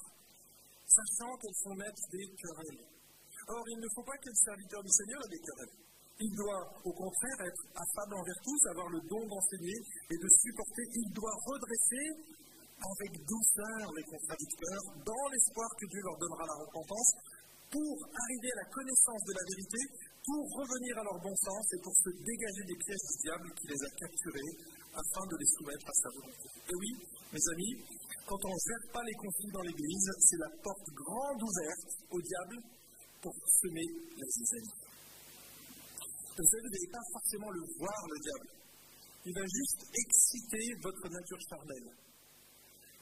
sachant 0.86 1.32
qu'elles 1.38 1.60
sont 1.62 1.74
maîtres 1.74 2.06
des 2.10 2.26
querelles. 2.38 2.82
Or, 3.48 3.64
il 3.66 3.78
ne 3.80 3.88
faut 3.94 4.06
pas 4.06 4.18
que 4.18 4.30
le 4.30 4.38
serviteur 4.38 4.82
du 4.82 4.92
Seigneur 4.94 5.20
ait 5.26 5.34
des 5.34 5.42
querelles. 5.42 5.76
Il 6.20 6.32
doit, 6.36 6.62
au 6.84 6.92
contraire, 6.92 7.38
être 7.48 7.64
affable 7.74 8.14
envers 8.14 8.40
tous, 8.44 8.60
avoir 8.68 8.88
le 8.92 9.00
don 9.08 9.22
d'enseigner 9.26 9.78
et 10.12 10.18
de 10.20 10.28
supporter. 10.28 10.84
Il 10.92 11.08
doit 11.16 11.36
redresser 11.48 12.06
avec 12.76 13.10
douceur 13.24 13.80
les 13.96 14.04
contradicteurs, 14.04 14.84
dans 15.04 15.26
l'espoir 15.32 15.68
que 15.80 15.86
Dieu 15.88 16.00
leur 16.04 16.16
donnera 16.20 16.44
la 16.44 16.58
repentance, 16.60 17.10
pour 17.70 17.94
arriver 18.04 18.50
à 18.52 18.58
la 18.60 18.68
connaissance 18.68 19.22
de 19.24 19.32
la 19.32 19.44
vérité, 19.46 19.80
pour 20.24 20.44
revenir 20.52 20.98
à 20.98 21.04
leur 21.04 21.18
bon 21.20 21.36
sens 21.36 21.64
et 21.72 21.80
pour 21.80 21.94
se 21.96 22.10
dégager 22.12 22.64
des 22.68 22.76
pièges 22.76 23.06
du 23.08 23.16
diable 23.24 23.48
qui 23.56 23.66
les 23.72 23.80
a 23.80 23.90
capturés, 23.96 24.52
afin 24.90 25.24
de 25.26 25.36
les 25.38 25.50
soumettre 25.54 25.86
à 25.86 25.94
sa 25.94 26.08
volonté. 26.10 26.46
Et 26.66 26.74
oui, 26.74 26.90
mes 27.32 27.44
amis, 27.54 27.74
quand 28.26 28.40
on 28.42 28.52
ne 28.52 28.62
gère 28.66 28.86
pas 28.92 29.04
les 29.06 29.14
conflits 29.14 29.52
dans 29.54 29.62
l'Église, 29.62 30.10
c'est 30.18 30.40
la 30.40 30.50
porte 30.62 30.88
grande 30.94 31.42
ouverte 31.42 31.90
au 32.10 32.20
diable 32.20 32.56
pour 33.22 33.34
semer 33.62 33.86
la 34.18 34.26
zizanie. 34.26 34.76
Vous 36.40 36.48
savez, 36.48 36.62
vous 36.62 36.90
pas 36.90 37.06
forcément 37.12 37.50
le 37.50 37.62
voir, 37.78 38.00
le 38.08 38.18
diable. 38.18 38.48
Il 39.26 39.34
va 39.34 39.44
juste 39.44 39.82
exciter 39.92 40.64
votre 40.82 41.06
nature 41.10 41.40
charnelle. 41.48 41.90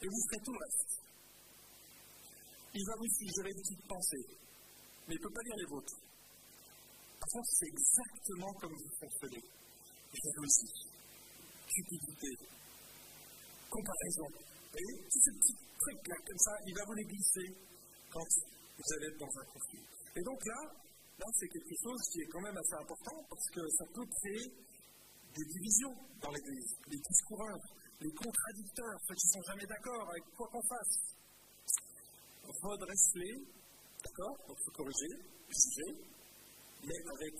Et 0.02 0.06
vous 0.06 0.22
ferez 0.28 0.42
tout 0.44 0.52
le 0.52 0.58
reste. 0.58 0.92
Il 2.74 2.84
va 2.84 2.94
vous 2.98 3.10
suggérer 3.14 3.52
des 3.54 3.62
petites 3.62 3.86
pensées, 3.88 4.26
mais 5.06 5.14
il 5.14 5.18
ne 5.18 5.22
peut 5.22 5.34
pas 5.34 5.42
lire 5.42 5.56
les 5.56 5.70
vôtres. 5.70 6.07
C'est 7.28 7.68
exactement 7.68 8.52
comme 8.54 8.72
vous 8.72 8.96
fonctionnez. 9.00 9.44
Jalousie, 10.16 10.72
cupidité, 11.68 12.32
comparaison. 13.68 14.28
Voyez, 14.72 14.96
tous 15.12 15.20
ces 15.20 15.32
petits 15.36 15.56
trucs-là, 15.78 16.16
comme 16.24 16.38
ça, 16.38 16.52
il 16.64 16.74
va 16.74 16.84
vous 16.86 16.94
les 16.94 17.04
glisser 17.04 17.48
quand 18.10 18.24
vous 18.24 18.88
allez 18.96 19.06
être 19.12 19.20
dans 19.20 19.34
un 19.36 19.44
conflit. 19.44 19.84
Et 20.16 20.22
donc 20.22 20.40
là, 20.46 20.60
là 21.20 21.26
c'est 21.36 21.48
quelque 21.48 21.76
chose 21.84 22.00
qui 22.12 22.20
est 22.22 22.28
quand 22.32 22.40
même 22.40 22.56
assez 22.56 22.80
important 22.80 23.18
parce 23.28 23.48
que 23.52 23.60
ça 23.76 23.84
peut 23.92 24.06
créer 24.08 24.48
des 25.36 25.44
divisions 25.44 25.94
dans 26.22 26.32
l'Église, 26.32 26.72
des 26.88 26.96
discoureurs, 26.96 27.60
les 28.00 28.12
contradicteurs, 28.12 28.96
ceux 29.04 29.14
qui 29.14 29.26
ne 29.28 29.32
sont 29.36 29.46
jamais 29.52 29.66
d'accord 29.66 30.08
avec 30.08 30.24
quoi 30.32 30.48
qu'on 30.48 30.64
fasse. 30.64 30.96
Redresse-les, 32.48 33.36
d'accord 34.00 34.36
Donc 34.48 34.56
il 34.64 34.72
corriger, 34.72 35.12
juger, 35.52 36.17
mais 36.84 37.00
avec 37.16 37.34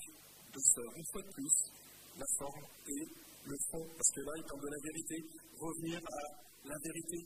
douceur. 0.53 0.89
Une 0.95 1.05
fois 1.11 1.21
de 1.21 1.31
plus, 1.31 1.55
la 2.17 2.25
forme 2.37 2.65
et 2.87 3.05
le 3.45 3.57
fond, 3.71 3.85
parce 3.95 4.11
que 4.11 4.21
là, 4.21 4.31
il 4.37 4.43
parle 4.43 4.61
de 4.61 4.71
la 4.71 4.81
vérité, 4.83 5.15
revenir 5.59 5.99
à 5.99 6.67
la 6.67 6.77
vérité. 6.83 7.17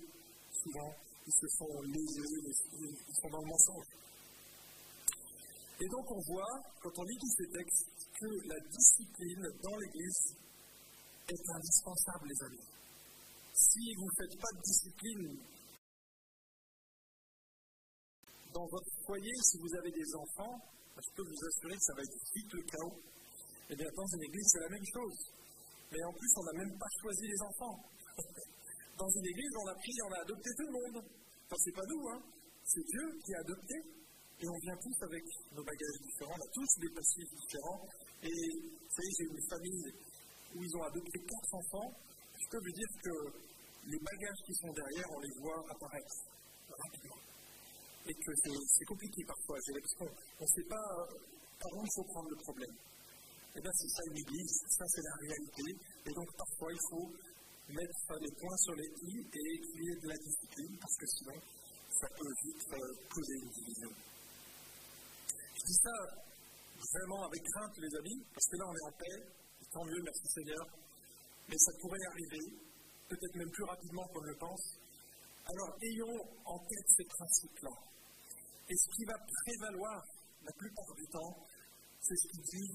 Souvent, 0.51 0.93
ils 1.25 1.33
se 1.33 1.47
sont 1.57 1.81
lésés, 1.81 2.53
ils 2.77 3.15
sont 3.21 3.29
dans 3.29 3.41
le 3.41 3.47
mensonge. 3.47 3.89
Et 5.81 5.87
donc, 5.89 6.05
on 6.11 6.21
voit, 6.31 6.53
quand 6.81 6.91
on 6.97 7.03
lit 7.03 7.17
tous 7.19 7.35
ces 7.37 7.49
textes, 7.51 7.89
que 8.19 8.47
la 8.47 8.59
discipline 8.69 9.43
dans 9.63 9.75
l'Église 9.77 10.35
est 11.27 11.49
indispensable, 11.49 12.27
les 12.29 12.43
amis. 12.45 12.67
Si 13.53 13.95
vous 13.95 14.05
ne 14.05 14.15
faites 14.17 14.39
pas 14.39 14.51
de 14.53 14.61
discipline 14.61 15.37
dans 18.53 18.67
votre 18.67 18.91
foyer, 19.05 19.33
si 19.41 19.57
vous 19.57 19.75
avez 19.75 19.91
des 19.91 20.15
enfants, 20.15 20.61
je 21.01 21.09
peux 21.15 21.25
vous 21.25 21.41
assurer 21.45 21.75
que 21.75 21.85
ça 21.89 21.93
va 21.97 22.01
être 22.03 22.19
vite 22.35 22.53
le 22.53 22.63
chaos. 22.69 22.97
Et 23.69 23.75
bien, 23.75 23.89
dans 23.95 24.09
une 24.13 24.23
église, 24.23 24.47
c'est 24.51 24.63
la 24.63 24.69
même 24.69 24.87
chose. 24.93 25.17
Mais 25.91 26.03
en 26.03 26.13
plus, 26.13 26.31
on 26.37 26.43
n'a 26.43 26.53
même 26.53 26.77
pas 26.77 26.91
choisi 27.01 27.25
les 27.27 27.41
enfants. 27.41 27.77
Dans 28.97 29.09
une 29.09 29.25
église, 29.25 29.53
on 29.57 29.67
a 29.67 29.73
pris, 29.73 29.95
on 30.05 30.11
a 30.13 30.21
adopté 30.21 30.49
tout 30.53 30.67
le 30.69 30.73
monde. 30.73 30.97
Enfin, 31.01 31.57
c'est 31.57 31.75
pas 31.75 31.87
nous, 31.89 32.03
hein. 32.09 32.21
C'est 32.65 32.85
Dieu 32.85 33.05
qui 33.25 33.33
a 33.33 33.39
adopté. 33.39 33.75
Et 34.41 34.47
on 34.49 34.59
vient 34.59 34.77
tous 34.77 34.97
avec 35.01 35.23
nos 35.55 35.63
bagages 35.63 35.99
différents, 36.03 36.35
on 36.35 36.43
a 36.43 36.51
tous 36.51 36.71
des 36.81 36.89
passifs 36.89 37.31
différents. 37.31 37.81
Et 38.23 38.27
vous 38.27 38.91
savez, 38.91 39.11
j'ai 39.17 39.25
une 39.31 39.47
famille 39.47 39.85
où 40.55 40.63
ils 40.63 40.75
ont 40.77 40.83
adopté 40.83 41.19
quatre 41.19 41.53
enfants. 41.53 41.89
Je 42.37 42.47
peux 42.49 42.59
vous 42.59 42.75
dire 42.75 42.91
que 43.01 43.13
les 43.87 43.99
bagages 43.99 44.41
qui 44.45 44.53
sont 44.55 44.73
derrière, 44.73 45.07
on 45.15 45.19
les 45.19 45.33
voit 45.39 45.63
apparaître 45.69 46.15
rapidement. 46.69 47.22
Et 48.05 48.13
que 48.13 48.31
c'est 48.35 48.85
compliqué 48.85 49.23
parfois. 49.25 49.57
J'ai 49.65 49.73
l'impression 49.73 50.05
qu'on 50.37 50.43
ne 50.43 50.53
sait 50.55 50.67
pas 50.67 50.85
par 51.59 51.71
où 51.71 51.81
il 51.85 51.93
faut 51.95 52.03
prendre 52.03 52.29
le 52.29 52.39
problème. 52.43 52.75
Et 53.55 53.61
bien, 53.61 53.71
c'est 53.71 53.87
ça 53.87 54.01
une 54.09 54.17
église, 54.17 54.53
ça 54.67 54.85
c'est 54.87 55.03
la 55.03 55.15
réalité. 55.21 55.67
Et 56.05 56.11
donc, 56.11 56.27
parfois, 56.35 56.73
il 56.73 56.83
faut 56.89 57.07
mettre 57.69 58.19
les 58.19 58.33
points 58.35 58.57
sur 58.57 58.75
les 58.75 58.89
i 59.07 59.13
et 59.23 59.55
créer 59.61 59.95
de 60.01 60.07
la 60.09 60.17
discipline, 60.17 60.75
parce 60.81 60.95
que 60.97 61.07
sinon, 61.07 61.37
ça 62.01 62.07
peut 62.17 62.33
vite 62.43 62.65
euh, 62.73 63.07
causer 63.13 63.35
une 63.39 63.51
division. 63.53 63.91
Je 65.53 65.63
dis 65.63 65.79
ça 65.79 65.95
vraiment 66.91 67.23
avec 67.23 67.41
crainte, 67.43 67.77
les 67.77 67.93
amis, 67.95 68.19
parce 68.33 68.47
que 68.49 68.57
là, 68.57 68.65
on 68.67 68.75
est 68.75 68.85
en 68.89 68.95
paix, 68.97 69.17
tant 69.71 69.85
mieux, 69.85 70.01
merci 70.03 70.27
Seigneur. 70.33 70.65
Mais 71.47 71.57
ça 71.57 71.71
pourrait 71.79 72.05
arriver, 72.11 72.45
peut-être 73.07 73.35
même 73.35 73.51
plus 73.51 73.63
rapidement 73.65 74.07
qu'on 74.07 74.21
le 74.21 74.35
pense. 74.35 74.82
Alors, 75.45 75.75
ayons 75.81 76.19
en 76.45 76.59
tête 76.59 76.87
ces 76.95 77.03
principes-là. 77.03 77.75
Et 78.69 78.75
ce 78.75 78.87
qui 78.95 79.03
va 79.05 79.17
prévaloir 79.19 80.01
la 80.41 80.53
plupart 80.53 80.95
du 80.95 81.05
temps, 81.07 81.35
c'est 81.99 82.15
ce 82.15 82.27
qu'il 82.31 82.43
dit 82.43 82.71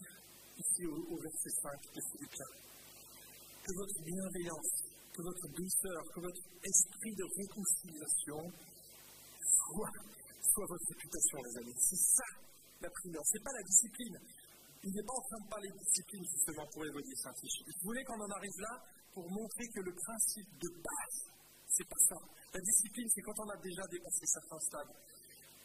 ici 0.59 0.85
au, 0.87 1.17
verset 1.17 1.51
5 1.63 1.95
de 1.95 2.01
Philippiens. 2.13 2.53
Que 3.65 3.73
votre 3.73 3.99
bienveillance, 4.05 4.73
que 5.13 5.23
votre 5.23 5.49
douceur, 5.49 6.01
que 6.15 6.21
votre 6.21 6.45
esprit 6.63 7.15
de 7.17 7.25
réconciliation 7.25 8.41
soit, 9.41 9.93
votre 10.69 10.89
réputation, 10.89 11.39
les 11.45 11.57
amis. 11.63 11.77
C'est 11.79 12.03
ça 12.17 12.29
la 12.81 12.91
prière. 12.91 13.23
Ce 13.25 13.39
n'est 13.39 13.45
pas 13.45 13.53
la 13.53 13.63
discipline. 13.63 14.19
Il 14.85 14.93
n'est 14.95 15.03
pas 15.03 15.17
en 15.17 15.25
train 15.27 15.41
de 15.43 15.49
parler 15.51 15.69
de 15.71 15.79
discipline 15.79 16.25
justement 16.31 16.67
pour 16.73 16.85
évoluer 16.87 17.17
Saint-Fiche. 17.17 17.59
Il 17.67 17.75
voulait 17.83 18.05
qu'on 18.05 18.21
en 18.21 18.31
arrive 18.31 18.59
là 18.61 18.75
pour 19.13 19.27
montrer 19.31 19.67
que 19.75 19.81
le 19.81 19.93
principe 19.95 20.51
de 20.59 20.69
base, 20.79 21.19
c'est 21.69 21.89
pas 21.89 22.03
ça. 22.09 22.17
La 22.55 22.61
discipline, 22.61 23.09
c'est 23.15 23.23
quand 23.23 23.39
on 23.39 23.49
a 23.51 23.57
déjà 23.63 23.83
dépassé 23.91 24.25
certains 24.27 24.61
stades. 24.61 24.95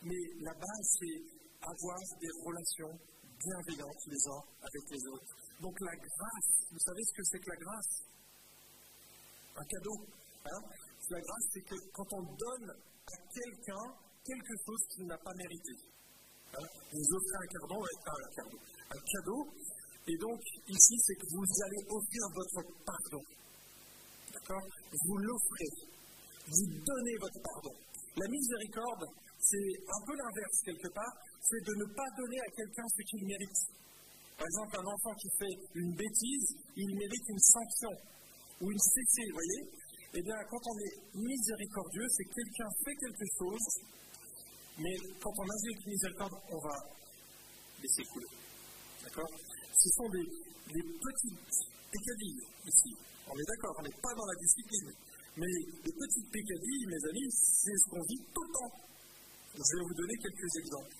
Mais 0.04 0.22
la 0.42 0.54
base, 0.54 0.88
c'est 1.00 1.18
avoir 1.62 2.00
des 2.20 2.32
relations 2.44 2.94
bienveillantes 3.39 4.04
les 4.08 4.24
uns 4.28 4.44
avec 4.60 4.84
les 4.92 5.04
autres. 5.08 5.32
Donc 5.62 5.76
la 5.80 5.96
grâce, 5.96 6.50
vous 6.72 6.80
savez 6.80 7.04
ce 7.04 7.13
que 7.13 7.24
c'est 7.24 7.39
que 7.39 7.50
la 7.50 7.60
grâce? 7.63 7.94
Un 9.56 9.66
cadeau. 9.66 9.98
Hein? 10.46 10.62
La 11.10 11.22
grâce, 11.22 11.46
c'est 11.54 11.62
que 11.62 11.76
quand 11.94 12.10
on 12.13 12.24
donne 12.36 12.70
à 12.72 13.18
quelqu'un 13.32 13.86
quelque 14.24 14.56
chose 14.66 14.82
qu'il 14.89 15.06
n'a 15.08 15.18
pas 15.18 15.34
mérité. 15.36 15.74
Hein? 16.56 16.68
Vous 16.92 17.08
offrez 17.16 17.38
un 17.44 17.48
cadeau, 17.48 17.82
un 17.84 18.30
cadeau, 18.36 18.60
un 18.92 19.02
cadeau, 19.02 19.42
et 20.08 20.18
donc 20.18 20.39
ici, 20.68 20.96
c'est 21.00 21.16
que 21.16 21.28
vous 21.32 21.48
allez 21.63 21.82
offrir 21.88 22.24
votre 22.36 22.62
pardon. 22.84 23.23
D'accord? 24.34 24.67
Vous 24.92 25.17
l'offrez. 25.17 25.92
Vous 26.48 26.67
donnez 26.67 27.15
votre 27.19 27.39
pardon. 27.39 27.73
La 28.15 28.27
miséricorde, 28.27 29.06
c'est 29.39 29.71
un 29.87 30.02
peu 30.06 30.13
l'inverse 30.15 30.58
quelque 30.63 30.89
part, 30.94 31.13
c'est 31.41 31.63
de 31.63 31.73
ne 31.81 31.87
pas 31.96 32.10
donner 32.15 32.39
à 32.39 32.50
quelqu'un 32.52 32.87
ce 32.87 33.02
qu'il 33.10 33.25
mérite. 33.27 33.62
Par 34.37 34.48
exemple, 34.48 34.75
un 34.79 34.87
enfant 34.91 35.13
qui 35.15 35.29
fait 35.39 35.56
une 35.75 35.94
bêtise, 35.96 36.48
il 36.75 36.89
mérite 36.96 37.25
une 37.29 37.39
sanction 37.39 37.94
ou 38.62 38.71
une 38.71 38.79
cessée, 38.79 39.27
vous 39.29 39.39
voyez 39.39 39.62
Eh 40.15 40.21
bien, 40.21 40.37
quand 40.50 40.63
on 40.67 40.77
est 40.79 40.96
miséricordieux, 41.15 42.08
c'est 42.10 42.25
que 42.25 42.35
quelqu'un 42.35 42.69
fait 42.85 42.96
quelque 42.96 43.27
chose, 43.39 43.65
mais 44.79 44.96
quand 45.21 45.33
on 45.37 45.48
avec 45.48 45.85
miséricorde, 45.85 46.35
on 46.52 46.60
va 46.60 46.75
laisser 47.81 48.04
couler. 48.12 48.31
D'accord? 49.04 49.31
Ce 49.31 49.89
sont 49.96 50.10
des, 50.10 50.25
des 50.75 50.85
petites 50.91 51.44
pécadilles 51.91 52.44
ici. 52.67 52.91
On 53.27 53.35
est 53.35 53.48
d'accord, 53.48 53.75
on 53.79 53.83
n'est 53.83 54.02
pas 54.02 54.13
dans 54.15 54.27
la 54.27 54.37
discipline. 54.39 54.91
Mais 55.36 55.50
les 55.50 55.94
petites 55.94 56.29
pécadilles, 56.29 56.86
mes 56.86 57.04
amis, 57.10 57.29
c'est 57.31 57.73
ce 57.73 57.90
qu'on 57.90 58.06
vit 58.06 58.21
tout 58.34 58.44
le 58.44 58.54
temps. 58.54 58.73
Je 59.54 59.73
vais 59.77 59.86
vous 59.90 59.98
donner 59.98 60.17
quelques 60.21 60.54
exemples. 60.62 60.94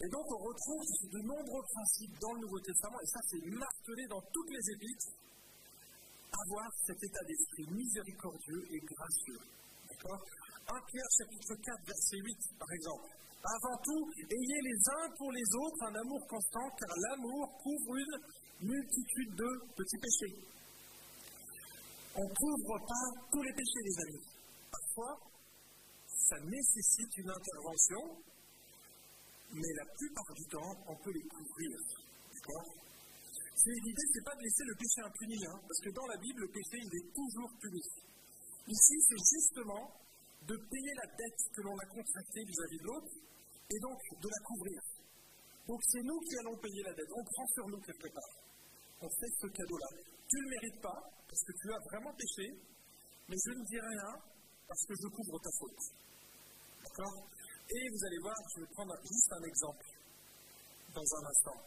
Et 0.00 0.08
donc, 0.08 0.24
on 0.30 0.40
retrouve 0.40 0.84
de 1.10 1.20
nombreux 1.26 1.64
principes 1.74 2.16
dans 2.22 2.32
le 2.32 2.40
Nouveau 2.40 2.60
Testament, 2.60 3.00
et 3.02 3.06
ça, 3.06 3.20
c'est 3.28 3.44
martelé 3.50 4.06
dans 4.08 4.22
toutes 4.32 4.50
les 4.50 4.64
épîtres, 4.72 5.12
avoir 6.32 6.70
cet 6.86 7.02
état 7.02 7.24
d'esprit 7.26 7.66
miséricordieux 7.74 8.62
et 8.72 8.80
gracieux. 8.80 9.40
D'accord? 9.90 10.22
1 10.70 10.80
Pierre 10.86 11.10
chapitre 11.18 11.52
4, 11.52 11.84
verset 11.84 12.16
8, 12.16 12.38
par 12.58 12.70
exemple. 12.72 13.10
Avant 13.42 13.76
tout, 13.82 14.02
ayez 14.16 14.60
les 14.62 14.78
uns 14.88 15.08
pour 15.18 15.32
les 15.32 15.48
autres 15.66 15.82
un 15.82 15.94
amour 15.98 16.22
constant, 16.28 16.68
car 16.78 16.94
l'amour 16.96 17.58
couvre 17.58 17.96
une 17.96 18.16
multitude 18.70 19.34
de 19.34 19.48
petits 19.74 19.98
péchés. 19.98 20.59
On 22.16 22.24
ne 22.24 22.34
couvre 22.34 22.78
pas 22.86 23.06
tous 23.30 23.42
les 23.42 23.52
péchés, 23.52 23.82
les 23.84 23.98
amis. 24.02 24.26
Parfois, 24.70 25.14
ça 26.06 26.36
nécessite 26.40 27.16
une 27.16 27.30
intervention, 27.30 28.02
mais 29.52 29.72
la 29.74 29.86
plupart 29.94 30.32
du 30.34 30.44
temps, 30.46 30.74
on 30.86 30.96
peut 30.96 31.12
les 31.12 31.26
couvrir. 31.26 31.78
D'accord? 32.34 32.66
L'idée, 33.66 34.06
ce 34.08 34.18
n'est 34.18 34.24
pas 34.24 34.36
de 34.36 34.42
laisser 34.42 34.64
le 34.64 34.74
péché 34.74 35.00
impuni, 35.04 35.38
hein, 35.46 35.58
parce 35.60 35.80
que 35.84 35.90
dans 35.90 36.06
la 36.06 36.16
Bible, 36.16 36.40
le 36.40 36.48
péché, 36.48 36.76
il 36.80 36.92
est 36.96 37.08
toujours 37.12 37.50
puni. 37.60 37.82
Ici, 38.66 38.96
c'est 39.04 39.22
justement 39.36 40.00
de 40.48 40.56
payer 40.56 40.94
la 40.96 41.06
dette 41.12 41.40
que 41.52 41.60
l'on 41.60 41.76
a 41.76 41.86
contractée 41.86 42.42
vis-à-vis 42.44 42.78
de 42.78 42.86
l'autre, 42.86 43.12
et 43.70 43.78
donc 43.78 43.98
de 44.18 44.28
la 44.28 44.40
couvrir. 44.44 44.80
Donc 45.68 45.80
c'est 45.86 46.02
nous 46.02 46.18
qui 46.26 46.34
allons 46.38 46.56
payer 46.58 46.82
la 46.82 46.92
dette. 46.94 47.12
On 47.14 47.24
prend 47.24 47.46
sur 47.54 47.68
nous 47.68 47.80
quelque 47.80 48.08
part. 48.10 48.34
On 49.02 49.08
fait 49.08 49.32
ce 49.38 49.46
cadeau-là. 49.46 49.88
Tu 50.26 50.36
ne 50.36 50.42
le 50.42 50.50
mérites 50.50 50.82
pas, 50.82 50.98
parce 51.30 51.44
que 51.46 51.54
tu 51.54 51.66
as 51.70 51.78
vraiment 51.86 52.10
péché, 52.18 52.46
mais 53.30 53.38
je 53.38 53.52
ne 53.54 53.62
dis 53.70 53.78
rien, 53.78 54.10
parce 54.66 54.82
que 54.82 54.94
je 54.98 55.06
couvre 55.14 55.38
ta 55.38 55.52
faute. 55.62 55.82
D'accord? 56.82 57.30
Et 57.70 57.82
vous 57.86 58.02
allez 58.02 58.18
voir, 58.18 58.34
je 58.50 58.60
vais 58.60 58.70
prendre 58.74 58.94
juste 59.06 59.30
un 59.30 59.44
exemple 59.46 59.86
dans 60.90 61.06
un 61.06 61.22
instant. 61.30 61.58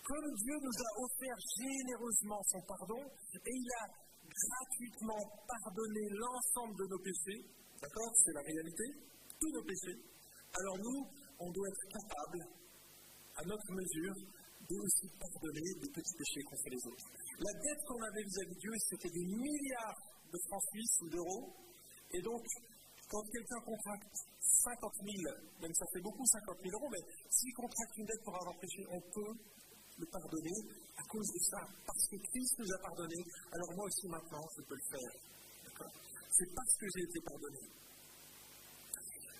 Comme 0.00 0.32
Dieu 0.32 0.56
nous 0.64 0.78
a 0.80 0.90
offert 1.04 1.38
généreusement 1.60 2.40
son 2.48 2.62
pardon, 2.64 3.04
et 3.36 3.52
il 3.52 3.68
a 3.80 3.86
gratuitement 4.32 5.20
pardonné 5.44 6.08
l'ensemble 6.16 6.74
de 6.80 6.86
nos 6.88 7.00
péchés, 7.04 7.44
d'accord? 7.84 8.10
C'est 8.16 8.32
la 8.32 8.40
réalité, 8.48 8.84
tous 9.38 9.52
nos 9.52 9.64
péchés, 9.68 10.00
alors 10.56 10.78
nous, 10.80 11.00
on 11.38 11.52
doit 11.52 11.68
être 11.68 11.84
capable, 12.00 12.40
à 13.36 13.44
notre 13.44 13.72
mesure, 13.72 14.16
aussi 14.78 15.06
pardonner 15.18 15.60
les 15.60 15.90
petits 15.90 16.16
péchés 16.16 16.42
qu'on 16.44 16.58
fait 16.62 16.72
les 16.72 16.84
autres. 16.86 17.06
La 17.38 17.54
dette 17.60 17.82
qu'on 17.86 18.02
avait 18.02 18.24
vis-à-vis 18.24 18.54
de 18.54 18.60
Dieu, 18.60 18.72
c'était 18.88 19.12
des 19.12 19.26
milliards 19.26 20.00
de 20.32 20.38
francs 20.48 20.64
suisses 20.72 20.96
ou 21.02 21.08
d'euros. 21.10 21.46
Et 22.12 22.20
donc, 22.22 22.44
quand 23.08 23.24
quelqu'un 23.28 23.60
contracte 23.60 24.16
50 24.40 24.92
000, 25.04 25.12
même 25.60 25.74
ça 25.74 25.86
fait 25.92 26.00
beaucoup 26.00 26.24
50 26.24 26.56
000 26.62 26.72
euros, 26.72 26.90
mais 26.90 27.04
s'il 27.28 27.52
contracte 27.54 27.96
une 27.98 28.06
dette 28.06 28.24
pour 28.24 28.36
avoir 28.36 28.56
péché, 28.58 28.80
on 28.88 29.00
peut 29.12 29.34
le 29.98 30.06
pardonner 30.06 30.58
à 30.96 31.02
cause 31.04 31.28
de 31.28 31.40
ça. 31.50 31.60
Parce 31.84 32.04
que 32.08 32.16
Christ 32.16 32.54
nous 32.58 32.72
a 32.72 32.78
pardonné, 32.80 33.18
alors 33.52 33.70
moi 33.76 33.84
aussi 33.84 34.08
maintenant, 34.08 34.44
je 34.56 34.62
peux 34.64 34.76
le 34.76 34.88
faire. 34.96 35.12
C'est 36.30 36.54
parce 36.54 36.74
que 36.78 36.86
j'ai 36.96 37.04
été 37.04 37.20
pardonné. 37.20 37.81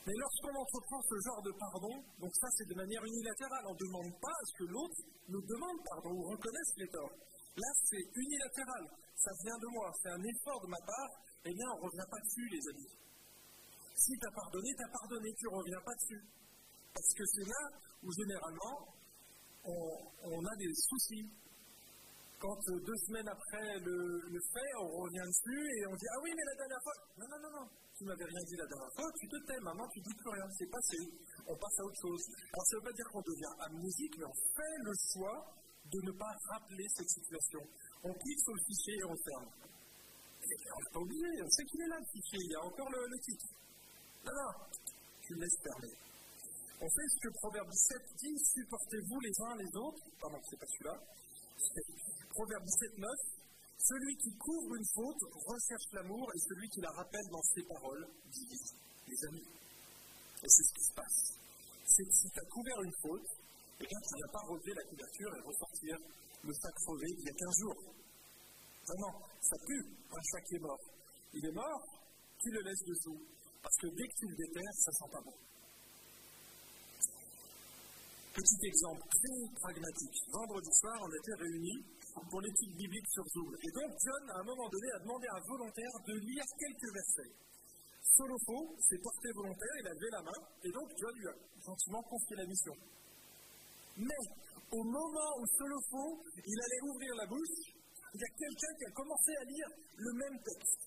Mais 0.02 0.14
lorsqu'on 0.18 0.54
entreprend 0.58 1.00
ce 1.06 1.16
genre 1.22 1.42
de 1.42 1.52
pardon, 1.54 1.94
donc 2.18 2.34
ça 2.34 2.48
c'est 2.58 2.66
de 2.66 2.74
manière 2.74 3.04
unilatérale, 3.04 3.64
on 3.70 3.74
ne 3.74 3.82
demande 3.86 4.10
pas 4.18 4.34
à 4.34 4.44
ce 4.50 4.52
que 4.58 4.66
l'autre 4.66 4.98
nous 5.28 5.42
demande 5.46 5.78
pardon 5.86 6.10
ou 6.10 6.22
reconnaisse 6.26 6.74
les 6.76 6.88
torts. 6.90 7.14
Là 7.54 7.70
c'est 7.86 8.02
unilatéral, 8.18 8.82
ça 9.14 9.30
vient 9.46 9.58
de 9.62 9.68
moi, 9.70 9.92
c'est 10.02 10.10
un 10.10 10.22
effort 10.26 10.58
de 10.58 10.68
ma 10.74 10.82
part, 10.82 11.10
eh 11.46 11.54
bien 11.54 11.68
on 11.78 11.86
ne 11.86 11.86
revient 11.86 12.08
pas 12.10 12.18
dessus 12.18 12.48
les 12.50 12.62
amis. 12.74 12.92
Si 13.94 14.18
tu 14.18 14.26
as 14.26 14.34
pardonné, 14.34 14.74
tu 14.74 14.82
as 14.82 14.90
pardonné, 14.90 15.28
tu 15.38 15.44
ne 15.46 15.54
reviens 15.54 15.82
pas 15.86 15.94
dessus. 15.94 16.24
Parce 16.92 17.12
que 17.14 17.24
c'est 17.24 17.46
là 17.46 17.62
où 18.02 18.10
généralement 18.10 18.78
on, 19.62 20.44
a 20.44 20.56
des 20.56 20.74
soucis. 20.74 21.30
Quand 22.40 22.58
euh, 22.58 22.80
deux 22.82 22.98
semaines 23.06 23.28
après 23.28 23.78
le, 23.78 24.18
le 24.26 24.40
fait, 24.50 24.70
on 24.82 25.06
revient 25.06 25.22
dessus 25.30 25.62
et 25.78 25.86
on 25.86 25.94
dit 25.94 26.08
Ah 26.10 26.18
oui, 26.24 26.30
mais 26.34 26.42
la 26.42 26.56
dernière 26.58 26.82
fois. 26.82 26.96
Non, 27.16 27.26
non, 27.30 27.38
non, 27.38 27.50
non 27.62 27.68
tu 28.02 28.08
m'avais 28.08 28.24
rien 28.24 28.42
dit 28.42 28.56
la 28.58 28.66
dernière 28.66 28.92
fois, 28.98 29.06
tu 29.14 29.28
te 29.28 29.38
tais, 29.46 29.60
maintenant 29.62 29.86
tu 29.94 30.00
dis 30.02 30.14
plus 30.14 30.30
rien, 30.34 30.42
c'est 30.58 30.66
passé, 30.66 30.98
on 31.46 31.54
passe 31.54 31.78
à 31.78 31.84
autre 31.86 32.00
chose. 32.02 32.22
Alors 32.50 32.66
ça 32.66 32.74
ne 32.74 32.78
veut 32.82 32.86
pas 32.90 32.96
dire 32.98 33.08
qu'on 33.14 33.22
devient 33.22 33.54
amnésique, 33.62 34.14
mais 34.18 34.26
on 34.26 34.38
fait 34.58 34.76
le 34.82 34.94
choix 35.14 35.38
de 35.86 35.98
ne 36.02 36.12
pas 36.18 36.34
rappeler 36.50 36.86
cette 36.98 37.08
situation. 37.08 37.62
On 38.02 38.10
clique 38.10 38.42
sur 38.42 38.54
le 38.58 38.62
fichier 38.66 38.94
et 38.98 39.04
on 39.06 39.16
ferme. 39.22 39.50
Et 40.42 40.56
on 40.74 40.80
n'a 40.82 40.90
pas 40.90 40.98
oublié, 40.98 41.28
on 41.46 41.50
sait 41.54 41.64
qu'il 41.70 41.80
est 41.82 41.90
là 41.94 41.98
le 42.02 42.10
fichier, 42.10 42.40
il 42.42 42.50
y 42.50 42.56
a 42.58 42.62
encore 42.66 42.90
le, 42.90 43.18
titre. 43.22 43.46
Non, 44.26 44.34
non, 44.34 44.52
tu 45.22 45.34
le 45.34 45.40
laisses 45.46 45.62
fermer. 45.62 45.94
On 46.82 46.90
fait 46.90 47.06
ce 47.06 47.18
que 47.22 47.30
Proverbe 47.38 47.70
17 47.70 48.02
dit, 48.18 48.34
supportez-vous 48.50 49.20
les 49.22 49.34
uns 49.46 49.54
les 49.62 49.70
autres. 49.78 50.02
Pardon, 50.18 50.42
c'est 50.50 50.58
pas 50.58 50.66
celui-là. 50.66 50.98
Proverbe 52.34 52.64
17, 52.66 52.98
9. 52.98 53.08
Celui 53.82 54.14
qui 54.16 54.30
couvre 54.38 54.76
une 54.76 54.88
faute 54.94 55.22
recherche 55.42 55.90
l'amour 55.92 56.30
et 56.34 56.38
celui 56.38 56.68
qui 56.68 56.80
la 56.80 56.92
rappelle 56.92 57.26
dans 57.32 57.42
ses 57.42 57.62
paroles 57.66 58.06
divise 58.30 58.74
les 59.08 59.18
amis. 59.26 59.48
Et 60.42 60.48
c'est 60.48 60.62
ce 60.62 60.74
qui 60.74 60.84
se 60.86 60.94
passe. 60.94 61.34
C'est 61.84 62.04
que 62.04 62.14
si 62.14 62.30
tu 62.30 62.38
as 62.38 62.46
couvert 62.46 62.80
une 62.82 62.94
faute, 63.02 63.26
eh 63.80 63.86
bien, 63.86 63.98
tu 64.06 64.14
ne 64.22 64.30
pas 64.30 64.44
relever 64.46 64.74
la 64.74 64.84
couverture 64.86 65.34
et 65.34 65.40
ressortir 65.42 65.98
le 66.44 66.52
sac 66.54 66.74
crevé 66.74 67.06
il 67.10 67.24
y 67.26 67.28
a 67.28 67.34
15 67.34 67.58
jours. 67.58 67.94
Vraiment, 68.86 69.14
ça 69.40 69.56
pue 69.66 69.84
un 70.14 70.22
chat 70.30 70.40
qui 70.46 70.54
est 70.54 70.62
mort. 70.62 70.84
Il 71.34 71.46
est 71.46 71.52
mort, 71.54 71.82
tu 72.38 72.50
le 72.50 72.60
laisses 72.62 72.84
dessous? 72.86 73.18
Parce 73.62 73.76
que 73.82 73.86
dès 73.98 74.06
que 74.06 74.14
tu 74.14 74.26
le 74.30 74.36
déterres, 74.36 74.74
ça 74.78 74.92
sent 74.92 75.10
pas 75.10 75.22
bon. 75.26 75.34
Petit 78.34 78.66
exemple 78.66 79.02
très 79.10 79.60
pragmatique. 79.60 80.18
Vendredi 80.30 80.70
soir, 80.72 80.98
on 81.02 81.10
était 81.10 81.34
réunis 81.34 81.82
pour 82.20 82.40
l'étude 82.40 82.76
biblique 82.76 83.08
sur 83.08 83.24
Zoom. 83.28 83.54
Et 83.62 83.70
donc, 83.72 83.90
John, 83.96 84.24
à 84.30 84.40
un 84.40 84.44
moment 84.44 84.68
donné, 84.68 84.88
a 84.92 84.98
demandé 85.00 85.26
à 85.28 85.36
un 85.36 85.44
volontaire 85.48 85.94
de 86.06 86.14
lire 86.20 86.44
quelques 86.58 86.92
versets. 86.92 87.32
Solofo 88.12 88.76
s'est 88.80 89.00
porté 89.00 89.32
volontaire, 89.32 89.74
il 89.80 89.86
a 89.86 89.94
levé 89.94 90.08
la 90.10 90.22
main, 90.22 90.40
et 90.64 90.70
donc 90.70 90.88
John 90.98 91.14
lui 91.16 91.28
a 91.28 91.36
gentiment 91.64 92.02
confié 92.02 92.36
la 92.36 92.46
mission. 92.46 92.74
Mais, 93.96 94.22
au 94.70 94.84
moment 94.84 95.30
où 95.40 95.46
Solofo, 95.46 96.20
il 96.44 96.58
allait 96.60 96.82
ouvrir 96.90 97.14
la 97.16 97.26
bouche, 97.26 97.72
il 98.12 98.20
y 98.20 98.24
a 98.24 98.32
quelqu'un 98.36 98.72
qui 98.76 98.84
a 98.84 98.92
commencé 98.92 99.32
à 99.32 99.44
lire 99.44 99.68
le 99.96 100.12
même 100.12 100.36
texte. 100.44 100.82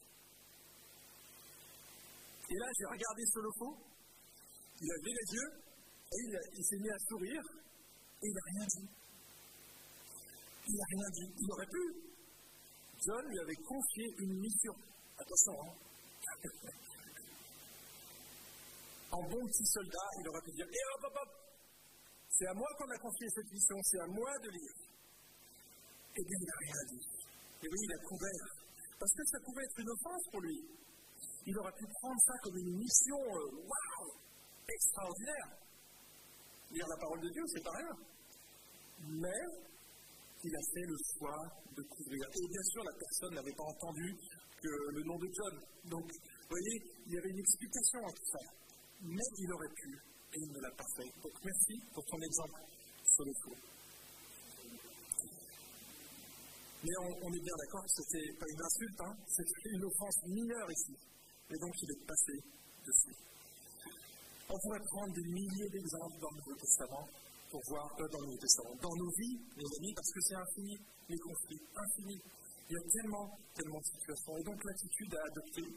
Et 2.50 2.58
là, 2.62 2.68
j'ai 2.78 2.86
regardé 2.86 3.26
Solofo, 3.34 3.70
il 4.82 4.92
a 4.92 4.96
levé 5.02 5.12
les 5.18 5.30
yeux, 5.34 5.52
et 6.06 6.22
il, 6.22 6.40
il 6.58 6.66
s'est 6.66 6.78
mis 6.78 6.92
à 6.92 7.00
sourire, 7.10 7.44
et 8.22 8.28
il 8.28 8.34
n'a 8.34 8.46
rien 8.54 8.66
dit. 8.68 9.05
Il 10.68 10.76
n'a 10.76 10.86
rien 10.90 11.10
dit. 11.12 11.30
Il 11.40 11.52
aurait 11.52 11.68
pu. 11.68 11.84
John 13.06 13.24
lui 13.28 13.40
avait 13.40 13.62
confié 13.62 14.06
une 14.20 14.40
mission. 14.40 14.74
Attention, 15.18 15.54
hein. 15.62 15.74
en 19.12 19.22
bon 19.24 19.46
petit 19.48 19.66
soldat, 19.66 20.08
il 20.20 20.28
aurait 20.28 20.42
pu 20.42 20.52
dire 20.52 20.68
Eh 20.68 20.84
hop, 20.96 21.04
hop, 21.06 21.18
hop 21.22 21.32
C'est 22.30 22.48
à 22.48 22.54
moi 22.54 22.68
qu'on 22.78 22.90
a 22.90 22.98
confié 22.98 23.28
cette 23.30 23.52
mission, 23.52 23.78
c'est 23.84 24.00
à 24.00 24.08
moi 24.08 24.32
de 24.40 24.50
lire. 24.50 24.76
Eh 26.18 26.24
bien, 26.24 26.38
il 26.42 26.46
n'a 26.46 26.60
rien 26.60 26.82
dit. 26.90 27.06
Et 27.64 27.68
oui, 27.68 27.80
il 27.84 27.94
a 27.94 28.00
couvert. 28.08 28.48
Parce 29.00 29.12
que 29.14 29.26
ça 29.26 29.40
pouvait 29.40 29.64
être 29.64 29.80
une 29.80 29.90
offense 29.90 30.24
pour 30.32 30.42
lui. 30.42 30.60
Il 31.46 31.58
aurait 31.60 31.78
pu 31.78 31.86
prendre 32.02 32.22
ça 32.26 32.34
comme 32.44 32.58
une 32.58 32.76
mission, 32.76 33.20
euh, 33.20 33.70
waouh, 33.70 34.12
extraordinaire. 34.68 35.50
Lire 36.72 36.88
la 36.88 36.98
parole 36.98 37.22
de 37.22 37.30
Dieu, 37.30 37.44
c'est 37.54 37.64
pas 37.64 37.72
rien. 37.72 37.96
Mais 39.08 39.42
il 40.46 40.56
a 40.56 40.64
fait 40.74 40.86
le 40.86 40.98
choix 41.18 41.42
de 41.74 41.82
couvrir. 41.82 42.22
Et 42.22 42.48
bien 42.48 42.66
sûr, 42.70 42.84
la 42.84 42.94
personne 42.94 43.34
n'avait 43.34 43.58
pas 43.58 43.66
entendu 43.66 44.14
que 44.62 44.74
le 44.94 45.02
nom 45.04 45.18
de 45.18 45.28
John. 45.34 45.56
Donc, 45.90 46.06
vous 46.06 46.50
voyez, 46.54 46.76
il 47.08 47.14
y 47.14 47.18
avait 47.18 47.30
une 47.30 47.40
explication 47.40 48.00
à 48.06 48.12
tout 48.14 48.30
ça. 48.30 48.44
Mais 49.02 49.30
il 49.42 49.50
aurait 49.54 49.74
pu, 49.74 49.90
et 50.34 50.40
il 50.40 50.50
ne 50.54 50.62
l'a 50.62 50.72
pas 50.78 50.90
fait. 50.96 51.10
Donc, 51.22 51.34
merci 51.44 51.74
pour 51.94 52.06
ton 52.06 52.22
exemple 52.22 52.62
sur 53.06 53.26
le 53.26 53.34
faux. 53.44 53.58
Mais 56.86 56.96
on, 57.02 57.34
est 57.34 57.42
bien 57.42 57.58
d'accord 57.58 57.82
que 57.82 57.94
ce 57.98 58.02
n'était 58.06 58.38
pas 58.38 58.46
une 58.46 58.62
insulte, 58.62 59.02
hein, 59.02 59.14
c'était 59.26 59.70
une 59.74 59.84
offense 59.84 60.18
mineure 60.28 60.70
ici. 60.70 60.94
Et 61.50 61.58
donc, 61.58 61.74
il 61.82 61.90
est 61.90 62.06
passé 62.06 62.34
dessus. 62.86 63.18
On 64.50 64.58
pourrait 64.62 64.86
prendre 64.94 65.14
des 65.16 65.28
milliers 65.34 65.70
d'exemples 65.70 66.18
dans 66.22 66.30
le 66.30 66.38
Nouveau 66.38 66.56
Testament 66.62 67.10
pour 67.50 67.62
voir 67.70 67.88
euh, 68.00 68.08
dans 68.10 68.22
nos 68.22 68.38
Dans 68.82 68.96
nos 68.96 69.12
vies, 69.18 69.38
les 69.58 69.70
amis, 69.78 69.94
parce 69.96 70.12
que 70.12 70.22
c'est 70.22 70.36
infini, 70.36 70.76
les 71.10 71.20
conflits, 71.20 71.64
infini. 71.76 72.18
Il 72.70 72.74
y 72.74 72.78
a 72.78 72.86
tellement, 72.90 73.28
tellement 73.54 73.80
de 73.80 73.90
situations. 73.98 74.38
Et 74.38 74.44
donc 74.44 74.58
l'attitude 74.64 75.14
à 75.16 75.22
adopter, 75.22 75.68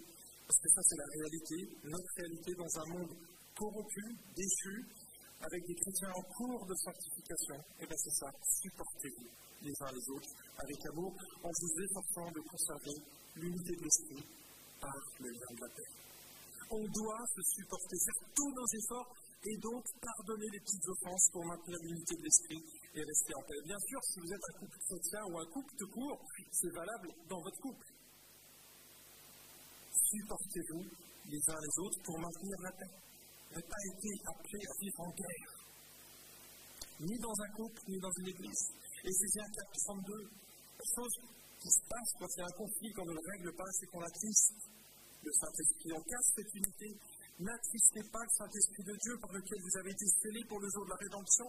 parce 0.47 0.59
que 0.61 0.69
ça 0.73 0.81
c'est 0.83 0.97
la 0.97 1.09
réalité, 1.13 1.57
notre 1.85 2.13
réalité 2.17 2.51
dans 2.57 2.73
un 2.81 2.87
monde 2.97 3.13
corrompu, 3.55 4.05
déchu, 4.35 4.75
avec 5.41 5.61
des 5.67 5.75
chrétiens 5.75 6.13
en 6.17 6.23
cours 6.35 6.67
de 6.67 6.75
sanctification, 6.75 7.57
et 7.79 7.83
eh 7.83 7.87
bien 7.87 7.97
c'est 7.97 8.17
ça, 8.19 8.31
supportez-vous 8.43 9.29
les 9.63 9.75
uns 9.83 9.93
les 9.93 10.07
autres 10.11 10.33
avec 10.59 10.87
amour, 10.87 11.15
en 11.43 11.51
vous 11.51 11.75
efforçant 11.83 12.31
de 12.31 12.41
conserver 12.41 12.97
l'unité 13.37 13.73
de 13.75 13.83
l'esprit 13.83 14.25
par 14.81 14.99
le 15.19 15.31
lien 15.31 15.51
de 15.55 15.61
la 15.61 15.71
paix. 15.75 15.91
On 16.71 16.85
doit 16.85 17.25
se 17.35 17.43
supporter, 17.55 17.97
faire 17.99 18.21
tous 18.35 18.51
nos 18.55 18.67
efforts 18.67 19.09
et 19.45 19.57
donc 19.59 19.85
pardonner 20.03 20.49
les 20.51 20.61
petites 20.61 20.89
offenses 20.89 21.31
pour 21.31 21.45
maintenir 21.47 21.79
l'unité 21.83 22.15
de 22.17 22.23
l'esprit 22.23 22.63
et 22.95 23.03
rester 23.05 23.35
en 23.35 23.43
paix. 23.47 23.61
Bien 23.65 23.79
sûr, 23.79 24.01
si 24.03 24.21
vous 24.21 24.33
êtes 24.35 24.45
un 24.51 24.59
couple 24.59 24.79
chrétien 24.83 25.23
ou 25.31 25.39
un 25.39 25.47
couple 25.47 25.75
de 25.79 25.87
court, 25.87 26.19
c'est 26.51 26.75
valable 26.75 27.09
dans 27.29 27.41
votre 27.41 27.61
couple. 27.61 27.87
Supportez-vous 29.95 30.85
les 31.31 31.43
uns 31.51 31.61
les 31.61 31.75
autres 31.79 32.01
pour 32.03 32.19
maintenir 32.19 32.57
la 32.63 32.73
paix. 32.73 32.95
Vous 33.55 33.63
pas 33.63 33.85
été 33.95 34.11
appelé 34.29 34.61
à 34.61 34.75
vivre 34.81 35.01
en 35.01 35.11
guerre, 35.17 35.53
ni 37.01 37.19
dans 37.19 37.37
un 37.41 37.51
couple, 37.57 37.81
ni 37.89 37.99
dans 37.99 38.13
une 38.21 38.29
église. 38.29 38.65
Et 39.05 39.13
c'est 39.13 39.41
4, 39.41 39.49
32, 39.87 40.13
la 40.21 40.85
chose 40.85 41.15
qui 41.63 41.71
se 41.71 41.83
passe 41.89 42.11
quand 42.19 42.29
il 42.29 42.39
y 42.39 42.43
a 42.43 42.47
un 42.47 42.57
conflit, 42.59 42.93
quand 42.93 43.03
on 43.03 43.15
ne 43.15 43.15
le 43.15 43.27
règle 43.33 43.57
pas, 43.57 43.71
c'est 43.73 43.87
qu'on 43.87 44.03
attriste 44.03 44.53
le 45.23 45.33
Saint-Esprit. 45.33 45.93
On 45.97 46.03
casse 46.03 46.29
cette 46.37 46.55
unité. 46.55 46.89
N'attristez 47.39 48.03
pas 48.11 48.19
le 48.19 48.33
Saint-Esprit 48.35 48.83
de 48.83 48.97
Dieu 48.99 49.15
par 49.23 49.31
lequel 49.31 49.59
vous 49.63 49.77
avez 49.79 49.91
été 49.95 50.07
scellés 50.11 50.43
pour 50.51 50.59
le 50.59 50.69
jour 50.75 50.85
de 50.85 50.91
la 50.91 51.01
rédemption. 51.07 51.47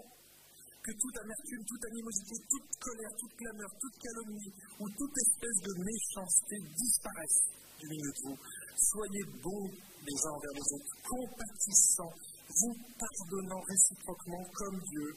Que 0.85 0.93
toute 0.93 1.17
amertume, 1.17 1.65
toute 1.65 1.85
animosité, 1.85 2.35
toute 2.45 2.69
colère, 2.77 3.13
toute 3.17 3.35
clameur, 3.35 3.71
toute 3.81 3.97
calomnie 3.97 4.53
ou 4.79 4.85
toute 4.85 5.17
espèce 5.17 5.59
de 5.65 5.73
méchanceté 5.81 6.55
disparaisse 6.77 7.41
du 7.81 7.87
milieu 7.89 8.11
de 8.13 8.21
vous. 8.21 8.37
Soyez 8.77 9.23
bons 9.41 9.65
les 10.05 10.17
uns 10.29 10.33
envers 10.37 10.55
les 10.61 10.67
autres, 10.77 10.93
compatissants, 11.09 12.15
vous 12.53 12.75
pardonnant 12.93 13.61
réciproquement 13.65 14.45
comme 14.53 14.79
Dieu 14.93 15.09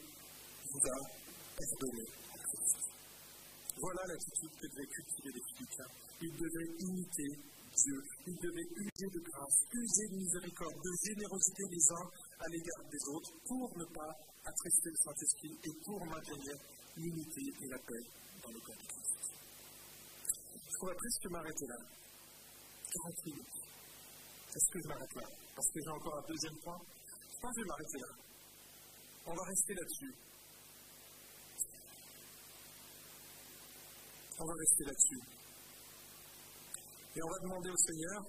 vous 0.73 0.83
a 0.89 0.97
pardonné. 1.53 2.05
Voilà 3.77 4.01
l'attitude 4.09 4.53
que 4.57 4.67
devaient 4.73 4.89
cultiver 4.89 5.31
les 5.37 5.43
Philippiens. 5.53 5.91
Ils 6.21 6.33
devaient 6.33 6.71
imiter 6.81 7.52
Dieu. 7.73 7.97
Ils 8.27 8.37
devaient 8.37 8.69
user 8.77 9.09
de 9.09 9.19
grâce, 9.19 9.57
user 9.73 10.07
de 10.07 10.15
miséricorde, 10.15 10.77
de 10.77 10.93
générosité 11.03 11.63
les 11.69 11.85
uns 11.91 12.07
à 12.39 12.47
l'égard 12.47 12.85
des 12.91 13.03
autres 13.09 13.31
pour 13.47 13.77
ne 13.77 13.85
pas 13.85 14.11
attrister 14.45 14.89
le 14.89 14.99
Saint-Esprit 15.03 15.57
et 15.63 15.73
pour 15.83 16.05
maintenir 16.05 16.55
l'unité 16.97 17.41
et 17.41 17.67
la 17.67 17.79
paix 17.79 18.05
dans 18.43 18.51
le 18.51 18.59
corps 18.59 18.77
de 18.77 18.87
Christ. 18.87 19.13
Je 20.53 20.77
pourrais 20.79 20.95
presque 20.95 21.25
m'arrêter 21.31 21.65
là. 21.67 21.77
40 22.93 23.25
minutes. 23.25 23.63
Est-ce 24.53 24.69
que 24.71 24.79
je 24.83 24.87
m'arrête 24.87 25.15
là? 25.15 25.27
Parce 25.55 25.67
que 25.73 25.79
j'ai 25.81 25.89
encore 25.89 26.17
un 26.17 26.27
deuxième 26.27 26.57
point. 26.61 26.77
Je 26.77 27.39
pense 27.41 27.55
que 27.55 27.57
je 27.57 27.63
vais 27.63 27.67
m'arrêter 27.67 27.99
là. 27.99 28.11
On 29.25 29.33
va 29.33 29.43
rester 29.43 29.73
là-dessus. 29.73 30.13
On 34.39 34.45
va 34.45 34.53
rester 34.53 34.83
là-dessus. 34.83 35.32
Et 37.15 37.21
on 37.21 37.29
va 37.29 37.39
demander 37.43 37.69
au 37.69 37.77
Seigneur 37.77 38.23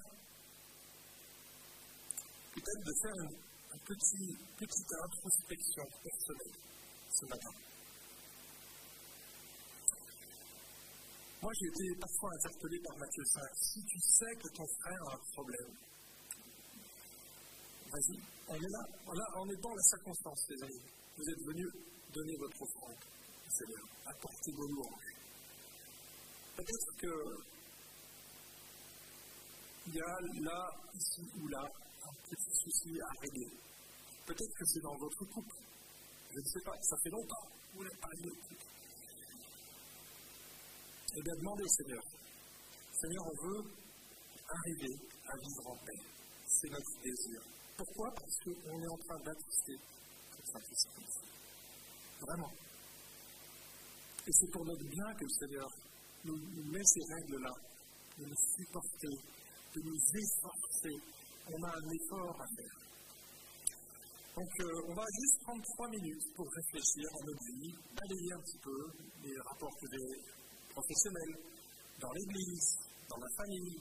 peut-être 2.53 2.85
de 2.85 2.93
faire 3.03 3.17
une, 3.25 3.55
petite 3.85 4.93
introspection 5.03 5.83
personnelle 6.03 6.57
ce 7.11 7.27
matin. 7.27 7.51
Moi, 11.43 11.53
j'ai 11.61 11.69
été 11.69 11.99
parfois 11.99 12.31
interpellé 12.35 12.79
par 12.87 12.97
Matthieu 12.99 13.25
5. 13.25 13.43
Si 13.57 13.85
tu 13.85 13.99
sais 14.01 14.35
que 14.37 14.49
ton 14.49 14.67
frère 14.81 15.03
a 15.09 15.15
un 15.15 15.23
problème, 15.33 15.73
vas-y, 17.91 18.21
on 18.49 18.55
est 18.55 18.71
là, 18.71 18.85
on 19.37 19.49
est 19.51 19.61
dans 19.61 19.75
la 19.75 19.83
circonstance, 19.83 20.47
les 20.51 20.63
amis. 20.63 20.85
Vous 21.17 21.31
êtes 21.31 21.43
venus 21.45 21.71
donner 22.13 22.37
votre 22.37 22.63
offrande, 22.63 23.01
Seigneur, 23.49 23.85
apporter 24.07 24.53
vos 24.53 24.69
louanges. 24.69 25.15
Peut-être 26.57 26.97
que 26.97 27.54
il 29.87 29.95
y 29.95 30.01
a 30.01 30.51
là, 30.51 30.71
ici 30.95 31.23
ou 31.41 31.49
là, 31.49 31.61
un 31.61 32.13
petit 32.23 32.37
souci 32.63 33.01
à 33.01 33.11
régler. 33.21 33.53
Peut-être 34.27 34.55
que 34.59 34.65
c'est 34.67 34.81
dans 34.81 34.97
votre 34.97 35.25
couple. 35.27 35.57
Je 36.31 36.39
ne 36.41 36.45
sais 36.45 36.61
pas, 36.65 36.73
ça 36.81 36.97
fait 37.03 37.11
longtemps 37.11 37.47
que 37.47 37.77
vous 37.77 37.85
n'avez 37.85 38.01
pas 38.01 38.09
le 38.23 38.33
Eh 41.17 41.23
bien, 41.23 41.35
demandez 41.37 41.63
au 41.63 41.69
Seigneur. 41.69 42.03
Seigneur, 43.01 43.25
on 43.27 43.47
veut 43.47 43.65
arriver 44.49 44.95
à 45.27 45.37
vivre 45.37 45.67
en 45.69 45.77
paix. 45.77 46.03
C'est 46.47 46.71
notre 46.71 47.03
désir. 47.03 47.41
Pourquoi? 47.77 48.11
Parce 48.15 48.37
qu'on 48.45 48.83
est 48.83 48.89
en 48.89 48.99
train 48.99 49.19
d'attiser 49.25 49.79
le 50.39 50.45
Saint-Esprit. 50.45 51.07
Vraiment. 52.21 52.53
Et 54.27 54.33
c'est 54.33 54.51
pour 54.51 54.65
notre 54.65 54.85
bien 54.85 55.15
que 55.15 55.25
le 55.25 55.31
Seigneur 55.31 55.69
nous, 56.25 56.73
met 56.73 56.85
ces 56.85 57.05
règles-là, 57.15 57.53
de 58.19 58.25
nous 58.25 58.37
supporter, 58.57 59.17
de 59.75 59.81
nous 59.83 60.03
efforcer. 60.15 60.97
On 61.51 61.63
a 61.63 61.71
un 61.75 61.89
effort 61.91 62.37
à 62.41 62.47
faire. 62.57 62.77
Donc, 64.35 64.51
euh, 64.61 64.89
on 64.89 64.95
va 64.95 65.07
juste 65.21 65.39
prendre 65.43 65.63
trois 65.63 65.89
minutes 65.91 66.27
pour 66.35 66.47
réfléchir 66.51 67.07
à 67.07 67.21
notre 67.25 67.47
vie, 67.55 67.75
balayer 67.95 68.33
un 68.35 68.43
petit 68.43 68.59
peu 68.59 68.79
les 69.23 69.37
rapports 69.47 69.75
professionnels, 70.71 71.35
dans 72.01 72.13
l'église, 72.13 72.79
dans 73.09 73.19
la 73.19 73.31
famille, 73.37 73.79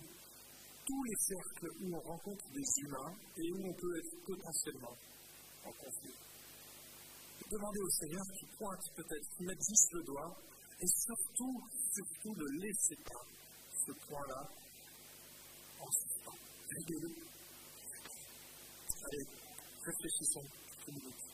tous 0.85 1.03
les 1.03 1.17
cercles 1.17 1.69
où 1.81 1.95
on 1.95 2.01
rencontre 2.01 2.45
des 2.53 2.69
humains 2.85 3.13
et 3.37 3.51
où 3.51 3.65
on 3.65 3.73
peut 3.73 3.97
être 3.97 4.13
potentiellement 4.25 4.97
en 5.65 5.71
conflit. 5.71 6.17
Demandez 7.49 7.79
au 7.81 7.89
Seigneur 7.89 8.25
qui 8.37 8.45
pointe 8.57 8.85
peut-être, 8.95 9.27
qui 9.37 9.43
mette 9.45 9.61
juste 9.61 9.93
le 9.93 10.03
doigt, 10.03 10.37
et 10.79 10.87
surtout, 10.87 11.57
surtout 11.93 12.33
ne 12.35 12.61
laissez 12.61 12.97
pas 13.05 13.25
ce 13.85 13.91
point-là 14.07 14.49
suspens. 15.91 16.37
Réglez-le. 16.69 17.09
Allez, 19.05 19.25
réfléchissons 19.85 20.43
une 20.87 20.93
minute. 20.95 21.32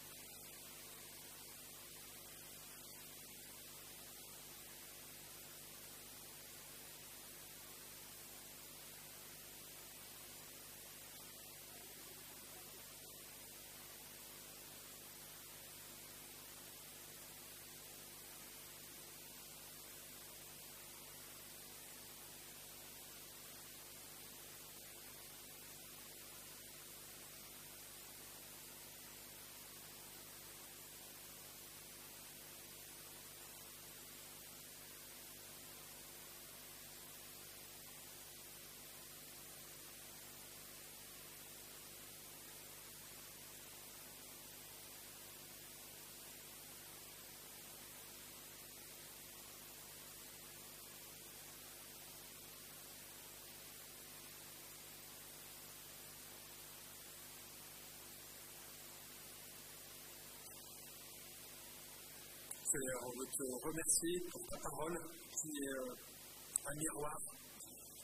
Seigneur, 62.69 63.01
on 63.01 63.17
veut 63.17 63.25
te 63.25 63.65
remercier 63.65 64.19
pour 64.29 64.45
ta 64.45 64.57
parole 64.61 64.93
qui 65.41 65.49
est 65.57 65.73
euh, 65.73 66.69
un 66.69 66.75
miroir, 66.77 67.17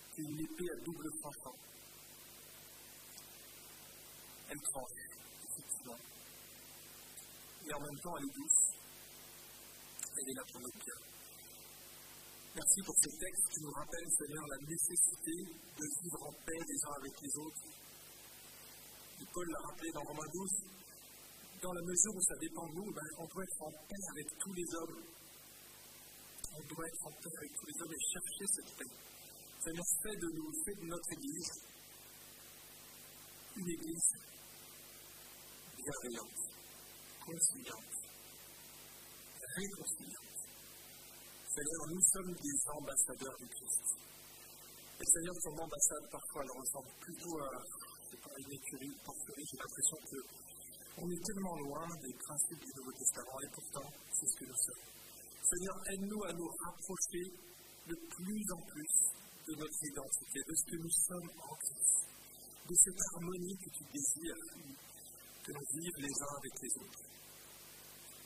qui 0.10 0.22
est 0.22 0.26
une 0.26 0.40
épée 0.42 0.70
à 0.74 0.78
double 0.82 1.06
tranchant. 1.22 1.54
Elle 4.50 4.62
tranche, 4.74 5.06
effectivement. 5.46 6.00
Et 7.62 7.74
en 7.76 7.80
même 7.80 8.00
temps, 8.02 8.18
elle 8.18 8.26
est. 8.26 8.54
Elle 10.18 10.30
est 10.32 10.34
là 10.34 10.44
pour 10.52 10.62
notre 10.62 10.80
bien. 10.82 10.98
Merci 12.56 12.82
pour 12.82 12.96
ces 13.04 13.14
textes 13.22 13.48
qui 13.54 13.62
nous 13.62 13.72
rappellent, 13.72 14.12
Seigneur, 14.18 14.46
la 14.50 14.66
nécessité 14.66 15.36
de 15.78 15.86
vivre 16.02 16.22
en 16.26 16.34
paix 16.42 16.58
les 16.66 16.80
uns 16.90 16.96
avec 17.06 17.14
les 17.22 17.38
autres. 17.38 17.66
Et 19.22 19.26
Paul 19.32 19.46
l'a 19.46 19.62
rappelé 19.70 19.92
dans 19.92 20.04
Romains 20.10 20.32
12, 20.34 20.75
dans 21.66 21.74
la 21.74 21.82
mesure 21.82 22.14
où 22.14 22.22
ça 22.22 22.38
dépend 22.38 22.68
de 22.70 22.76
nous, 22.78 22.94
ben, 22.94 23.10
on 23.18 23.26
doit 23.26 23.44
être 23.44 23.62
en 23.66 23.72
paix 23.90 24.04
avec 24.14 24.28
tous 24.38 24.54
les 24.54 24.68
hommes. 24.76 25.02
On 26.54 26.62
doit 26.62 26.86
être 26.86 27.04
en 27.10 27.12
paix 27.18 27.36
avec 27.42 27.52
tous 27.58 27.66
les 27.66 27.78
hommes 27.82 27.94
et 27.98 28.04
chercher 28.14 28.46
cette 28.54 28.72
paix. 28.78 28.94
Seigneur, 29.66 29.88
fait 30.06 30.18
de 30.22 30.30
de 30.78 30.86
notre 30.86 31.12
Église 31.18 31.52
une 33.58 33.70
Église 33.72 34.12
bienveillante, 35.74 36.40
conciliante. 37.26 37.96
Réconciliante. 39.58 40.38
Seigneur, 41.50 41.82
nous 41.90 42.04
sommes 42.14 42.34
des 42.36 42.58
ambassadeurs 42.78 43.38
du 43.40 43.48
Christ. 43.48 43.86
Et 45.02 45.06
Seigneur, 45.06 45.36
ton 45.42 45.58
ambassade, 45.58 46.06
parfois, 46.12 46.44
elle 46.44 46.62
ressemble 46.62 46.92
plutôt 47.00 47.40
à 47.42 47.50
une 48.38 48.54
écurie, 48.54 48.94
une. 49.04 49.44
J'ai 49.50 49.58
l'impression 49.58 49.98
qu'on 50.96 51.12
est 51.12 51.24
tellement 51.28 51.58
loin 51.60 51.88
des 52.00 52.14
principes 52.16 52.64
du 52.64 52.72
Nouveau 52.80 52.92
Testament, 52.96 53.38
et 53.44 53.52
pourtant, 53.52 53.88
c'est 54.12 54.28
ce 54.28 54.36
que 54.40 54.46
nous 54.48 54.62
sommes. 54.64 54.86
Seigneur, 55.44 55.78
aide-nous 55.92 56.24
à 56.24 56.32
nous 56.34 56.50
rapprocher 56.64 57.26
de 57.88 57.96
plus 58.10 58.44
en 58.52 58.62
plus 58.66 58.94
de 59.46 59.54
notre 59.60 59.82
identité, 59.86 60.40
de 60.42 60.56
ce 60.56 60.66
que 60.72 60.78
nous 60.80 60.96
sommes 61.06 61.30
en 61.38 61.54
Christ, 61.56 62.00
de 62.66 62.76
cette 62.76 63.02
harmonie 63.14 63.58
que 63.60 63.70
tu 63.70 63.84
désires 63.94 64.42
que 65.46 65.52
nous 65.54 65.68
vivions 65.70 66.00
les 66.02 66.16
uns 66.18 66.36
avec 66.42 66.54
les 66.64 66.74
autres. 66.82 67.06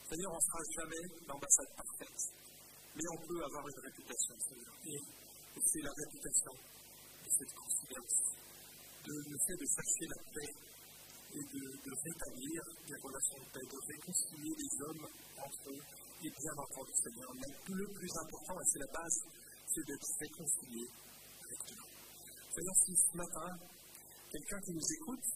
Seigneur, 0.08 0.32
on 0.32 0.40
ne 0.40 0.48
sera 0.48 0.62
jamais 0.80 1.04
l'ambassade 1.28 1.72
parfaite, 1.76 2.22
mais 2.96 3.08
on 3.12 3.20
peut 3.28 3.42
avoir 3.44 3.68
une 3.68 3.82
réputation, 3.84 4.36
Seigneur. 4.40 4.74
Et, 4.86 5.02
c'est 5.60 5.84
la 5.84 5.92
réputation 5.92 6.54
de 6.56 7.30
cette 7.30 7.54
conciliation, 7.54 8.26
de 9.04 9.14
le 9.28 9.38
fait 9.44 9.58
de 9.60 9.68
chercher 9.68 10.06
la 10.08 10.20
paix 10.32 10.69
et 11.34 11.44
de, 11.46 11.94
rétablir 11.94 12.62
des 12.88 12.98
relations 13.02 13.38
de 13.38 13.50
paix, 13.54 13.66
de 13.70 13.80
réconcilier 13.86 14.54
les 14.58 14.72
hommes 14.82 15.06
entre 15.38 15.70
eux, 15.70 15.84
et 16.24 16.30
bien 16.30 16.56
entendu, 16.58 16.94
Seigneur. 17.04 17.30
Mais 17.36 17.52
le 17.70 17.88
plus 17.94 18.14
important, 18.18 18.56
et 18.60 18.66
c'est 18.66 18.80
la 18.80 18.92
base, 18.94 19.18
c'est 19.68 19.86
d'être 19.86 20.10
réconcilié 20.20 20.86
avec 21.46 21.60
Dieu. 21.70 21.84
Seigneur, 22.50 22.76
si 22.82 22.94
ce 22.98 23.18
matin, 23.18 23.50
quelqu'un 24.32 24.60
qui 24.66 24.74
nous 24.74 24.90
écoute, 24.90 25.28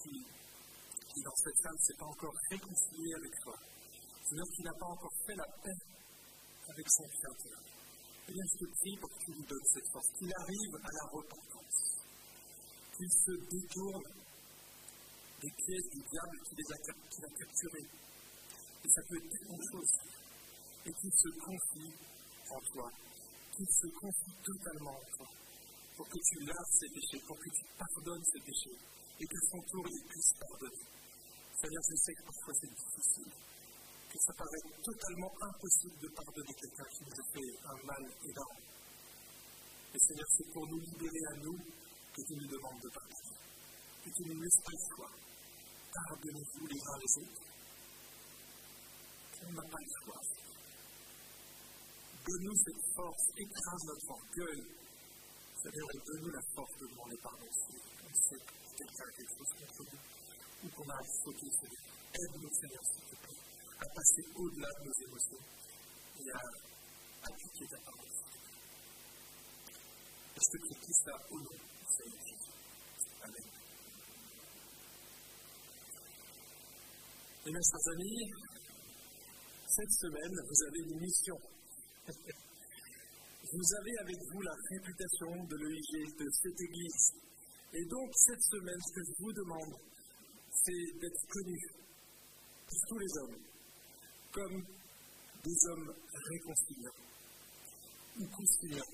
qui, 0.00 1.22
dans 1.22 1.36
cette 1.36 1.58
salle 1.60 1.76
ne 1.76 1.84
s'est 1.84 1.98
pas 1.98 2.06
encore 2.06 2.34
réconcilié 2.50 3.14
avec 3.14 3.32
toi, 3.44 3.56
Seigneur, 4.24 4.48
qui 4.56 4.62
n'a 4.62 4.74
pas 4.80 4.86
encore 4.86 5.14
fait 5.26 5.36
la 5.36 5.48
paix 5.60 5.78
avec 6.68 6.86
son 6.88 7.04
Créateur, 7.04 7.60
eh 8.28 8.32
bien, 8.32 8.44
je 8.44 8.64
te 8.64 8.70
prie 8.80 8.96
pour 8.96 9.08
que 9.08 9.24
tu 9.24 9.32
lui 9.32 9.44
donnes 9.44 9.68
cette 9.72 9.88
force, 9.92 10.08
qu'il 10.18 10.32
arrive 10.36 10.74
à 10.76 10.92
la 10.92 11.04
repentance, 11.12 11.80
qu'il 12.96 13.12
se 13.12 13.32
détourne 13.48 14.17
des 15.40 15.52
pièges 15.54 15.88
du 15.92 16.00
diable 16.02 16.36
qui 16.44 16.54
les 16.58 16.68
a, 16.72 16.78
qui 16.78 17.20
a 17.22 17.30
capturés? 17.38 17.88
Et 18.84 18.88
ça 18.88 19.02
peut 19.08 19.16
être 19.18 19.30
tellement 19.30 19.62
chose. 19.70 19.92
Et 20.86 20.92
qu'il 20.92 21.12
se 21.12 21.30
confie 21.38 21.92
en 22.50 22.60
toi, 22.72 22.90
qu'il 23.54 23.66
se 23.66 23.86
confie 23.98 24.34
totalement 24.42 24.94
en 24.94 25.04
toi, 25.16 25.28
pour 25.96 26.08
que 26.08 26.18
tu 26.18 26.44
laves 26.46 26.72
ses 26.72 26.88
péchés, 26.88 27.20
pour 27.26 27.38
que 27.38 27.50
tu 27.50 27.64
pardonnes 27.76 28.24
ses 28.24 28.40
péchés, 28.40 28.78
et 29.20 29.26
que 29.26 29.40
son 29.50 29.60
tour 29.70 29.84
il 29.86 30.04
puisse 30.06 30.32
pardonner. 30.38 30.86
C'est-à-dire, 31.54 31.82
je 31.90 31.96
sais 31.96 32.14
que 32.14 32.22
parfois 32.22 32.54
c'est 32.54 32.70
difficile, 32.70 33.32
que 34.08 34.18
ça 34.18 34.32
paraît 34.32 34.66
totalement 34.82 35.32
impossible 35.42 35.98
de 36.00 36.08
pardonner 36.08 36.54
quelqu'un 36.54 36.88
qui 36.94 37.02
nous 37.04 37.16
a 37.18 37.24
fait 37.34 37.50
un 37.66 37.78
mal 37.84 38.04
énorme. 38.24 38.62
Et 39.94 39.98
Seigneur, 39.98 40.28
c'est 40.36 40.50
pour 40.52 40.66
nous 40.68 40.80
libérer 40.80 41.24
à 41.30 41.36
nous 41.42 41.58
que 41.58 42.22
tu 42.22 42.34
nous 42.34 42.46
demandes 42.46 42.80
de 42.80 42.88
pardonner. 42.88 43.36
Que 44.04 44.10
tu 44.10 44.22
nous 44.28 44.40
laisses 44.40 44.62
pas 44.64 44.72
le. 44.72 45.27
Pardonnez-vous 46.06 46.66
les 46.66 46.78
uns 46.78 46.98
les 46.98 47.12
autres. 47.22 47.42
On 49.46 49.52
n'a 49.52 49.62
pas 49.62 49.78
le 49.78 49.90
choix. 50.04 50.20
Donne-nous 52.26 52.56
cette 52.56 52.84
force, 52.94 53.24
écrase 53.36 53.84
notre 53.84 54.10
orgueil. 54.10 54.62
Seigneur, 55.62 55.88
donne-nous 56.06 56.30
la 56.30 56.42
force 56.54 56.76
de 56.78 56.86
demander 56.86 57.16
pardon 57.22 57.48
si 57.50 57.74
on 58.04 58.14
sait 58.14 58.38
que 58.38 58.76
quelqu'un 58.78 59.04
a 59.04 59.12
quelque 59.16 59.34
chose 59.38 59.52
contre 59.58 59.82
nous 59.90 59.98
ou 60.62 60.68
qu'on 60.70 60.88
a 60.88 60.98
fauté, 61.24 61.46
Seigneur. 61.50 61.82
Aide-nous, 62.14 62.54
Seigneur, 62.54 62.84
s'il 62.84 63.04
te 63.04 63.16
plaît 63.26 63.42
à 63.80 63.86
passer 63.94 64.24
au-delà 64.36 64.68
de 64.78 64.84
nos 64.86 64.96
émotions 65.02 65.42
et 66.20 66.30
à 66.30 66.40
appliquer 67.26 67.66
ta 67.66 67.78
parole. 67.78 68.12
Je 70.34 70.46
te 70.46 70.58
prie 70.58 70.78
tout 70.78 70.92
ça 70.92 71.14
au 71.30 71.38
nom 71.38 71.50
de 71.50 71.86
Seigneur 71.90 72.22
Jésus. 72.26 72.47
Et 77.48 77.50
mes 77.50 77.64
chers 77.64 77.88
amis, 77.96 78.28
cette 79.68 79.92
semaine, 79.92 80.36
vous 80.36 80.60
avez 80.68 80.80
une 80.84 81.00
mission. 81.00 81.36
vous 83.52 83.68
avez 83.80 83.94
avec 84.04 84.16
vous 84.30 84.42
la 84.42 84.52
réputation 84.68 85.32
de 85.48 85.56
l'EIG, 85.56 86.18
de 86.18 86.28
cette 86.28 86.60
Église. 86.60 87.08
Et 87.72 87.84
donc, 87.86 88.10
cette 88.16 88.42
semaine, 88.52 88.76
ce 88.84 88.92
que 88.92 89.00
je 89.00 89.12
vous 89.24 89.32
demande, 89.32 89.74
c'est 90.52 91.00
d'être 91.00 91.24
connu 91.30 91.58
pour 92.68 92.80
tous 92.86 92.98
les 92.98 93.12
hommes, 93.16 93.40
comme 94.30 94.62
des 95.42 95.58
hommes 95.70 95.94
réconciliants 96.28 97.00
ou 98.20 98.26
conciliants, 98.28 98.92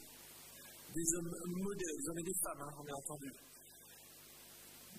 des 0.95 1.09
hommes 1.17 1.35
modèles, 1.59 1.97
des 1.99 2.09
hommes 2.09 2.19
et 2.21 2.31
des 2.31 2.39
femmes, 2.39 2.63
hein, 2.63 2.73
on 2.79 2.87
a 2.87 2.95
entendu, 3.03 3.33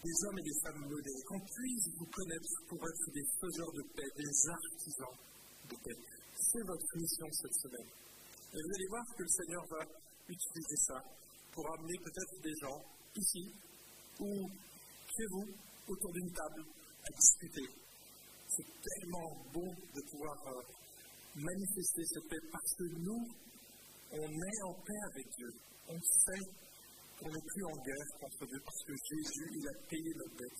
des 0.06 0.18
hommes 0.26 0.38
et 0.38 0.46
des 0.46 0.60
femmes 0.62 0.86
modèles, 0.86 1.24
qu'on 1.26 1.42
puisse 1.42 1.90
vous 1.98 2.10
connaître 2.14 2.54
pour 2.70 2.80
être 2.86 3.08
des 3.10 3.26
faiseurs 3.42 3.74
de 3.74 3.84
paix, 3.98 4.10
des 4.14 4.36
artisans 4.54 5.18
de 5.70 5.76
paix. 5.82 6.00
C'est 6.38 6.62
votre 6.62 6.92
mission 6.98 7.28
cette 7.34 7.58
semaine. 7.58 7.90
Et 8.54 8.60
vous 8.62 8.74
allez 8.76 8.90
voir 8.90 9.06
que 9.18 9.24
le 9.24 9.34
Seigneur 9.34 9.64
va 9.66 9.82
utiliser 10.30 10.78
ça 10.86 11.02
pour 11.52 11.66
amener 11.74 11.98
peut-être 11.98 12.36
des 12.42 12.56
gens 12.62 12.80
ici 13.18 13.50
ou 14.20 14.30
chez 15.10 15.26
vous 15.32 15.48
autour 15.88 16.14
d'une 16.14 16.32
table 16.32 16.62
à 17.04 17.10
discuter 17.12 17.86
c'est 18.56 18.66
tellement 18.82 19.36
bon 19.54 19.68
de 19.94 20.02
pouvoir 20.10 20.38
euh, 20.48 20.62
manifester 21.36 22.06
cette 22.06 22.28
paix 22.30 22.40
parce 22.52 22.74
que 22.76 22.84
nous, 23.00 23.28
on 24.12 24.30
est 24.30 24.62
en 24.64 24.74
paix 24.74 25.02
avec 25.12 25.28
Dieu. 25.36 25.52
On 25.90 26.00
sait 26.00 26.46
qu'on 27.20 27.32
n'est 27.32 27.48
plus 27.48 27.66
en 27.66 27.76
guerre 27.84 28.10
contre 28.20 28.46
Dieu 28.46 28.62
parce 28.64 28.84
que 28.84 28.94
Jésus, 28.94 29.48
il 29.56 29.68
a 29.68 29.74
payé 29.88 30.14
notre 30.16 30.36
dette 30.36 30.60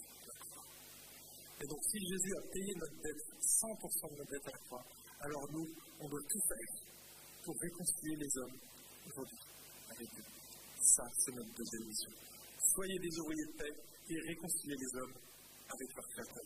Et 1.62 1.68
donc, 1.68 1.80
si 1.84 2.00
Jésus 2.00 2.34
a 2.38 2.42
payé 2.52 2.72
notre 2.76 3.02
dette, 3.02 3.24
100% 3.42 4.12
de 4.12 4.18
notre 4.18 4.32
dette 4.32 4.48
à 4.48 4.52
la 4.52 4.58
croix, 4.66 4.86
alors 5.20 5.52
nous, 5.52 5.68
on 6.00 6.10
doit 6.10 6.26
tout 6.30 6.42
faire 6.48 6.72
pour 7.44 7.56
réconcilier 7.60 8.16
les 8.18 8.38
hommes 8.38 8.58
aujourd'hui 9.08 9.40
avec 9.90 10.10
Dieu. 10.10 10.24
Ça, 10.82 11.04
c'est 11.18 11.36
notre 11.36 11.54
deuxième 11.56 11.88
mission. 11.88 12.12
Soyez 12.74 13.00
des 13.00 13.20
ouvriers 13.20 13.46
de 13.46 13.58
paix 13.58 13.76
et 14.10 14.20
réconciliez 14.28 14.76
les 14.76 15.00
hommes 15.02 15.14
avec 15.70 15.96
leur 15.96 16.08
créateur. 16.10 16.46